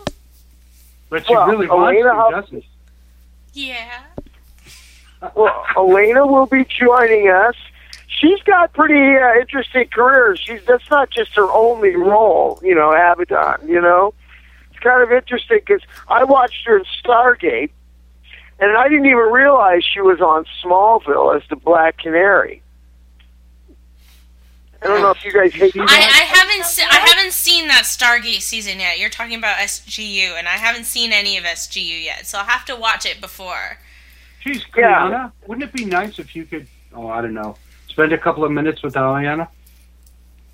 But 1.09 1.27
she 1.27 1.33
Well, 1.35 1.47
really 1.47 1.67
wants 1.67 1.81
Alaina 1.99 2.03
to, 2.09 2.15
Huff- 2.15 2.31
doesn't? 2.31 2.63
Yeah. 3.53 4.01
Well, 5.35 5.63
Alaina 5.77 6.25
will 6.25 6.47
be 6.47 6.65
joining 6.65 7.29
us. 7.29 7.55
She's 8.07 8.41
got 8.41 8.73
pretty 8.73 9.17
uh, 9.17 9.39
interesting 9.39 9.87
careers. 9.93 10.39
She's 10.39 10.63
that's 10.65 10.89
not 10.89 11.11
just 11.11 11.35
her 11.35 11.49
only 11.51 11.95
role, 11.95 12.59
you 12.63 12.73
know, 12.73 12.89
Abaddon. 12.91 13.67
You 13.67 13.81
know, 13.81 14.07
it's 14.07 14.20
kind 14.81 15.01
of 15.01 15.11
interesting 15.11 15.59
because 15.65 15.81
I 16.07 16.23
watched 16.23 16.65
her 16.65 16.77
in 16.77 16.85
Stargate, 17.03 17.69
and 18.59 18.77
I 18.77 18.87
didn't 18.89 19.05
even 19.05 19.17
realize 19.31 19.83
she 19.83 20.01
was 20.01 20.19
on 20.21 20.45
Smallville 20.63 21.35
as 21.35 21.43
the 21.49 21.55
Black 21.55 21.97
Canary. 21.97 22.61
I 24.83 24.87
don't 24.87 25.01
know 25.01 25.11
if 25.11 25.23
you 25.23 25.31
guys 25.31 25.53
hate. 25.53 25.75
I, 25.77 25.83
I 25.83 26.23
haven't 26.25 26.65
se- 26.65 26.87
I 26.89 26.95
haven't 26.95 27.33
seen 27.33 27.67
that 27.67 27.83
Stargate 27.83 28.41
season 28.41 28.79
yet. 28.79 28.97
You're 28.97 29.11
talking 29.11 29.37
about 29.37 29.57
SGU, 29.57 30.31
and 30.39 30.47
I 30.47 30.53
haven't 30.57 30.85
seen 30.85 31.13
any 31.13 31.37
of 31.37 31.43
SGU 31.43 32.03
yet, 32.03 32.25
so 32.25 32.39
I'll 32.39 32.45
have 32.45 32.65
to 32.65 32.75
watch 32.75 33.05
it 33.05 33.21
before. 33.21 33.77
Jeez, 34.43 34.63
Yeah. 34.75 35.01
Kriana, 35.01 35.31
wouldn't 35.45 35.63
it 35.69 35.71
be 35.73 35.85
nice 35.85 36.17
if 36.17 36.35
you 36.35 36.45
could, 36.45 36.65
oh, 36.95 37.07
I 37.07 37.21
don't 37.21 37.35
know, 37.35 37.57
spend 37.89 38.11
a 38.11 38.17
couple 38.17 38.43
of 38.43 38.51
minutes 38.51 38.81
with 38.81 38.95
Alaina? 38.97 39.47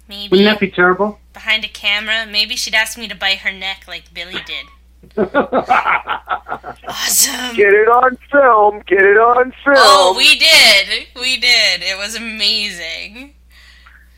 Maybe 0.08 0.30
Wouldn't 0.32 0.46
that 0.50 0.60
be 0.60 0.70
terrible? 0.72 1.20
behind 1.34 1.64
a 1.66 1.68
camera. 1.68 2.26
Maybe 2.26 2.56
she'd 2.56 2.74
ask 2.74 2.98
me 2.98 3.08
to 3.08 3.16
bite 3.16 3.40
her 3.40 3.52
neck 3.52 3.84
like 3.88 4.14
Billy 4.14 4.38
did. 4.46 4.66
Awesome. 6.88 7.56
Get 7.56 7.74
it 7.74 7.88
on 7.88 8.18
film. 8.32 8.82
Get 8.88 9.02
it 9.02 9.18
on 9.18 9.52
film. 9.64 9.76
Oh, 9.78 10.14
we 10.18 10.38
did. 10.40 11.08
We 11.16 11.38
did. 11.38 11.82
It 11.82 11.98
was 11.98 12.16
amazing. 12.16 13.34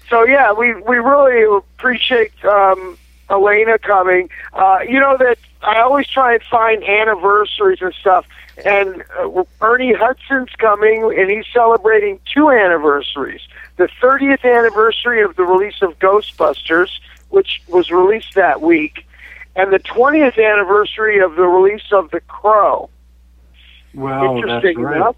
So 0.09 0.25
yeah, 0.25 0.53
we 0.53 0.73
we 0.75 0.97
really 0.97 1.57
appreciate 1.57 2.31
um, 2.45 2.97
Alaina 3.29 3.77
coming. 3.79 4.29
Uh, 4.53 4.79
you 4.87 4.99
know 4.99 5.17
that 5.17 5.37
I 5.61 5.79
always 5.81 6.07
try 6.07 6.33
and 6.33 6.43
find 6.43 6.83
anniversaries 6.83 7.79
and 7.81 7.93
stuff. 7.93 8.25
And 8.65 9.03
uh, 9.17 9.43
Ernie 9.61 9.93
Hudson's 9.93 10.51
coming, 10.57 11.13
and 11.17 11.29
he's 11.29 11.45
celebrating 11.53 12.19
two 12.33 12.49
anniversaries. 12.49 13.41
The 13.77 13.89
30th 14.01 14.43
anniversary 14.43 15.21
of 15.21 15.35
the 15.35 15.43
release 15.43 15.81
of 15.81 15.97
Ghostbusters, 15.99 16.89
which 17.29 17.61
was 17.67 17.89
released 17.91 18.35
that 18.35 18.61
week, 18.61 19.05
and 19.55 19.71
the 19.71 19.79
20th 19.79 20.37
anniversary 20.37 21.19
of 21.19 21.35
the 21.35 21.43
release 21.47 21.91
of 21.91 22.11
The 22.11 22.21
Crow. 22.21 22.89
Well, 23.93 24.35
that's 24.35 24.45
Interesting 24.45 24.79
right. 24.79 24.97
enough. 24.97 25.15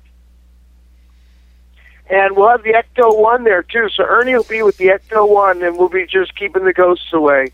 And 2.10 2.36
we'll 2.36 2.50
have 2.50 2.64
the 2.64 2.74
Ecto 2.74 3.18
One 3.18 3.46
there 3.46 3.64
too. 3.64 3.88
So 3.90 4.04
Ernie 4.04 4.36
will 4.36 4.44
be 4.44 4.62
with 4.64 4.78
the 4.78 4.88
Ecto 4.88 5.28
One, 5.28 5.64
and 5.64 5.78
we'll 5.78 5.90
be 5.90 6.06
just 6.06 6.36
keeping 6.36 6.66
the 6.66 6.74
ghosts 6.74 7.14
away. 7.14 7.52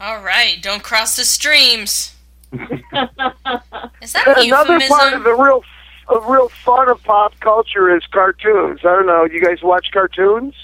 All 0.00 0.22
right, 0.22 0.60
don't 0.60 0.82
cross 0.82 1.16
the 1.16 1.24
streams. 1.24 2.11
Is 4.02 4.12
that 4.12 4.26
And 4.26 4.36
a 4.36 4.40
another 4.42 4.74
euphemism? 4.74 4.88
part 4.88 5.12
of 5.14 5.24
the 5.24 5.34
real, 5.34 5.62
of 6.08 6.26
real 6.26 6.48
fun 6.48 6.88
of 6.88 7.02
pop 7.02 7.38
culture 7.40 7.94
is 7.96 8.04
cartoons. 8.10 8.80
I 8.80 8.94
don't 8.94 9.06
know. 9.06 9.24
You 9.24 9.42
guys 9.42 9.62
watch 9.62 9.90
cartoons? 9.92 10.54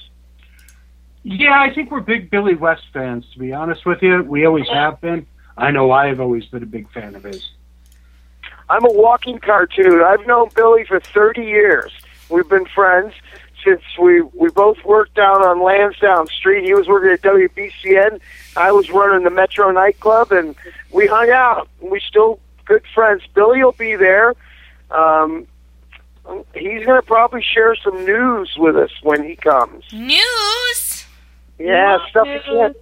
Yeah, 1.22 1.60
I 1.60 1.72
think 1.74 1.90
we're 1.90 2.00
big 2.00 2.30
Billy 2.30 2.54
West 2.54 2.84
fans, 2.92 3.24
to 3.32 3.38
be 3.38 3.52
honest 3.52 3.84
with 3.84 4.02
you. 4.02 4.22
We 4.22 4.46
always 4.46 4.68
have 4.68 5.00
been. 5.00 5.26
I 5.56 5.70
know 5.70 5.90
I 5.90 6.06
have 6.08 6.20
always 6.20 6.44
been 6.46 6.62
a 6.62 6.66
big 6.66 6.90
fan 6.92 7.14
of 7.14 7.24
his. 7.24 7.46
I'm 8.70 8.84
a 8.84 8.92
walking 8.92 9.38
cartoon. 9.38 10.02
I've 10.02 10.26
known 10.26 10.50
Billy 10.54 10.84
for 10.84 11.00
30 11.00 11.42
years. 11.42 11.90
We've 12.30 12.48
been 12.48 12.66
friends 12.66 13.14
since 13.64 13.82
we 14.00 14.22
we 14.22 14.50
both 14.50 14.78
worked 14.84 15.14
down 15.14 15.42
on 15.44 15.62
Lansdowne 15.62 16.26
Street. 16.28 16.64
He 16.64 16.74
was 16.74 16.86
working 16.88 17.10
at 17.10 17.22
WBCN. 17.22 18.20
I 18.56 18.72
was 18.72 18.90
running 18.90 19.24
the 19.24 19.30
Metro 19.30 19.70
nightclub, 19.70 20.32
and 20.32 20.54
we 20.92 21.06
hung 21.06 21.30
out. 21.30 21.68
We 21.80 22.00
still 22.00 22.38
good 22.64 22.82
friends. 22.94 23.22
Billy 23.34 23.62
will 23.64 23.72
be 23.72 23.96
there. 23.96 24.34
Um, 24.90 25.46
he's 26.54 26.84
going 26.84 27.00
to 27.00 27.06
probably 27.06 27.42
share 27.42 27.74
some 27.76 28.04
news 28.04 28.54
with 28.58 28.76
us 28.76 28.90
when 29.02 29.22
he 29.24 29.36
comes. 29.36 29.84
News. 29.92 31.06
Yeah, 31.58 31.96
Not 31.98 32.08
stuff 32.10 32.26
he 32.26 32.32
news. 32.34 32.42
can't. 32.44 32.76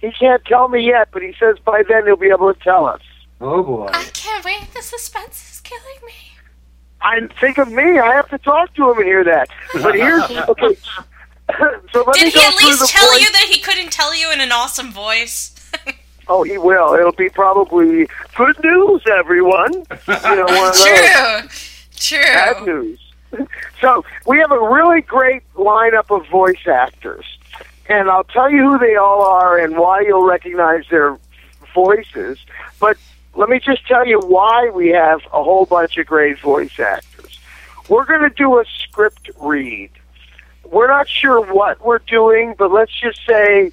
He 0.00 0.10
can't 0.12 0.44
tell 0.44 0.68
me 0.68 0.84
yet, 0.84 1.08
but 1.12 1.22
he 1.22 1.32
says 1.38 1.58
by 1.64 1.84
then 1.88 2.06
he'll 2.06 2.16
be 2.16 2.28
able 2.30 2.52
to 2.52 2.58
tell 2.60 2.86
us. 2.86 3.00
Oh 3.40 3.62
boy. 3.62 3.88
I 3.92 4.04
can't 4.12 4.44
wait. 4.44 4.66
The 4.74 4.82
suspense 4.82 5.52
is 5.52 5.60
killing 5.60 6.00
me. 6.06 6.31
I 7.02 7.26
think 7.40 7.58
of 7.58 7.70
me. 7.70 7.98
I 7.98 8.14
have 8.14 8.28
to 8.30 8.38
talk 8.38 8.74
to 8.74 8.90
him 8.90 8.98
and 8.98 9.06
hear 9.06 9.24
that. 9.24 9.48
But 9.74 9.94
here's 9.94 10.22
okay. 10.48 10.76
so 11.92 12.04
let 12.04 12.06
me 12.06 12.12
Did 12.14 12.32
he 12.32 12.38
go 12.40 12.46
at 12.48 12.54
least 12.56 12.88
tell 12.90 13.10
voice- 13.10 13.20
you 13.22 13.32
that 13.32 13.48
he 13.50 13.60
couldn't 13.60 13.90
tell 13.92 14.14
you 14.14 14.32
in 14.32 14.40
an 14.40 14.52
awesome 14.52 14.92
voice? 14.92 15.54
Oh, 16.28 16.44
he 16.44 16.56
will. 16.56 16.94
It'll 16.94 17.10
be 17.10 17.28
probably 17.28 18.08
good 18.36 18.56
news, 18.62 19.02
everyone. 19.10 19.72
You 19.74 19.82
know, 20.36 20.44
one 20.44 20.68
of 20.68 20.74
those. 20.76 20.84
True. 20.84 21.48
True. 21.96 22.22
Bad 22.22 22.62
news. 22.64 23.00
So 23.80 24.04
we 24.24 24.38
have 24.38 24.52
a 24.52 24.58
really 24.60 25.00
great 25.00 25.42
lineup 25.56 26.14
of 26.16 26.26
voice 26.28 26.64
actors, 26.66 27.24
and 27.88 28.08
I'll 28.08 28.22
tell 28.24 28.48
you 28.50 28.62
who 28.70 28.78
they 28.78 28.94
all 28.94 29.22
are 29.26 29.58
and 29.58 29.76
why 29.76 30.02
you'll 30.02 30.22
recognize 30.24 30.84
their 30.90 31.18
voices. 31.74 32.38
But 32.78 32.96
let 33.34 33.48
me 33.48 33.58
just 33.58 33.86
tell 33.86 34.06
you 34.06 34.20
why 34.20 34.70
we 34.70 34.88
have 34.88 35.20
a 35.32 35.42
whole 35.42 35.66
bunch 35.66 35.96
of 35.96 36.06
great 36.06 36.38
voice 36.40 36.78
actors. 36.78 37.38
We're 37.88 38.04
going 38.04 38.22
to 38.22 38.34
do 38.34 38.58
a 38.58 38.64
script 38.82 39.30
read. 39.40 39.90
We're 40.64 40.88
not 40.88 41.08
sure 41.08 41.40
what 41.52 41.84
we're 41.84 41.98
doing, 41.98 42.54
but 42.58 42.70
let's 42.70 42.92
just 42.92 43.20
say 43.26 43.72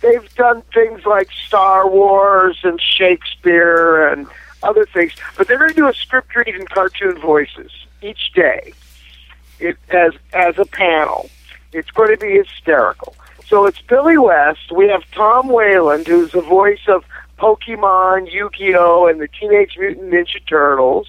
they've 0.00 0.34
done 0.34 0.62
things 0.72 1.04
like 1.04 1.30
Star 1.46 1.88
Wars 1.88 2.58
and 2.62 2.80
Shakespeare 2.80 4.08
and 4.08 4.26
other 4.62 4.86
things, 4.86 5.12
but 5.36 5.46
they're 5.46 5.58
going 5.58 5.70
to 5.70 5.76
do 5.76 5.88
a 5.88 5.94
script 5.94 6.34
read 6.34 6.48
in 6.48 6.66
cartoon 6.66 7.18
voices 7.20 7.70
each 8.02 8.32
day, 8.32 8.72
it 9.58 9.76
as 9.90 10.12
as 10.32 10.58
a 10.58 10.64
panel. 10.64 11.30
It's 11.72 11.90
going 11.90 12.10
to 12.10 12.16
be 12.16 12.38
hysterical. 12.38 13.14
So 13.46 13.66
it's 13.66 13.80
Billy 13.82 14.16
West. 14.16 14.72
We 14.72 14.88
have 14.88 15.02
Tom 15.12 15.48
Wayland, 15.48 16.06
who's 16.06 16.32
the 16.32 16.40
voice 16.40 16.86
of 16.88 17.04
Pokemon, 17.38 18.32
Yu-Gi-Oh, 18.32 19.06
and 19.06 19.20
the 19.20 19.28
Teenage 19.28 19.76
Mutant 19.78 20.12
Ninja 20.12 20.44
Turtles. 20.46 21.08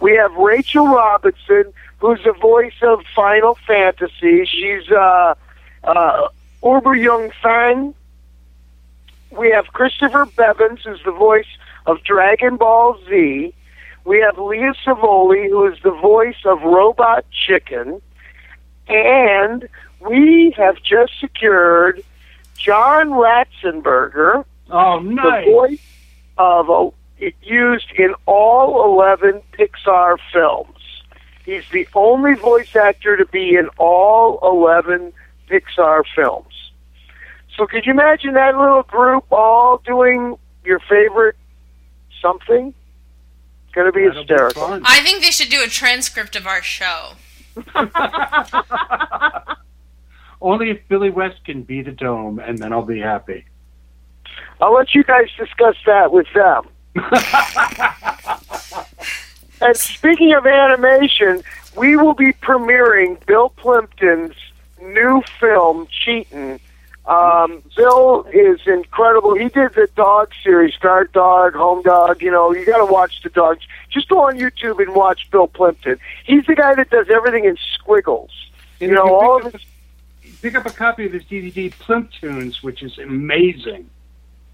We 0.00 0.16
have 0.16 0.34
Rachel 0.34 0.88
Robinson, 0.88 1.72
who's 1.98 2.22
the 2.24 2.32
voice 2.32 2.74
of 2.82 3.04
Final 3.14 3.56
Fantasy. 3.66 4.44
She's 4.44 4.90
uh, 4.90 5.34
uh, 5.84 6.28
Oerba 6.62 7.00
Yun 7.00 7.30
Fang. 7.42 7.94
We 9.30 9.50
have 9.50 9.68
Christopher 9.68 10.26
Bevins, 10.26 10.80
who's 10.84 11.02
the 11.04 11.12
voice 11.12 11.46
of 11.86 12.02
Dragon 12.04 12.56
Ball 12.56 12.98
Z. 13.08 13.54
We 14.04 14.20
have 14.20 14.38
Leah 14.38 14.74
Savoli, 14.84 15.48
who 15.48 15.66
is 15.66 15.78
the 15.82 15.90
voice 15.90 16.44
of 16.44 16.62
Robot 16.62 17.24
Chicken. 17.30 18.02
And 18.86 19.68
we 20.00 20.54
have 20.56 20.82
just 20.82 21.18
secured 21.20 22.02
John 22.56 23.10
Ratzenberger, 23.10 24.44
Oh, 24.70 24.98
no. 25.00 25.22
the 25.22 25.44
voice 25.50 25.80
of 26.38 26.68
a, 26.68 26.90
it 27.18 27.34
used 27.42 27.90
in 27.96 28.14
all 28.26 28.84
11 28.98 29.42
Pixar 29.52 30.16
films. 30.32 30.70
He's 31.44 31.64
the 31.72 31.86
only 31.94 32.34
voice 32.34 32.74
actor 32.74 33.16
to 33.16 33.26
be 33.26 33.54
in 33.56 33.68
all 33.78 34.38
11 34.42 35.12
Pixar 35.50 36.02
films. 36.14 36.72
So 37.56 37.66
could 37.66 37.86
you 37.86 37.92
imagine 37.92 38.34
that 38.34 38.56
little 38.56 38.82
group 38.82 39.26
all 39.30 39.78
doing 39.84 40.36
your 40.64 40.80
favorite 40.80 41.36
something? 42.20 42.74
It's 43.66 43.74
going 43.74 43.86
to 43.86 43.92
be 43.92 44.06
That'll 44.06 44.22
hysterical. 44.22 44.62
fun. 44.68 44.82
I 44.84 45.00
think 45.00 45.22
they 45.22 45.30
should 45.30 45.50
do 45.50 45.62
a 45.62 45.68
transcript 45.68 46.34
of 46.34 46.46
our 46.46 46.62
show. 46.62 47.12
Only 50.40 50.70
if 50.70 50.80
Billy 50.88 51.10
West 51.10 51.44
can 51.44 51.62
beat 51.62 51.86
the 51.86 51.92
dome, 51.92 52.38
and 52.38 52.58
then 52.58 52.72
I'll 52.72 52.82
be 52.84 53.00
happy. 53.00 53.44
I'll 54.60 54.74
let 54.74 54.94
you 54.94 55.04
guys 55.04 55.28
discuss 55.36 55.76
that 55.86 56.12
with 56.12 56.26
them. 56.34 56.68
and 59.60 59.76
speaking 59.76 60.34
of 60.34 60.46
animation, 60.46 61.42
we 61.76 61.96
will 61.96 62.14
be 62.14 62.32
premiering 62.32 63.24
Bill 63.26 63.50
Plympton's 63.50 64.36
new 64.80 65.22
film, 65.40 65.88
Cheatin'. 65.88 66.60
Um, 67.06 67.62
Bill 67.76 68.26
is 68.32 68.60
incredible. 68.66 69.34
He 69.34 69.48
did 69.48 69.74
the 69.74 69.88
dog 69.94 70.32
series, 70.42 70.74
Guard 70.76 71.12
Dog, 71.12 71.54
Home 71.54 71.82
Dog. 71.82 72.22
You 72.22 72.30
know, 72.30 72.54
you 72.54 72.64
got 72.64 72.78
to 72.78 72.90
watch 72.90 73.22
the 73.22 73.28
dogs. 73.28 73.60
Just 73.90 74.08
go 74.08 74.20
on 74.20 74.38
YouTube 74.38 74.80
and 74.80 74.94
watch 74.94 75.30
Bill 75.30 75.46
Plimpton. 75.46 75.98
He's 76.24 76.46
the 76.46 76.54
guy 76.54 76.74
that 76.74 76.88
does 76.88 77.10
everything 77.10 77.44
in 77.44 77.58
squiggles. 77.74 78.30
You 78.80 78.92
know, 78.92 79.14
all 79.14 79.44
of 79.44 79.52
his 79.52 79.60
Pick 80.44 80.56
up 80.56 80.66
a 80.66 80.70
copy 80.70 81.06
of 81.06 81.12
his 81.14 81.24
DVD, 81.24 81.72
Plimp 81.72 82.10
Tunes, 82.20 82.62
which 82.62 82.82
is 82.82 82.98
amazing. 82.98 83.88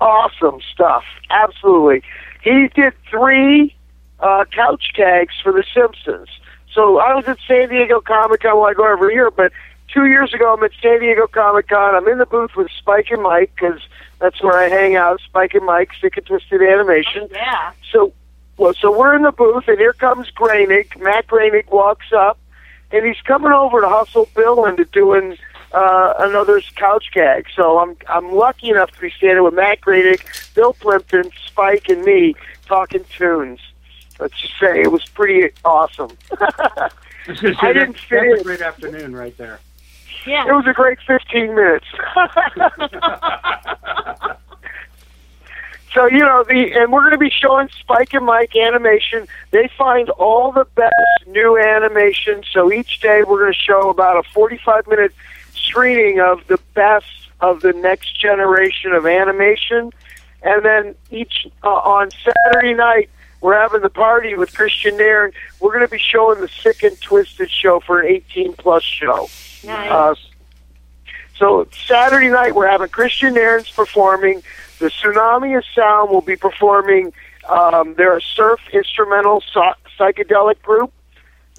Awesome 0.00 0.60
stuff. 0.72 1.04
Absolutely. 1.28 2.02
He 2.42 2.68
did 2.74 2.94
three 3.10 3.74
uh, 4.18 4.44
couch 4.52 4.92
tags 4.94 5.34
for 5.42 5.52
The 5.52 5.64
Simpsons. 5.74 6.28
So 6.72 6.98
I 6.98 7.14
was 7.14 7.26
at 7.26 7.38
San 7.46 7.68
Diego 7.68 8.00
Comic 8.00 8.40
Con. 8.40 8.56
Well, 8.56 8.66
I 8.66 8.74
go 8.74 8.90
every 8.90 9.14
year, 9.14 9.30
but 9.30 9.52
two 9.92 10.06
years 10.06 10.32
ago 10.32 10.54
I'm 10.54 10.62
at 10.62 10.70
San 10.80 11.00
Diego 11.00 11.26
Comic 11.26 11.68
Con. 11.68 11.94
I'm 11.94 12.08
in 12.08 12.18
the 12.18 12.26
booth 12.26 12.52
with 12.56 12.70
Spike 12.78 13.10
and 13.10 13.22
Mike 13.22 13.52
because 13.54 13.80
that's 14.20 14.42
where 14.42 14.56
I 14.56 14.68
hang 14.68 14.96
out. 14.96 15.20
Spike 15.20 15.54
and 15.54 15.66
Mike, 15.66 15.90
Sick 16.00 16.16
and 16.16 16.26
Twisted 16.26 16.62
Animation. 16.62 17.28
Yeah. 17.32 17.72
So, 17.92 18.12
well, 18.56 18.74
so 18.74 18.96
we're 18.96 19.16
in 19.16 19.22
the 19.22 19.32
booth, 19.32 19.64
and 19.66 19.78
here 19.78 19.94
comes 19.94 20.30
Groening. 20.30 20.84
Matt 20.98 21.26
Groening 21.26 21.64
walks 21.70 22.12
up, 22.14 22.38
and 22.92 23.04
he's 23.04 23.20
coming 23.24 23.52
over 23.52 23.80
to 23.80 23.88
hustle 23.88 24.28
Bill 24.34 24.64
into 24.66 24.84
doing 24.84 25.36
uh, 25.72 26.14
another 26.18 26.60
couch 26.76 27.06
gag. 27.12 27.46
So 27.54 27.78
I'm 27.78 27.96
I'm 28.08 28.32
lucky 28.32 28.70
enough 28.70 28.90
to 28.92 29.00
be 29.00 29.10
standing 29.10 29.44
with 29.44 29.54
Matt 29.54 29.80
Groening, 29.80 30.18
Bill 30.54 30.72
Plympton, 30.74 31.30
Spike, 31.46 31.88
and 31.88 32.04
me 32.04 32.34
talking 32.66 33.04
tunes. 33.16 33.60
Let's 34.18 34.38
just 34.38 34.58
say 34.58 34.82
it 34.82 34.92
was 34.92 35.04
pretty 35.06 35.54
awesome. 35.64 36.10
I, 36.40 36.90
was 37.28 37.40
gonna 37.40 37.54
say, 37.54 37.60
that- 37.60 37.72
didn't 37.74 37.98
fit 37.98 38.30
that's 38.30 38.40
a 38.40 38.44
great 38.44 38.60
afternoon 38.60 39.16
right 39.16 39.36
there. 39.36 39.60
Yeah. 40.26 40.46
It 40.46 40.52
was 40.52 40.66
a 40.66 40.72
great 40.72 40.98
15 41.06 41.54
minutes. 41.54 41.86
so 45.94 46.06
you 46.06 46.18
know 46.18 46.44
the, 46.44 46.72
and 46.74 46.92
we're 46.92 47.00
going 47.00 47.12
to 47.12 47.18
be 47.18 47.30
showing 47.30 47.70
Spike 47.80 48.12
and 48.12 48.26
Mike 48.26 48.54
animation. 48.54 49.26
They 49.50 49.70
find 49.78 50.10
all 50.10 50.52
the 50.52 50.66
best 50.74 50.92
new 51.26 51.58
animation. 51.58 52.44
So 52.52 52.70
each 52.70 53.00
day 53.00 53.22
we're 53.26 53.40
going 53.40 53.54
to 53.54 53.58
show 53.58 53.88
about 53.88 54.18
a 54.18 54.22
45 54.30 54.86
minute 54.88 55.14
screening 55.70 56.20
of 56.20 56.46
the 56.48 56.58
best 56.74 57.06
of 57.40 57.60
the 57.62 57.72
next 57.72 58.18
generation 58.20 58.92
of 58.92 59.06
animation. 59.06 59.92
And 60.42 60.64
then 60.64 60.94
each 61.10 61.46
uh, 61.62 61.68
on 61.68 62.10
Saturday 62.10 62.74
night, 62.74 63.10
we're 63.40 63.58
having 63.58 63.80
the 63.80 63.90
party 63.90 64.34
with 64.34 64.54
Christian 64.54 64.96
Nairn. 64.96 65.32
We're 65.60 65.72
going 65.72 65.86
to 65.86 65.90
be 65.90 65.98
showing 65.98 66.40
the 66.40 66.48
Sick 66.48 66.82
and 66.82 67.00
Twisted 67.00 67.50
show 67.50 67.80
for 67.80 68.00
an 68.00 68.08
18 68.08 68.54
plus 68.54 68.82
show. 68.82 69.28
Nice. 69.64 69.90
Uh, 69.90 70.14
so 71.36 71.66
Saturday 71.86 72.28
night 72.28 72.54
we're 72.54 72.68
having 72.68 72.88
Christian 72.88 73.34
Nairn's 73.34 73.70
performing. 73.70 74.42
The 74.78 74.86
Tsunami 74.86 75.56
of 75.56 75.64
Sound 75.74 76.10
will 76.10 76.20
be 76.20 76.36
performing. 76.36 77.12
Um, 77.48 77.94
they're 77.94 78.16
a 78.16 78.22
surf 78.22 78.60
instrumental 78.72 79.42
so- 79.52 79.74
psychedelic 79.98 80.60
group. 80.62 80.92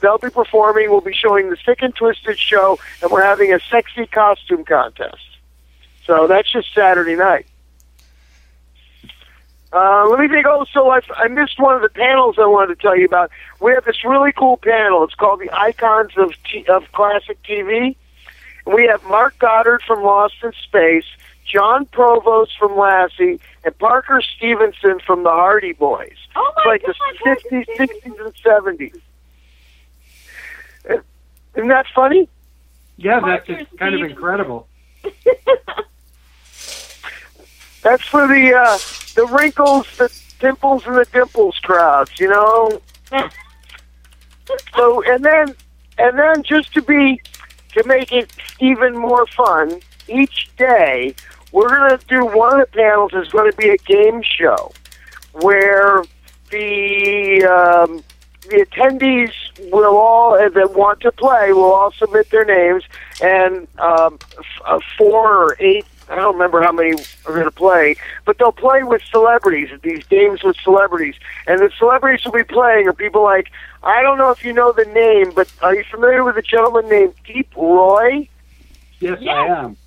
They'll 0.01 0.17
be 0.17 0.29
performing. 0.29 0.89
We'll 0.89 1.01
be 1.01 1.13
showing 1.13 1.49
the 1.49 1.57
Sick 1.63 1.81
and 1.81 1.95
Twisted 1.95 2.37
show, 2.37 2.79
and 3.01 3.11
we're 3.11 3.23
having 3.23 3.53
a 3.53 3.59
sexy 3.69 4.07
costume 4.07 4.65
contest. 4.65 5.17
So 6.05 6.27
that's 6.27 6.51
just 6.51 6.73
Saturday 6.73 7.15
night. 7.15 7.45
Uh, 9.73 10.05
let 10.09 10.19
me 10.19 10.27
think. 10.27 10.45
Also, 10.45 10.89
I, 10.89 10.99
I 11.15 11.27
missed 11.29 11.59
one 11.59 11.75
of 11.75 11.81
the 11.81 11.89
panels 11.89 12.35
I 12.37 12.45
wanted 12.45 12.75
to 12.75 12.81
tell 12.81 12.97
you 12.97 13.05
about. 13.05 13.31
We 13.61 13.71
have 13.71 13.85
this 13.85 14.03
really 14.03 14.33
cool 14.33 14.57
panel. 14.57 15.03
It's 15.03 15.15
called 15.15 15.39
the 15.39 15.49
Icons 15.51 16.11
of 16.17 16.33
T- 16.43 16.65
of 16.67 16.91
Classic 16.91 17.41
TV. 17.43 17.95
We 18.65 18.87
have 18.87 19.03
Mark 19.05 19.39
Goddard 19.39 19.81
from 19.87 20.03
Lost 20.03 20.35
in 20.43 20.51
Space, 20.63 21.05
John 21.45 21.85
Provost 21.85 22.57
from 22.59 22.77
Lassie, 22.77 23.39
and 23.63 23.77
Parker 23.79 24.21
Stevenson 24.21 24.99
from 25.05 25.23
the 25.23 25.29
Hardy 25.29 25.71
Boys. 25.73 26.17
Oh 26.35 26.53
It's 26.57 26.65
my 26.65 26.71
like 26.71 26.83
God, 26.83 26.95
the 27.49 27.65
50s, 27.65 27.65
60s, 27.77 28.25
and 28.25 28.35
70s. 28.35 29.01
Isn't 31.55 31.67
that 31.67 31.85
funny? 31.93 32.29
Yeah, 32.97 33.19
that's 33.19 33.47
just 33.47 33.77
kind 33.77 33.95
of 33.95 34.01
incredible. 34.01 34.67
That's 37.81 38.03
for 38.03 38.27
the 38.27 38.53
uh, 38.53 38.77
the 39.15 39.25
wrinkles, 39.33 39.87
the 39.97 40.13
pimples, 40.39 40.85
and 40.85 40.95
the 40.95 41.05
dimples 41.11 41.57
crowds, 41.63 42.19
you 42.19 42.29
know. 42.29 42.79
so 44.75 45.03
and 45.03 45.25
then 45.25 45.55
and 45.97 46.19
then 46.19 46.43
just 46.43 46.73
to 46.73 46.81
be 46.83 47.19
to 47.73 47.83
make 47.85 48.11
it 48.11 48.31
even 48.59 48.95
more 48.95 49.25
fun, 49.27 49.79
each 50.07 50.49
day 50.57 51.15
we're 51.51 51.69
going 51.69 51.97
to 51.97 52.05
do 52.05 52.25
one 52.25 52.59
of 52.59 52.71
the 52.71 52.77
panels 52.77 53.11
is 53.13 53.29
going 53.29 53.49
to 53.49 53.57
be 53.57 53.69
a 53.69 53.77
game 53.77 54.21
show 54.21 54.71
where 55.33 56.03
the 56.51 57.43
um, 57.45 58.03
the 58.43 58.65
attendees 58.65 59.33
will 59.71 59.95
all 59.97 60.33
uh, 60.33 60.49
that 60.49 60.73
want 60.73 61.01
to 61.01 61.11
play 61.11 61.53
will 61.53 61.71
all 61.73 61.91
submit 61.91 62.29
their 62.29 62.45
names, 62.45 62.83
and 63.21 63.67
um, 63.79 64.19
f- 64.37 64.45
uh, 64.65 64.79
four 64.97 65.35
or 65.45 65.55
eight. 65.59 65.85
I 66.09 66.15
don't 66.15 66.33
remember 66.33 66.61
how 66.61 66.73
many 66.73 66.91
are 67.25 67.31
going 67.33 67.45
to 67.45 67.51
play, 67.51 67.95
but 68.25 68.37
they'll 68.37 68.51
play 68.51 68.83
with 68.83 69.01
celebrities. 69.09 69.69
These 69.81 70.03
games 70.07 70.43
with 70.43 70.57
celebrities, 70.57 71.15
and 71.47 71.59
the 71.61 71.71
celebrities 71.77 72.25
will 72.25 72.33
be 72.33 72.43
playing 72.43 72.87
are 72.87 72.93
people 72.93 73.23
like 73.23 73.49
I 73.83 74.01
don't 74.01 74.17
know 74.17 74.29
if 74.29 74.43
you 74.43 74.51
know 74.53 74.71
the 74.73 74.85
name, 74.85 75.31
but 75.33 75.47
are 75.61 75.73
you 75.75 75.83
familiar 75.89 76.23
with 76.23 76.37
a 76.37 76.41
gentleman 76.41 76.89
named 76.89 77.13
Deep 77.25 77.49
Roy? 77.55 78.27
Yes, 78.99 79.17
Yes. 79.21 79.49
I 79.49 79.63
am. 79.63 79.77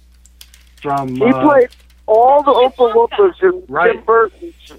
From 0.83 1.15
He 1.15 1.25
uh, 1.25 1.41
played 1.43 1.69
all 2.07 2.43
the 2.43 2.51
Oompa 2.53 2.93
Loompas 2.95 3.43
in 3.43 3.63
Right. 3.69 3.93
Tim 3.93 4.03
Burton's. 4.05 4.73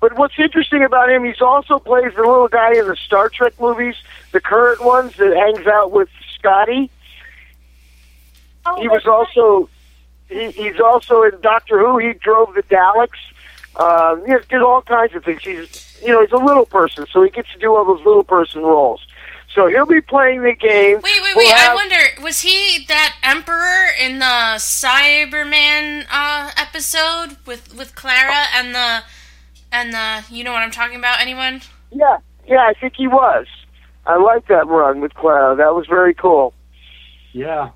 But 0.00 0.16
what's 0.16 0.38
interesting 0.38 0.82
about 0.82 1.10
him, 1.10 1.24
he's 1.24 1.42
also 1.42 1.78
plays 1.78 2.12
the 2.14 2.22
little 2.22 2.48
guy 2.48 2.72
in 2.74 2.88
the 2.88 2.96
Star 2.96 3.28
Trek 3.28 3.52
movies, 3.60 3.96
the 4.32 4.40
current 4.40 4.82
ones 4.82 5.14
that 5.16 5.36
hangs 5.36 5.66
out 5.66 5.92
with 5.92 6.08
Scotty. 6.34 6.90
Oh, 8.64 8.80
He 8.80 8.88
was 8.88 9.06
also 9.06 9.68
he, 10.28 10.50
he's 10.52 10.80
also 10.80 11.22
in 11.22 11.38
Doctor 11.42 11.78
Who. 11.78 11.98
He 11.98 12.14
drove 12.14 12.54
the 12.54 12.62
Daleks. 12.62 13.18
Um, 13.76 14.24
he 14.26 14.32
did 14.48 14.62
all 14.62 14.82
kinds 14.82 15.14
of 15.14 15.24
things. 15.24 15.42
He's 15.42 16.00
you 16.02 16.08
know 16.08 16.22
he's 16.22 16.32
a 16.32 16.36
little 16.36 16.66
person, 16.66 17.06
so 17.12 17.22
he 17.22 17.30
gets 17.30 17.52
to 17.52 17.58
do 17.58 17.74
all 17.76 17.84
those 17.84 18.04
little 18.04 18.24
person 18.24 18.62
roles. 18.62 19.06
So 19.54 19.66
he'll 19.66 19.84
be 19.86 20.00
playing 20.00 20.42
the 20.42 20.54
game. 20.54 21.00
Wait, 21.02 21.02
wait, 21.02 21.34
We'll 21.34 21.46
wait. 21.48 21.52
I 21.52 21.74
wonder, 21.74 21.96
was 22.22 22.42
he 22.42 22.84
that 22.86 23.16
emperor 23.24 23.88
in 24.00 24.20
the 24.20 24.56
Cyberman 24.58 26.06
uh, 26.10 26.52
episode 26.56 27.36
with 27.46 27.74
with 27.76 27.94
Clara 27.94 28.44
and 28.54 28.74
the 28.74 29.02
and 29.72 29.92
the 29.92 30.24
you 30.30 30.44
know 30.44 30.52
what 30.52 30.62
I'm 30.62 30.70
talking 30.70 30.98
about? 30.98 31.20
Anyone? 31.20 31.60
Yeah, 31.90 32.18
yeah, 32.46 32.66
I 32.68 32.74
think 32.74 32.94
he 32.96 33.06
was. 33.06 33.46
I 34.06 34.16
like 34.16 34.46
that 34.48 34.66
run 34.66 35.00
with 35.00 35.14
Clara. 35.14 35.54
That 35.56 35.74
was 35.74 35.86
very 35.86 36.14
cool. 36.14 36.54
yeah. 37.32 37.70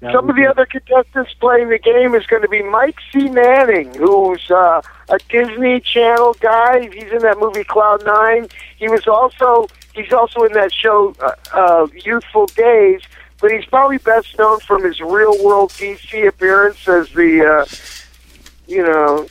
That 0.00 0.12
Some 0.12 0.28
of 0.28 0.36
the 0.36 0.42
be- 0.42 0.46
other 0.46 0.66
contestants 0.66 1.32
playing 1.34 1.70
the 1.70 1.78
game 1.78 2.14
is 2.14 2.26
going 2.26 2.42
to 2.42 2.48
be 2.48 2.62
Mike 2.62 2.98
C. 3.12 3.28
Manning, 3.30 3.94
who's 3.94 4.50
uh, 4.50 4.82
a 5.08 5.18
Disney 5.30 5.80
Channel 5.80 6.34
guy. 6.40 6.90
He's 6.92 7.10
in 7.10 7.20
that 7.20 7.38
movie 7.38 7.64
Cloud 7.64 8.04
Nine. 8.04 8.48
He 8.76 8.88
was 8.88 9.06
also 9.06 9.66
he's 9.94 10.12
also 10.12 10.42
in 10.42 10.52
that 10.52 10.72
show 10.72 11.14
uh, 11.20 11.32
uh, 11.54 11.86
Youthful 12.04 12.46
Days, 12.46 13.00
but 13.40 13.50
he's 13.50 13.64
probably 13.64 13.96
best 13.98 14.36
known 14.38 14.60
from 14.60 14.84
his 14.84 15.00
Real 15.00 15.42
World 15.42 15.70
DC 15.70 16.26
appearance 16.28 16.86
as 16.86 17.08
the 17.10 17.46
uh, 17.46 17.64
you 18.66 18.82
know 18.82 19.26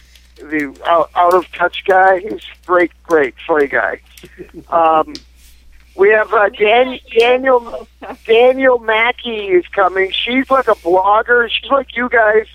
the 0.49 0.79
out, 0.85 1.09
out 1.15 1.33
of 1.33 1.51
touch 1.51 1.83
guy. 1.85 2.19
He's 2.19 2.45
great, 2.65 2.91
great, 3.03 3.35
funny 3.45 3.67
guy. 3.67 3.99
Um, 4.69 5.13
we 5.95 6.09
have 6.09 6.33
uh, 6.33 6.49
Dan, 6.49 6.99
Daniel 7.17 7.87
Daniel 8.25 8.79
Mackey 8.79 9.47
is 9.47 9.67
coming. 9.67 10.11
She's 10.11 10.49
like 10.49 10.67
a 10.67 10.75
blogger. 10.75 11.49
She's 11.49 11.69
like 11.69 11.95
you 11.95 12.09
guys, 12.09 12.47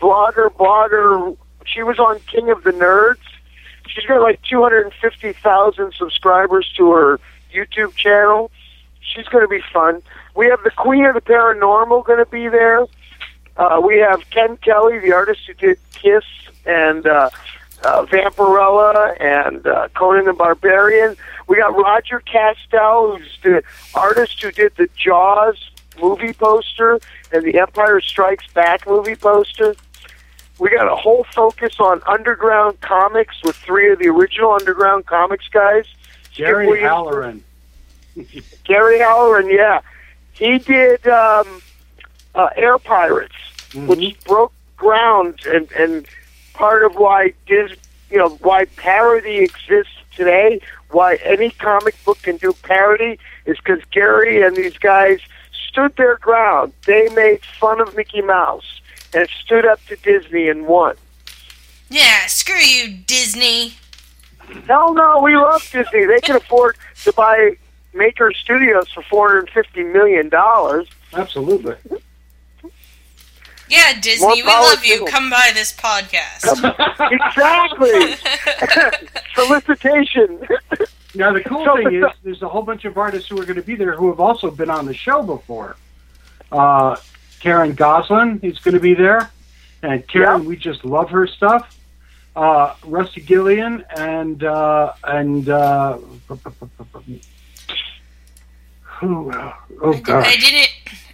vlogger, 0.00 0.50
blogger. 0.52 1.36
She 1.66 1.82
was 1.82 1.98
on 1.98 2.20
King 2.20 2.50
of 2.50 2.62
the 2.64 2.70
Nerds. 2.70 3.18
She's 3.88 4.04
got 4.06 4.20
like 4.20 4.40
250,000 4.42 5.94
subscribers 5.94 6.72
to 6.76 6.92
her 6.92 7.20
YouTube 7.54 7.94
channel. 7.94 8.50
She's 9.00 9.26
going 9.26 9.44
to 9.44 9.48
be 9.48 9.62
fun. 9.72 10.02
We 10.34 10.46
have 10.48 10.62
the 10.64 10.70
Queen 10.70 11.04
of 11.04 11.14
the 11.14 11.20
Paranormal 11.20 12.04
going 12.04 12.18
to 12.18 12.30
be 12.30 12.48
there. 12.48 12.86
Uh, 13.56 13.80
we 13.82 13.98
have 13.98 14.28
Ken 14.30 14.56
Kelly, 14.58 14.98
the 14.98 15.12
artist 15.12 15.40
who 15.46 15.54
did 15.54 15.78
Kiss 15.92 16.24
and 16.66 17.06
uh, 17.06 17.30
uh, 17.84 18.04
Vampirella 18.06 19.20
and 19.20 19.66
uh, 19.66 19.88
Conan 19.94 20.24
the 20.26 20.32
Barbarian. 20.32 21.16
We 21.48 21.56
got 21.56 21.76
Roger 21.76 22.20
Kastel, 22.20 23.18
who's 23.18 23.38
the 23.42 23.62
artist 23.94 24.42
who 24.42 24.50
did 24.50 24.74
the 24.76 24.88
Jaws 24.96 25.70
movie 26.00 26.32
poster 26.32 26.98
and 27.32 27.44
the 27.44 27.58
Empire 27.58 28.00
Strikes 28.00 28.46
Back 28.52 28.86
movie 28.86 29.14
poster. 29.16 29.74
We 30.58 30.70
got 30.70 30.90
a 30.90 30.96
whole 30.96 31.24
focus 31.34 31.78
on 31.78 32.00
underground 32.06 32.80
comics 32.80 33.36
with 33.44 33.56
three 33.56 33.92
of 33.92 33.98
the 33.98 34.08
original 34.08 34.52
underground 34.52 35.06
comics 35.06 35.48
guys. 35.48 35.84
Gary 36.34 36.66
Williams- 36.66 36.90
Hallgren. 36.90 37.40
Gary 38.64 38.98
Hallgren, 38.98 39.52
yeah. 39.52 39.80
He 40.32 40.58
did 40.58 41.06
um, 41.06 41.62
uh, 42.34 42.48
Air 42.56 42.78
Pirates, 42.78 43.34
which 43.74 44.18
broke 44.24 44.52
ground 44.76 45.40
and, 45.46 45.70
and 45.72 46.06
part 46.56 46.84
of 46.84 46.96
why 46.96 47.32
Dis, 47.46 47.72
you 48.10 48.18
know, 48.18 48.30
why 48.42 48.64
parody 48.76 49.38
exists 49.38 49.92
today, 50.14 50.60
why 50.90 51.16
any 51.16 51.50
comic 51.50 51.94
book 52.04 52.20
can 52.22 52.36
do 52.38 52.52
parody 52.62 53.18
is 53.44 53.58
because 53.58 53.82
Gary 53.90 54.42
and 54.42 54.56
these 54.56 54.78
guys 54.78 55.20
stood 55.68 55.94
their 55.96 56.16
ground. 56.16 56.72
They 56.86 57.08
made 57.10 57.44
fun 57.44 57.80
of 57.80 57.94
Mickey 57.96 58.22
Mouse 58.22 58.80
and 59.14 59.28
stood 59.28 59.66
up 59.66 59.84
to 59.86 59.96
Disney 59.96 60.48
and 60.48 60.66
won. 60.66 60.96
Yeah, 61.90 62.26
screw 62.26 62.56
you, 62.56 62.98
Disney. 63.06 63.74
No, 64.68 64.92
no, 64.92 65.20
we 65.20 65.36
love 65.36 65.62
Disney. 65.70 66.04
They 66.06 66.20
can 66.20 66.36
afford 66.36 66.76
to 67.04 67.12
buy 67.12 67.56
Maker 67.94 68.32
Studios 68.32 68.90
for 68.90 69.02
four 69.02 69.28
hundred 69.28 69.50
fifty 69.50 69.82
million 69.82 70.28
dollars. 70.28 70.88
Absolutely. 71.12 71.76
Yeah, 73.68 73.98
Disney, 74.00 74.42
we 74.42 74.42
love 74.44 74.84
you. 74.84 74.98
them. 75.00 75.08
Come 75.08 75.30
by 75.30 75.50
this 75.54 75.72
podcast. 75.76 76.44
exactly. 77.10 78.14
Solicitation. 79.34 80.46
Now 81.14 81.32
the 81.32 81.40
cool 81.42 81.64
So- 81.64 81.76
thing 81.76 81.94
is, 81.94 82.04
there's 82.22 82.42
a 82.42 82.48
whole 82.48 82.62
bunch 82.62 82.84
of 82.84 82.96
artists 82.96 83.28
who 83.28 83.40
are 83.40 83.44
going 83.44 83.56
to 83.56 83.62
be 83.62 83.74
there 83.74 83.94
who 83.96 84.08
have 84.08 84.20
also 84.20 84.50
been 84.50 84.70
on 84.70 84.86
the 84.86 84.94
show 84.94 85.22
before. 85.22 85.76
Uh, 86.52 86.96
Karen 87.40 87.74
Goslin 87.74 88.38
is 88.42 88.58
going 88.60 88.74
to 88.74 88.80
be 88.80 88.94
there, 88.94 89.30
and 89.82 90.06
Karen, 90.08 90.44
we 90.44 90.56
just 90.56 90.84
love 90.84 91.10
her 91.10 91.26
stuff. 91.26 91.72
Uh, 92.36 92.74
Rusty 92.84 93.20
Gillian 93.22 93.84
and 93.96 94.44
uh, 94.44 94.92
and 95.04 95.48
uh, 95.48 95.98
Who? 98.82 99.30
Uh, 99.30 99.54
oh 99.82 99.92
I 99.94 100.00
gosh. 100.00 100.40
didn't. 100.50 100.70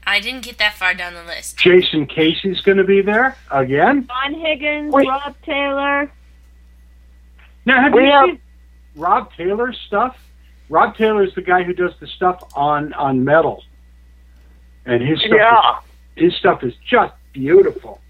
I 0.07 0.21
didn't 0.21 0.43
get 0.45 0.59
that 0.59 0.75
far 0.75 0.95
down 0.95 1.15
the 1.15 1.23
list. 1.25 1.59
Jason 1.59 2.07
Casey's 2.07 2.61
going 2.61 2.79
to 2.79 2.85
be 2.85 3.03
there 3.03 3.37
again. 3.51 4.07
Don 4.09 4.35
Higgins, 4.35 4.93
Rob 4.93 5.35
Taylor. 5.45 6.11
Now, 7.65 7.83
have 7.83 7.93
We 7.95 8.07
you 8.07 8.11
have- 8.11 8.27
seen 8.27 8.41
Rob 8.97 9.33
Taylor's 9.37 9.79
stuff? 9.87 10.19
Rob 10.69 10.97
Taylor's 10.97 11.35
the 11.35 11.43
guy 11.43 11.63
who 11.63 11.73
does 11.73 11.93
the 12.01 12.07
stuff 12.07 12.43
on 12.57 12.93
on 12.95 13.25
metal, 13.25 13.63
and 14.87 15.03
his 15.03 15.21
stuff 15.21 15.33
Yeah. 15.33 15.79
is, 16.17 16.33
his 16.33 16.39
stuff 16.39 16.65
is 16.65 16.75
just 16.89 17.13
beautiful. 17.33 18.01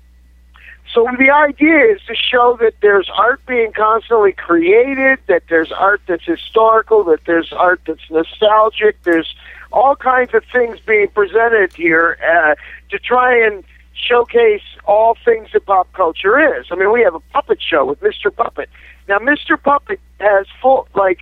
So 0.95 1.07
the 1.18 1.30
idea 1.30 1.78
is 1.95 2.01
to 2.07 2.14
show 2.14 2.57
that 2.61 2.74
there's 2.80 3.09
art 3.11 3.45
being 3.47 3.72
constantly 3.72 4.32
created, 4.32 5.18
that 5.26 5.43
there's 5.49 5.72
art 5.72 6.03
that's 6.07 6.24
historical, 6.24 7.03
that 7.05 7.24
there's 7.24 7.53
art 7.53 7.80
that's 7.86 8.09
nostalgic, 8.11 9.03
there's 9.03 9.34
all 9.72 9.96
kinds 9.96 10.34
of 10.34 10.44
things 10.52 10.78
being 10.80 11.08
presented 11.08 11.72
here 11.72 12.18
uh, 12.22 12.54
to 12.90 12.98
try 12.98 13.44
and 13.44 13.64
showcase 13.94 14.62
all 14.84 15.16
things 15.24 15.48
that 15.52 15.64
pop 15.66 15.92
culture 15.92 16.58
is. 16.58 16.66
I 16.70 16.74
mean, 16.74 16.92
we 16.92 17.02
have 17.02 17.14
a 17.14 17.20
puppet 17.20 17.60
show 17.60 17.84
with 17.84 18.00
Mr. 18.00 18.34
Puppet. 18.34 18.68
Now, 19.08 19.18
Mr. 19.18 19.60
Puppet 19.62 20.00
has 20.20 20.46
full 20.60 20.88
like 20.94 21.20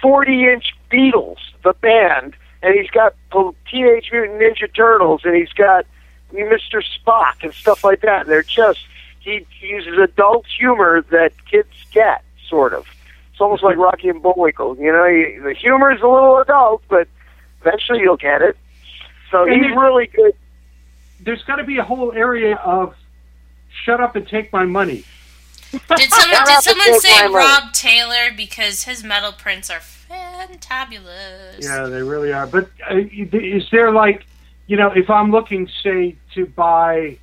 40 0.00 0.44
inch 0.52 0.74
Beatles, 0.90 1.38
the 1.62 1.72
band, 1.74 2.34
and 2.62 2.74
he's 2.74 2.90
got 2.90 3.14
the 3.32 3.52
Teenage 3.70 4.10
Mutant 4.12 4.40
Ninja 4.40 4.72
Turtles, 4.74 5.22
and 5.24 5.34
he's 5.34 5.52
got 5.52 5.86
Mr. 6.32 6.82
Spock 6.82 7.42
and 7.42 7.52
stuff 7.54 7.84
like 7.84 8.00
that. 8.00 8.22
And 8.22 8.30
They're 8.30 8.42
just 8.42 8.80
he 9.20 9.46
uses 9.60 9.98
adult 9.98 10.46
humor 10.46 11.02
that 11.10 11.32
kids 11.50 11.70
get, 11.92 12.24
sort 12.48 12.74
of. 12.74 12.86
It's 13.30 13.40
almost 13.40 13.62
like 13.62 13.76
Rocky 13.76 14.08
and 14.08 14.20
Bullwinkle. 14.20 14.76
You 14.78 14.92
know, 14.92 15.06
he, 15.06 15.38
the 15.38 15.54
humor 15.54 15.92
is 15.92 16.02
a 16.02 16.08
little 16.08 16.38
adult, 16.38 16.82
but 16.88 17.06
eventually 17.64 18.00
you'll 18.00 18.16
get 18.16 18.42
it. 18.42 18.56
So 19.30 19.44
And 19.44 19.52
he's 19.54 19.62
there's- 19.62 19.76
really 19.78 20.06
good. 20.08 20.34
There's 21.20 21.42
got 21.44 21.56
to 21.56 21.64
be 21.64 21.78
a 21.78 21.84
whole 21.84 22.12
area 22.12 22.56
of 22.56 22.94
"Shut 23.84 24.00
up 24.00 24.16
and 24.16 24.26
take 24.26 24.52
my 24.52 24.64
money." 24.64 25.04
Did 25.70 25.80
someone 26.12 26.44
did 26.44 26.62
someone 26.62 27.00
say 27.00 27.22
my 27.22 27.28
money. 27.28 27.34
Rob 27.46 27.72
Taylor 27.72 28.32
because 28.36 28.82
his 28.84 29.02
metal 29.04 29.32
prints 29.32 29.70
are 29.70 29.78
fantabulous? 29.80 31.62
Yeah, 31.62 31.86
they 31.86 32.02
really 32.02 32.32
are. 32.32 32.46
But 32.46 32.68
uh, 32.90 32.96
is 33.12 33.64
there 33.70 33.90
like, 33.92 34.26
you 34.66 34.76
know, 34.76 34.88
if 34.94 35.08
I'm 35.08 35.30
looking, 35.30 35.68
say, 35.82 36.16
to 36.34 36.46
buy 36.46 37.16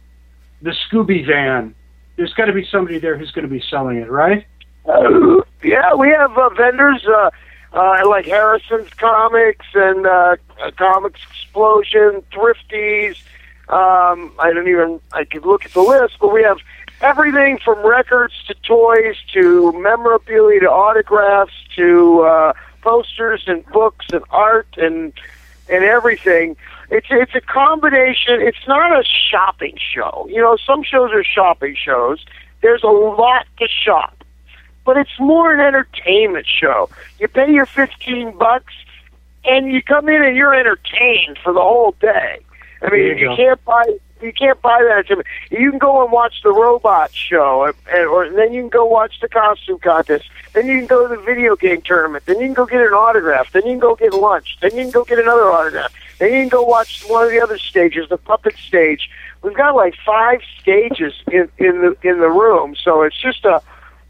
the 0.61 0.71
Scooby 0.71 1.25
van, 1.27 1.75
there's 2.15 2.33
got 2.33 2.45
to 2.45 2.53
be 2.53 2.65
somebody 2.65 2.99
there 2.99 3.17
who's 3.17 3.31
going 3.31 3.47
to 3.47 3.53
be 3.53 3.61
selling 3.69 3.97
it, 3.97 4.09
right? 4.09 4.45
Uh, 4.87 5.41
yeah, 5.63 5.93
we 5.93 6.09
have 6.09 6.35
uh, 6.37 6.49
vendors 6.49 7.05
uh, 7.05 7.29
uh, 7.73 8.07
like 8.07 8.25
Harrison's 8.25 8.89
Comics 8.93 9.65
and 9.73 10.05
uh, 10.05 10.37
Comics 10.77 11.21
Explosion, 11.29 12.23
Thrifties. 12.31 13.17
Um, 13.69 14.33
I 14.39 14.51
don't 14.53 14.67
even. 14.67 14.99
I 15.13 15.25
could 15.25 15.45
look 15.45 15.65
at 15.65 15.73
the 15.73 15.81
list, 15.81 16.15
but 16.19 16.33
we 16.33 16.41
have 16.43 16.57
everything 17.01 17.59
from 17.63 17.85
records 17.85 18.33
to 18.47 18.55
toys 18.55 19.15
to 19.33 19.71
memorabilia 19.73 20.61
to 20.61 20.69
autographs 20.69 21.53
to 21.75 22.21
uh, 22.21 22.53
posters 22.81 23.43
and 23.47 23.65
books 23.67 24.07
and 24.11 24.23
art 24.31 24.67
and 24.77 25.13
and 25.69 25.83
everything. 25.83 26.57
It's 26.89 27.07
it's 27.11 27.35
a 27.35 27.41
combination. 27.41 28.41
It's 28.41 28.67
not 28.67 28.91
a 28.91 29.03
shopping 29.03 29.77
show. 29.77 30.27
You 30.29 30.41
know, 30.41 30.57
some 30.57 30.83
shows 30.83 31.11
are 31.13 31.23
shopping 31.23 31.75
shows. 31.75 32.25
There's 32.61 32.83
a 32.83 32.87
lot 32.87 33.45
to 33.59 33.67
shop, 33.67 34.18
but 34.89 34.97
it's 34.97 35.19
more 35.19 35.53
an 35.53 35.59
entertainment 35.59 36.47
show. 36.47 36.89
You 37.19 37.27
pay 37.27 37.53
your 37.53 37.67
fifteen 37.67 38.35
bucks, 38.35 38.73
and 39.45 39.71
you 39.71 39.83
come 39.83 40.09
in 40.09 40.23
and 40.23 40.35
you're 40.35 40.55
entertained 40.55 41.37
for 41.43 41.53
the 41.53 41.61
whole 41.61 41.91
day. 42.01 42.39
I 42.81 42.89
mean, 42.89 43.01
you 43.19 43.29
you, 43.29 43.35
can't 43.35 43.63
buy 43.65 43.83
you 44.19 44.33
can't 44.33 44.59
buy 44.63 44.79
that. 44.81 45.23
You 45.51 45.69
can 45.69 45.77
go 45.77 46.01
and 46.03 46.11
watch 46.11 46.41
the 46.41 46.49
robot 46.49 47.13
show, 47.13 47.65
and, 47.65 47.75
and- 47.93 48.07
or 48.07 48.31
then 48.31 48.51
you 48.51 48.63
can 48.63 48.69
go 48.69 48.83
watch 48.83 49.19
the 49.21 49.29
costume 49.29 49.77
contest. 49.77 50.25
Then 50.53 50.65
you 50.65 50.79
can 50.79 50.87
go 50.87 51.07
to 51.07 51.15
the 51.15 51.21
video 51.21 51.55
game 51.55 51.83
tournament. 51.83 52.23
Then 52.25 52.39
you 52.39 52.47
can 52.47 52.55
go 52.55 52.65
get 52.65 52.81
an 52.81 52.93
autograph. 52.93 53.51
Then 53.51 53.67
you 53.67 53.73
can 53.73 53.79
go 53.79 53.95
get 53.95 54.15
lunch. 54.15 54.57
Then 54.59 54.75
you 54.75 54.85
can 54.85 54.91
go 54.91 55.03
get 55.03 55.19
another 55.19 55.51
autograph. 55.51 55.93
Then 56.17 56.33
you 56.33 56.39
can 56.39 56.49
go 56.49 56.63
watch 56.63 57.03
one 57.07 57.25
of 57.25 57.29
the 57.29 57.39
other 57.39 57.59
stages, 57.59 58.09
the 58.09 58.17
puppet 58.17 58.57
stage. 58.57 59.07
We've 59.43 59.55
got 59.55 59.75
like 59.75 59.93
five 60.03 60.39
stages 60.59 61.13
in 61.31 61.47
in 61.59 61.81
the 61.81 61.95
in 62.01 62.21
the 62.21 62.31
room, 62.31 62.75
so 62.75 63.03
it's 63.03 63.21
just 63.21 63.45
a. 63.45 63.61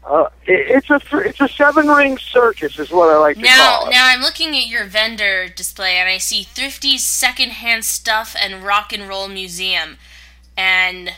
Uh, 0.04 0.28
it, 0.46 0.76
it's 0.76 0.90
a 0.90 0.98
th- 0.98 1.26
it's 1.26 1.40
a 1.40 1.48
seven 1.48 1.86
ring 1.88 2.16
circus 2.18 2.78
is 2.78 2.90
what 2.90 3.10
I 3.10 3.18
like 3.18 3.36
to 3.36 3.42
Now, 3.42 3.78
call 3.78 3.88
it. 3.88 3.90
now 3.90 4.06
I'm 4.08 4.20
looking 4.20 4.56
at 4.56 4.66
your 4.66 4.84
vendor 4.84 5.48
display 5.48 5.96
and 5.96 6.08
I 6.08 6.18
see 6.18 6.42
Thrifty's 6.42 7.04
secondhand 7.04 7.84
stuff 7.84 8.34
and 8.40 8.64
rock 8.64 8.92
and 8.92 9.06
roll 9.08 9.28
museum, 9.28 9.98
and 10.56 11.14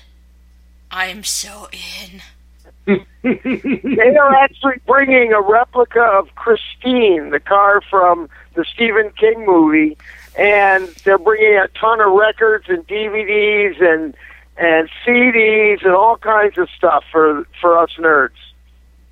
I'm 0.91 1.23
so 1.25 1.69
in. 1.73 2.23
they 3.23 4.17
are 4.17 4.35
actually 4.35 4.81
bringing 4.87 5.33
a 5.33 5.41
replica 5.41 6.03
of 6.03 6.35
Christine, 6.35 7.31
the 7.31 7.39
car 7.41 7.81
from 7.89 8.29
the 8.55 8.65
Stephen 8.65 9.11
King 9.13 9.47
movie, 9.47 9.97
and 10.37 10.89
they're 11.05 11.19
bringing 11.19 11.57
a 11.57 11.69
ton 11.69 12.01
of 12.01 12.13
records 12.13 12.65
and 12.69 12.87
DVDs 12.89 13.81
and 13.81 14.15
and 14.57 14.89
CDs 15.07 15.85
and 15.85 15.95
all 15.95 16.17
kinds 16.17 16.59
of 16.59 16.69
stuff 16.77 17.05
for 17.13 17.47
for 17.61 17.79
us 17.79 17.91
nerds. 17.99 18.31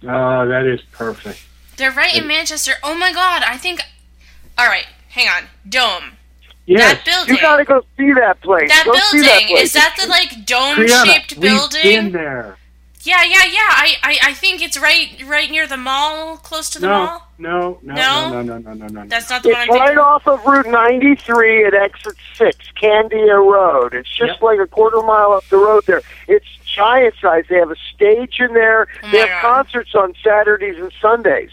Oh, 0.03 0.46
that 0.48 0.64
is 0.66 0.80
perfect. 0.92 1.42
They're 1.76 1.90
right 1.92 2.14
in 2.16 2.26
Manchester. 2.26 2.72
Oh 2.82 2.94
my 2.94 3.12
god, 3.12 3.42
I 3.46 3.57
think. 3.57 3.80
All 4.59 4.66
right, 4.66 4.86
hang 5.09 5.28
on. 5.28 5.48
Dome. 5.68 6.12
Yes. 6.66 6.98
That 6.98 7.05
building. 7.05 7.34
You 7.34 7.40
gotta 7.40 7.64
go 7.64 7.84
see 7.96 8.12
that 8.12 8.40
place. 8.42 8.68
That 8.68 8.84
go 8.86 8.94
see 9.11 9.20
that 9.20 9.26
building 9.40 9.46
place. 9.48 9.62
is 9.64 9.72
that 9.72 9.96
the 10.01 10.07
like 10.09 10.46
dome 10.46 10.76
Kriana, 10.76 11.05
shaped 11.05 11.36
we've 11.36 11.82
been 11.82 12.12
there. 12.12 12.57
Yeah, 13.03 13.22
yeah, 13.24 13.44
yeah. 13.46 13.70
I, 13.70 13.94
I, 14.03 14.18
I 14.24 14.34
think 14.34 14.61
it's 14.62 14.78
right 14.78 15.22
right 15.26 15.51
near 15.51 15.66
the 15.66 15.78
mall, 15.78 16.36
close 16.36 16.68
to 16.70 16.78
the 16.78 16.86
No, 16.86 16.92
mall. 17.07 17.28
no, 17.38 17.78
no, 17.82 17.94
No? 17.94 18.30
no, 18.30 18.42
no, 18.42 18.59
no, 18.59 18.72
no, 18.74 18.86
no, 18.86 19.03
no. 19.03 19.07
That's 19.09 19.30
not 19.30 19.42
the 19.42 19.48
one 19.48 19.57
I'm 19.57 19.68
It's 19.68 19.70
right 19.78 19.86
thinking. 19.88 19.98
off 19.98 20.26
of 20.28 20.44
Route 20.44 20.68
93 20.68 21.64
at 21.64 21.72
exit 21.74 22.14
6, 22.36 22.57
Candia 22.78 23.36
Road. 23.36 23.94
It's 23.94 24.09
just 24.11 24.32
Yep. 24.34 24.42
like 24.42 24.59
a 24.61 24.66
quarter 24.66 25.01
mile 25.01 25.32
up 25.32 25.48
the 25.48 25.57
road 25.57 25.84
there. 25.86 26.03
It's 26.28 26.44
giant 26.81 27.14
size. 27.20 27.45
They 27.49 27.57
have 27.57 27.70
a 27.70 27.76
stage 27.95 28.41
in 28.41 28.55
there. 28.55 28.89
Oh 29.03 29.11
they 29.11 29.18
have 29.18 29.28
God. 29.28 29.43
concerts 29.43 29.95
on 29.95 30.14
Saturdays 30.24 30.78
and 30.78 30.93
Sundays. 31.01 31.51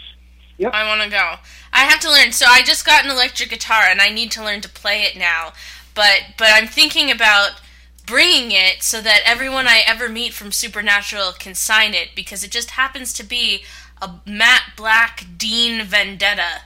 I 0.60 0.88
want 0.88 1.02
to 1.02 1.10
go. 1.10 1.34
I 1.72 1.84
have 1.84 2.00
to 2.00 2.10
learn. 2.10 2.32
So 2.32 2.46
I 2.48 2.62
just 2.62 2.84
got 2.84 3.04
an 3.04 3.10
electric 3.10 3.50
guitar, 3.50 3.84
and 3.88 4.00
I 4.00 4.08
need 4.08 4.30
to 4.32 4.42
learn 4.42 4.60
to 4.62 4.68
play 4.68 5.02
it 5.02 5.16
now. 5.16 5.52
But 5.94 6.34
but 6.36 6.48
I'm 6.50 6.66
thinking 6.66 7.10
about 7.10 7.60
bringing 8.06 8.50
it 8.52 8.82
so 8.82 9.00
that 9.02 9.20
everyone 9.24 9.66
I 9.66 9.82
ever 9.86 10.08
meet 10.08 10.32
from 10.32 10.50
Supernatural 10.50 11.32
can 11.38 11.54
sign 11.54 11.94
it 11.94 12.08
because 12.16 12.42
it 12.42 12.50
just 12.50 12.70
happens 12.70 13.12
to 13.14 13.22
be 13.22 13.64
a 14.00 14.14
matte 14.26 14.72
black 14.76 15.26
Dean 15.36 15.84
Vendetta, 15.84 16.62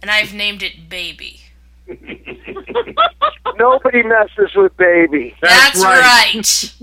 and 0.00 0.10
I've 0.10 0.32
named 0.32 0.62
it 0.62 0.88
Baby. 0.88 1.40
Nobody 3.58 4.02
messes 4.02 4.54
with 4.54 4.76
Baby. 4.76 5.34
That's, 5.42 5.82
right. 5.82 6.74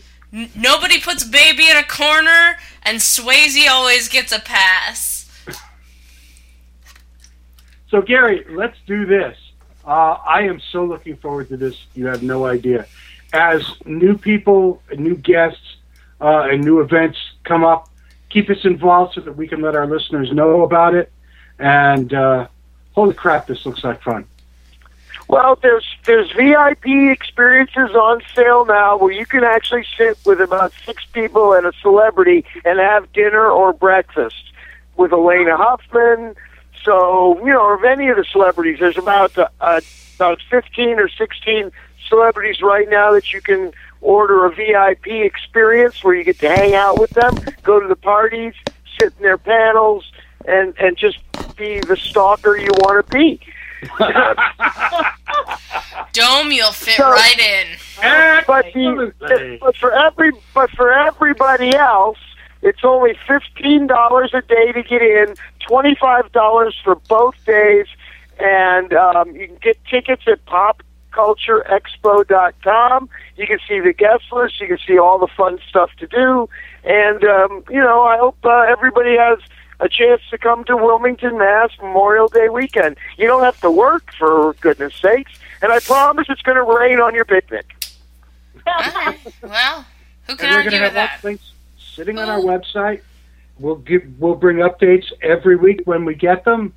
Nobody 0.54 1.00
puts 1.00 1.24
Baby 1.24 1.70
in 1.70 1.76
a 1.78 1.82
corner, 1.82 2.58
and 2.82 2.98
Swayze 2.98 3.66
always 3.70 4.08
gets 4.08 4.32
a 4.32 4.38
pass. 4.38 5.30
So, 7.88 8.02
Gary, 8.02 8.44
let's 8.50 8.76
do 8.86 9.06
this. 9.06 9.36
Uh, 9.84 10.18
I 10.26 10.42
am 10.42 10.60
so 10.72 10.84
looking 10.84 11.16
forward 11.16 11.48
to 11.48 11.56
this. 11.56 11.86
You 11.94 12.06
have 12.06 12.22
no 12.22 12.44
idea. 12.44 12.86
As 13.32 13.62
new 13.86 14.18
people, 14.18 14.82
new 14.94 15.14
guests, 15.16 15.76
uh, 16.20 16.48
and 16.50 16.62
new 16.62 16.80
events 16.80 17.18
come 17.44 17.64
up, 17.64 17.88
keep 18.28 18.50
us 18.50 18.64
involved 18.64 19.14
so 19.14 19.22
that 19.22 19.36
we 19.36 19.48
can 19.48 19.62
let 19.62 19.74
our 19.74 19.86
listeners 19.86 20.30
know 20.32 20.62
about 20.62 20.94
it. 20.94 21.10
And 21.58 22.12
uh, 22.12 22.48
holy 22.92 23.14
crap, 23.14 23.46
this 23.46 23.64
looks 23.64 23.84
like 23.84 24.02
fun. 24.02 24.26
Well, 25.28 25.58
there's 25.60 25.84
there's 26.04 26.30
VIP 26.32 26.86
experiences 26.86 27.94
on 27.94 28.22
sale 28.34 28.64
now 28.64 28.96
where 28.96 29.12
you 29.12 29.26
can 29.26 29.44
actually 29.44 29.84
sit 29.96 30.18
with 30.24 30.40
about 30.40 30.72
six 30.84 31.04
people 31.12 31.52
and 31.52 31.66
a 31.66 31.72
celebrity 31.82 32.44
and 32.64 32.78
have 32.78 33.12
dinner 33.12 33.46
or 33.48 33.72
breakfast 33.72 34.52
with 34.96 35.12
Alaina 35.12 35.56
Huffman. 35.56 36.34
So 36.84 37.38
you 37.44 37.52
know, 37.52 37.62
or 37.62 37.84
any 37.86 38.08
of 38.08 38.16
the 38.16 38.24
celebrities. 38.24 38.78
There's 38.78 38.98
about 38.98 39.36
uh, 39.36 39.80
about 40.16 40.40
fifteen 40.48 40.98
or 40.98 41.08
sixteen 41.08 41.72
celebrities 42.08 42.62
right 42.62 42.88
now 42.88 43.12
that 43.12 43.32
you 43.32 43.40
can 43.40 43.72
order 44.00 44.46
a 44.46 44.54
VIP 44.54 45.06
experience 45.08 46.04
where 46.04 46.14
you 46.14 46.22
get 46.22 46.38
to 46.38 46.48
hang 46.48 46.74
out 46.74 47.00
with 47.00 47.10
them, 47.10 47.34
go 47.62 47.80
to 47.80 47.88
the 47.88 47.96
parties, 47.96 48.54
sit 48.98 49.12
in 49.16 49.22
their 49.22 49.38
panels, 49.38 50.10
and 50.46 50.74
and 50.78 50.96
just 50.96 51.18
be 51.56 51.80
the 51.80 51.96
stalker 51.96 52.56
you 52.56 52.70
want 52.78 53.04
to 53.04 53.12
be. 53.12 53.40
Dome, 56.12 56.50
you'll 56.52 56.72
fit 56.72 56.96
So- 56.96 57.10
right 57.10 57.38
in. 57.38 57.66
but 58.46 58.72
the, 58.72 59.58
but 59.60 59.76
for 59.76 59.92
every 59.92 60.32
but 60.54 60.70
for 60.70 60.90
everybody 60.92 61.74
else, 61.74 62.18
it's 62.62 62.84
only 62.84 63.14
fifteen 63.26 63.86
dollars 63.86 64.32
a 64.34 64.40
day 64.42 64.72
to 64.72 64.82
get 64.82 65.02
in, 65.02 65.34
twenty 65.66 65.94
five 65.94 66.30
dollars 66.32 66.74
for 66.82 66.94
both 67.08 67.34
days, 67.44 67.86
and 68.38 68.92
um, 68.94 69.34
you 69.36 69.46
can 69.48 69.56
get 69.62 69.76
tickets 69.90 70.22
at 70.26 70.44
popcultureexpo.com. 70.46 73.08
You 73.36 73.46
can 73.46 73.58
see 73.68 73.80
the 73.80 73.92
guest 73.92 74.24
list. 74.32 74.58
You 74.60 74.68
can 74.68 74.78
see 74.86 74.98
all 74.98 75.18
the 75.18 75.26
fun 75.28 75.58
stuff 75.68 75.90
to 75.98 76.06
do, 76.06 76.48
and 76.84 77.22
um, 77.24 77.64
you 77.70 77.80
know, 77.80 78.02
I 78.02 78.16
hope 78.18 78.36
uh, 78.44 78.60
everybody 78.68 79.16
has 79.16 79.38
a 79.80 79.88
chance 79.88 80.22
to 80.30 80.38
come 80.38 80.64
to 80.64 80.76
Wilmington, 80.76 81.38
Mass. 81.38 81.70
Memorial 81.80 82.28
Day 82.28 82.48
weekend. 82.48 82.96
You 83.18 83.26
don't 83.26 83.42
have 83.44 83.60
to 83.60 83.70
work, 83.70 84.12
for 84.18 84.54
goodness 84.60 84.94
sakes, 84.94 85.32
and 85.62 85.70
I 85.72 85.80
promise 85.80 86.26
it's 86.28 86.42
going 86.42 86.56
to 86.56 86.62
rain 86.62 87.00
on 87.00 87.14
your 87.14 87.24
picnic. 87.24 87.66
well, 89.42 89.84
who 90.26 90.36
can 90.36 90.50
we're 90.50 90.56
argue 90.56 90.70
with 90.80 90.92
have 90.94 91.22
that? 91.22 91.38
sitting 91.78 92.18
on 92.18 92.28
our 92.28 92.40
website. 92.40 93.02
We'll 93.58 93.76
give 93.76 94.02
we'll 94.18 94.34
bring 94.34 94.58
updates 94.58 95.06
every 95.22 95.56
week 95.56 95.80
when 95.84 96.04
we 96.04 96.14
get 96.14 96.44
them. 96.44 96.74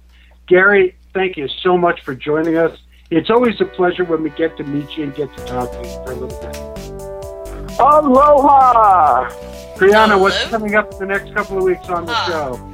Gary, 0.48 0.96
thank 1.14 1.36
you 1.36 1.48
so 1.48 1.78
much 1.78 2.02
for 2.04 2.16
joining 2.16 2.56
us. 2.58 2.78
It's 3.12 3.30
always 3.30 3.60
a 3.60 3.66
pleasure 3.66 4.04
when 4.06 4.24
we 4.24 4.30
get 4.32 4.56
to 4.58 4.64
meet 4.64 4.96
you 4.96 5.04
and 5.06 5.16
get 5.16 5.36
to 5.36 5.46
talk 5.46 5.72
to 5.72 5.78
you 5.80 5.94
for 6.06 6.12
a 6.12 6.16
little 6.16 6.40
bit. 6.40 7.80
Aloha! 7.80 9.30
Brianna, 9.78 10.20
what's 10.20 10.44
coming 10.46 10.76
up 10.76 10.92
in 10.94 11.00
the 11.00 11.06
next 11.06 11.34
couple 11.34 11.58
of 11.58 11.64
weeks 11.64 11.88
on 11.90 12.06
the 12.06 12.12
Ah. 12.14 12.26
show? 12.28 12.74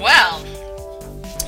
Well, 0.00 0.44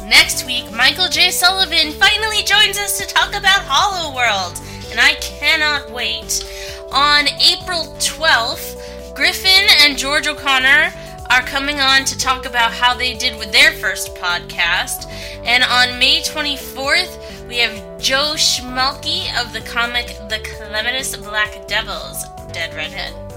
next 0.06 0.46
week, 0.46 0.72
Michael 0.72 1.08
J. 1.08 1.30
Sullivan 1.30 1.92
finally 1.92 2.42
joins 2.42 2.78
us 2.78 2.96
to 2.98 3.06
talk 3.06 3.30
about 3.30 3.60
Hollow 3.66 4.16
World, 4.16 4.58
and 4.90 4.98
I 4.98 5.14
cannot 5.20 5.90
wait. 5.90 6.44
On 6.90 7.28
April 7.28 7.94
12th, 7.98 9.14
Griffin 9.14 9.68
and 9.80 9.98
George 9.98 10.26
O'Connor 10.26 10.90
are 11.28 11.42
coming 11.42 11.78
on 11.78 12.06
to 12.06 12.16
talk 12.16 12.46
about 12.46 12.72
how 12.72 12.94
they 12.94 13.14
did 13.14 13.38
with 13.38 13.52
their 13.52 13.72
first 13.72 14.14
podcast. 14.14 15.12
And 15.44 15.62
on 15.62 15.98
May 15.98 16.22
24th, 16.22 17.46
we 17.48 17.58
have 17.58 18.00
Joe 18.00 18.32
Schmalke 18.34 19.28
of 19.38 19.52
the 19.52 19.60
comic 19.60 20.06
The 20.30 20.38
Calamitous 20.38 21.16
Black 21.16 21.68
Devils, 21.68 22.24
Dead 22.52 22.74
Redhead. 22.74 23.27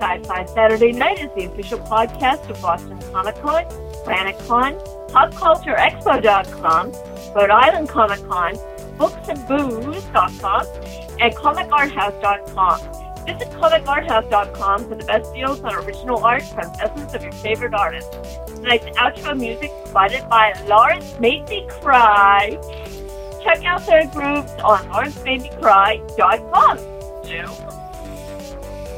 Sci-Fi 0.00 0.46
Saturday 0.46 0.92
Night 0.92 1.20
is 1.20 1.28
the 1.36 1.44
official 1.44 1.78
podcast 1.78 2.48
of 2.48 2.60
Boston 2.62 2.98
Comic 3.12 3.34
Con, 3.36 3.64
PlanetCon, 4.06 4.80
PopCultureExpo.com, 5.10 6.92
Rhode 7.34 7.50
Island 7.50 7.88
Comic 7.90 8.26
Con, 8.26 8.54
BooksAndBooze.com, 8.96 10.66
and 11.20 11.34
ComicArthouse.com. 11.34 12.80
Visit 13.26 13.50
ComicArthouse.com 13.50 14.88
for 14.88 14.94
the 14.94 15.04
best 15.04 15.34
deals 15.34 15.60
on 15.60 15.74
original 15.74 16.24
art 16.24 16.44
from 16.44 16.72
essence 16.80 17.12
of 17.12 17.22
your 17.22 17.32
favorite 17.32 17.74
artists. 17.74 18.16
Tonight's 18.54 18.86
outro 18.96 19.36
music 19.38 19.70
provided 19.84 20.26
by 20.30 20.54
Lawrence 20.66 21.20
Made 21.20 21.46
Me 21.50 21.68
Cry. 21.68 22.58
Check 23.42 23.66
out 23.66 23.84
their 23.84 24.06
groups 24.06 24.52
on 24.64 24.82
lawrencemademecry.com. 24.88 26.78
Joe? 27.26 27.79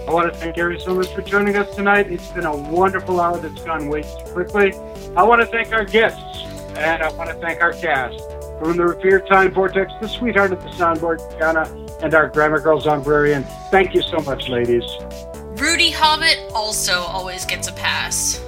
I 0.09 0.11
want 0.13 0.33
to 0.33 0.39
thank 0.39 0.57
Gary 0.57 0.81
so 0.81 0.95
much 0.95 1.15
for 1.15 1.23
joining 1.23 1.57
us 1.57 1.75
tonight. 1.77 2.11
It's 2.11 2.29
been 2.33 2.45
a 2.45 2.57
wonderful 2.57 3.21
hour 3.21 3.39
that's 3.39 3.63
gone 3.63 3.89
way 3.89 4.03
too 4.03 4.33
quickly. 4.33 4.73
I 5.17 5.23
want 5.23 5.41
to 5.43 5.47
thank 5.47 5.73
our 5.73 5.85
guests, 5.85 6.43
and 6.77 7.03
I 7.03 7.13
want 7.13 7.31
to 7.31 7.37
thank 7.37 7.63
our 7.63 7.73
cast. 7.73 8.19
From 8.59 8.77
the 8.77 8.85
Revere 8.85 9.21
Time 9.21 9.53
Vortex, 9.53 9.93
the 10.01 10.09
sweetheart 10.09 10.53
of 10.53 10.63
the 10.63 10.71
soundboard, 10.71 11.19
Brianna, 11.39 12.03
and 12.03 12.15
our 12.15 12.29
Grammar 12.29 12.61
Girls 12.61 12.85
Zombrarian. 12.85 13.45
Thank 13.71 13.95
you 13.95 14.03
so 14.03 14.19
much, 14.19 14.49
ladies. 14.49 14.85
Rudy 15.61 15.91
Hobbit 15.91 16.39
also 16.53 17.01
always 17.03 17.45
gets 17.45 17.69
a 17.69 17.73
pass. 17.73 18.39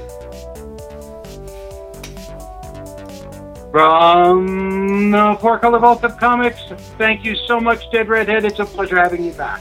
From 3.70 5.12
the 5.12 5.38
Four 5.40 5.60
Color 5.60 5.78
Vault 5.78 6.04
of 6.04 6.16
Comics, 6.18 6.62
thank 6.98 7.24
you 7.24 7.36
so 7.36 7.60
much, 7.60 7.90
Dead 7.92 8.08
Redhead. 8.08 8.44
It's 8.44 8.58
a 8.58 8.64
pleasure 8.64 8.96
having 8.96 9.24
you 9.24 9.32
back. 9.32 9.60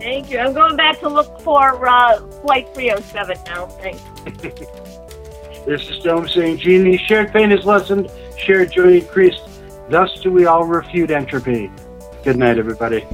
Thank 0.00 0.30
you. 0.30 0.38
I'm 0.38 0.54
going 0.54 0.76
back 0.76 0.98
to 1.00 1.08
look 1.08 1.40
for 1.42 1.86
uh, 1.86 2.20
Flight 2.42 2.72
307 2.74 3.36
now. 3.46 3.66
Thanks. 3.66 4.02
This 5.66 5.88
is 5.90 5.98
Dome 5.98 6.26
saying, 6.26 6.56
Genie, 6.56 6.96
shared 6.96 7.32
pain 7.32 7.52
is 7.52 7.66
lessened, 7.66 8.10
shared 8.36 8.72
joy 8.72 8.96
increased. 8.96 9.42
Thus 9.90 10.10
do 10.22 10.32
we 10.32 10.46
all 10.46 10.64
refute 10.64 11.10
entropy. 11.10 11.70
Good 12.24 12.38
night, 12.38 12.58
everybody. 12.58 13.06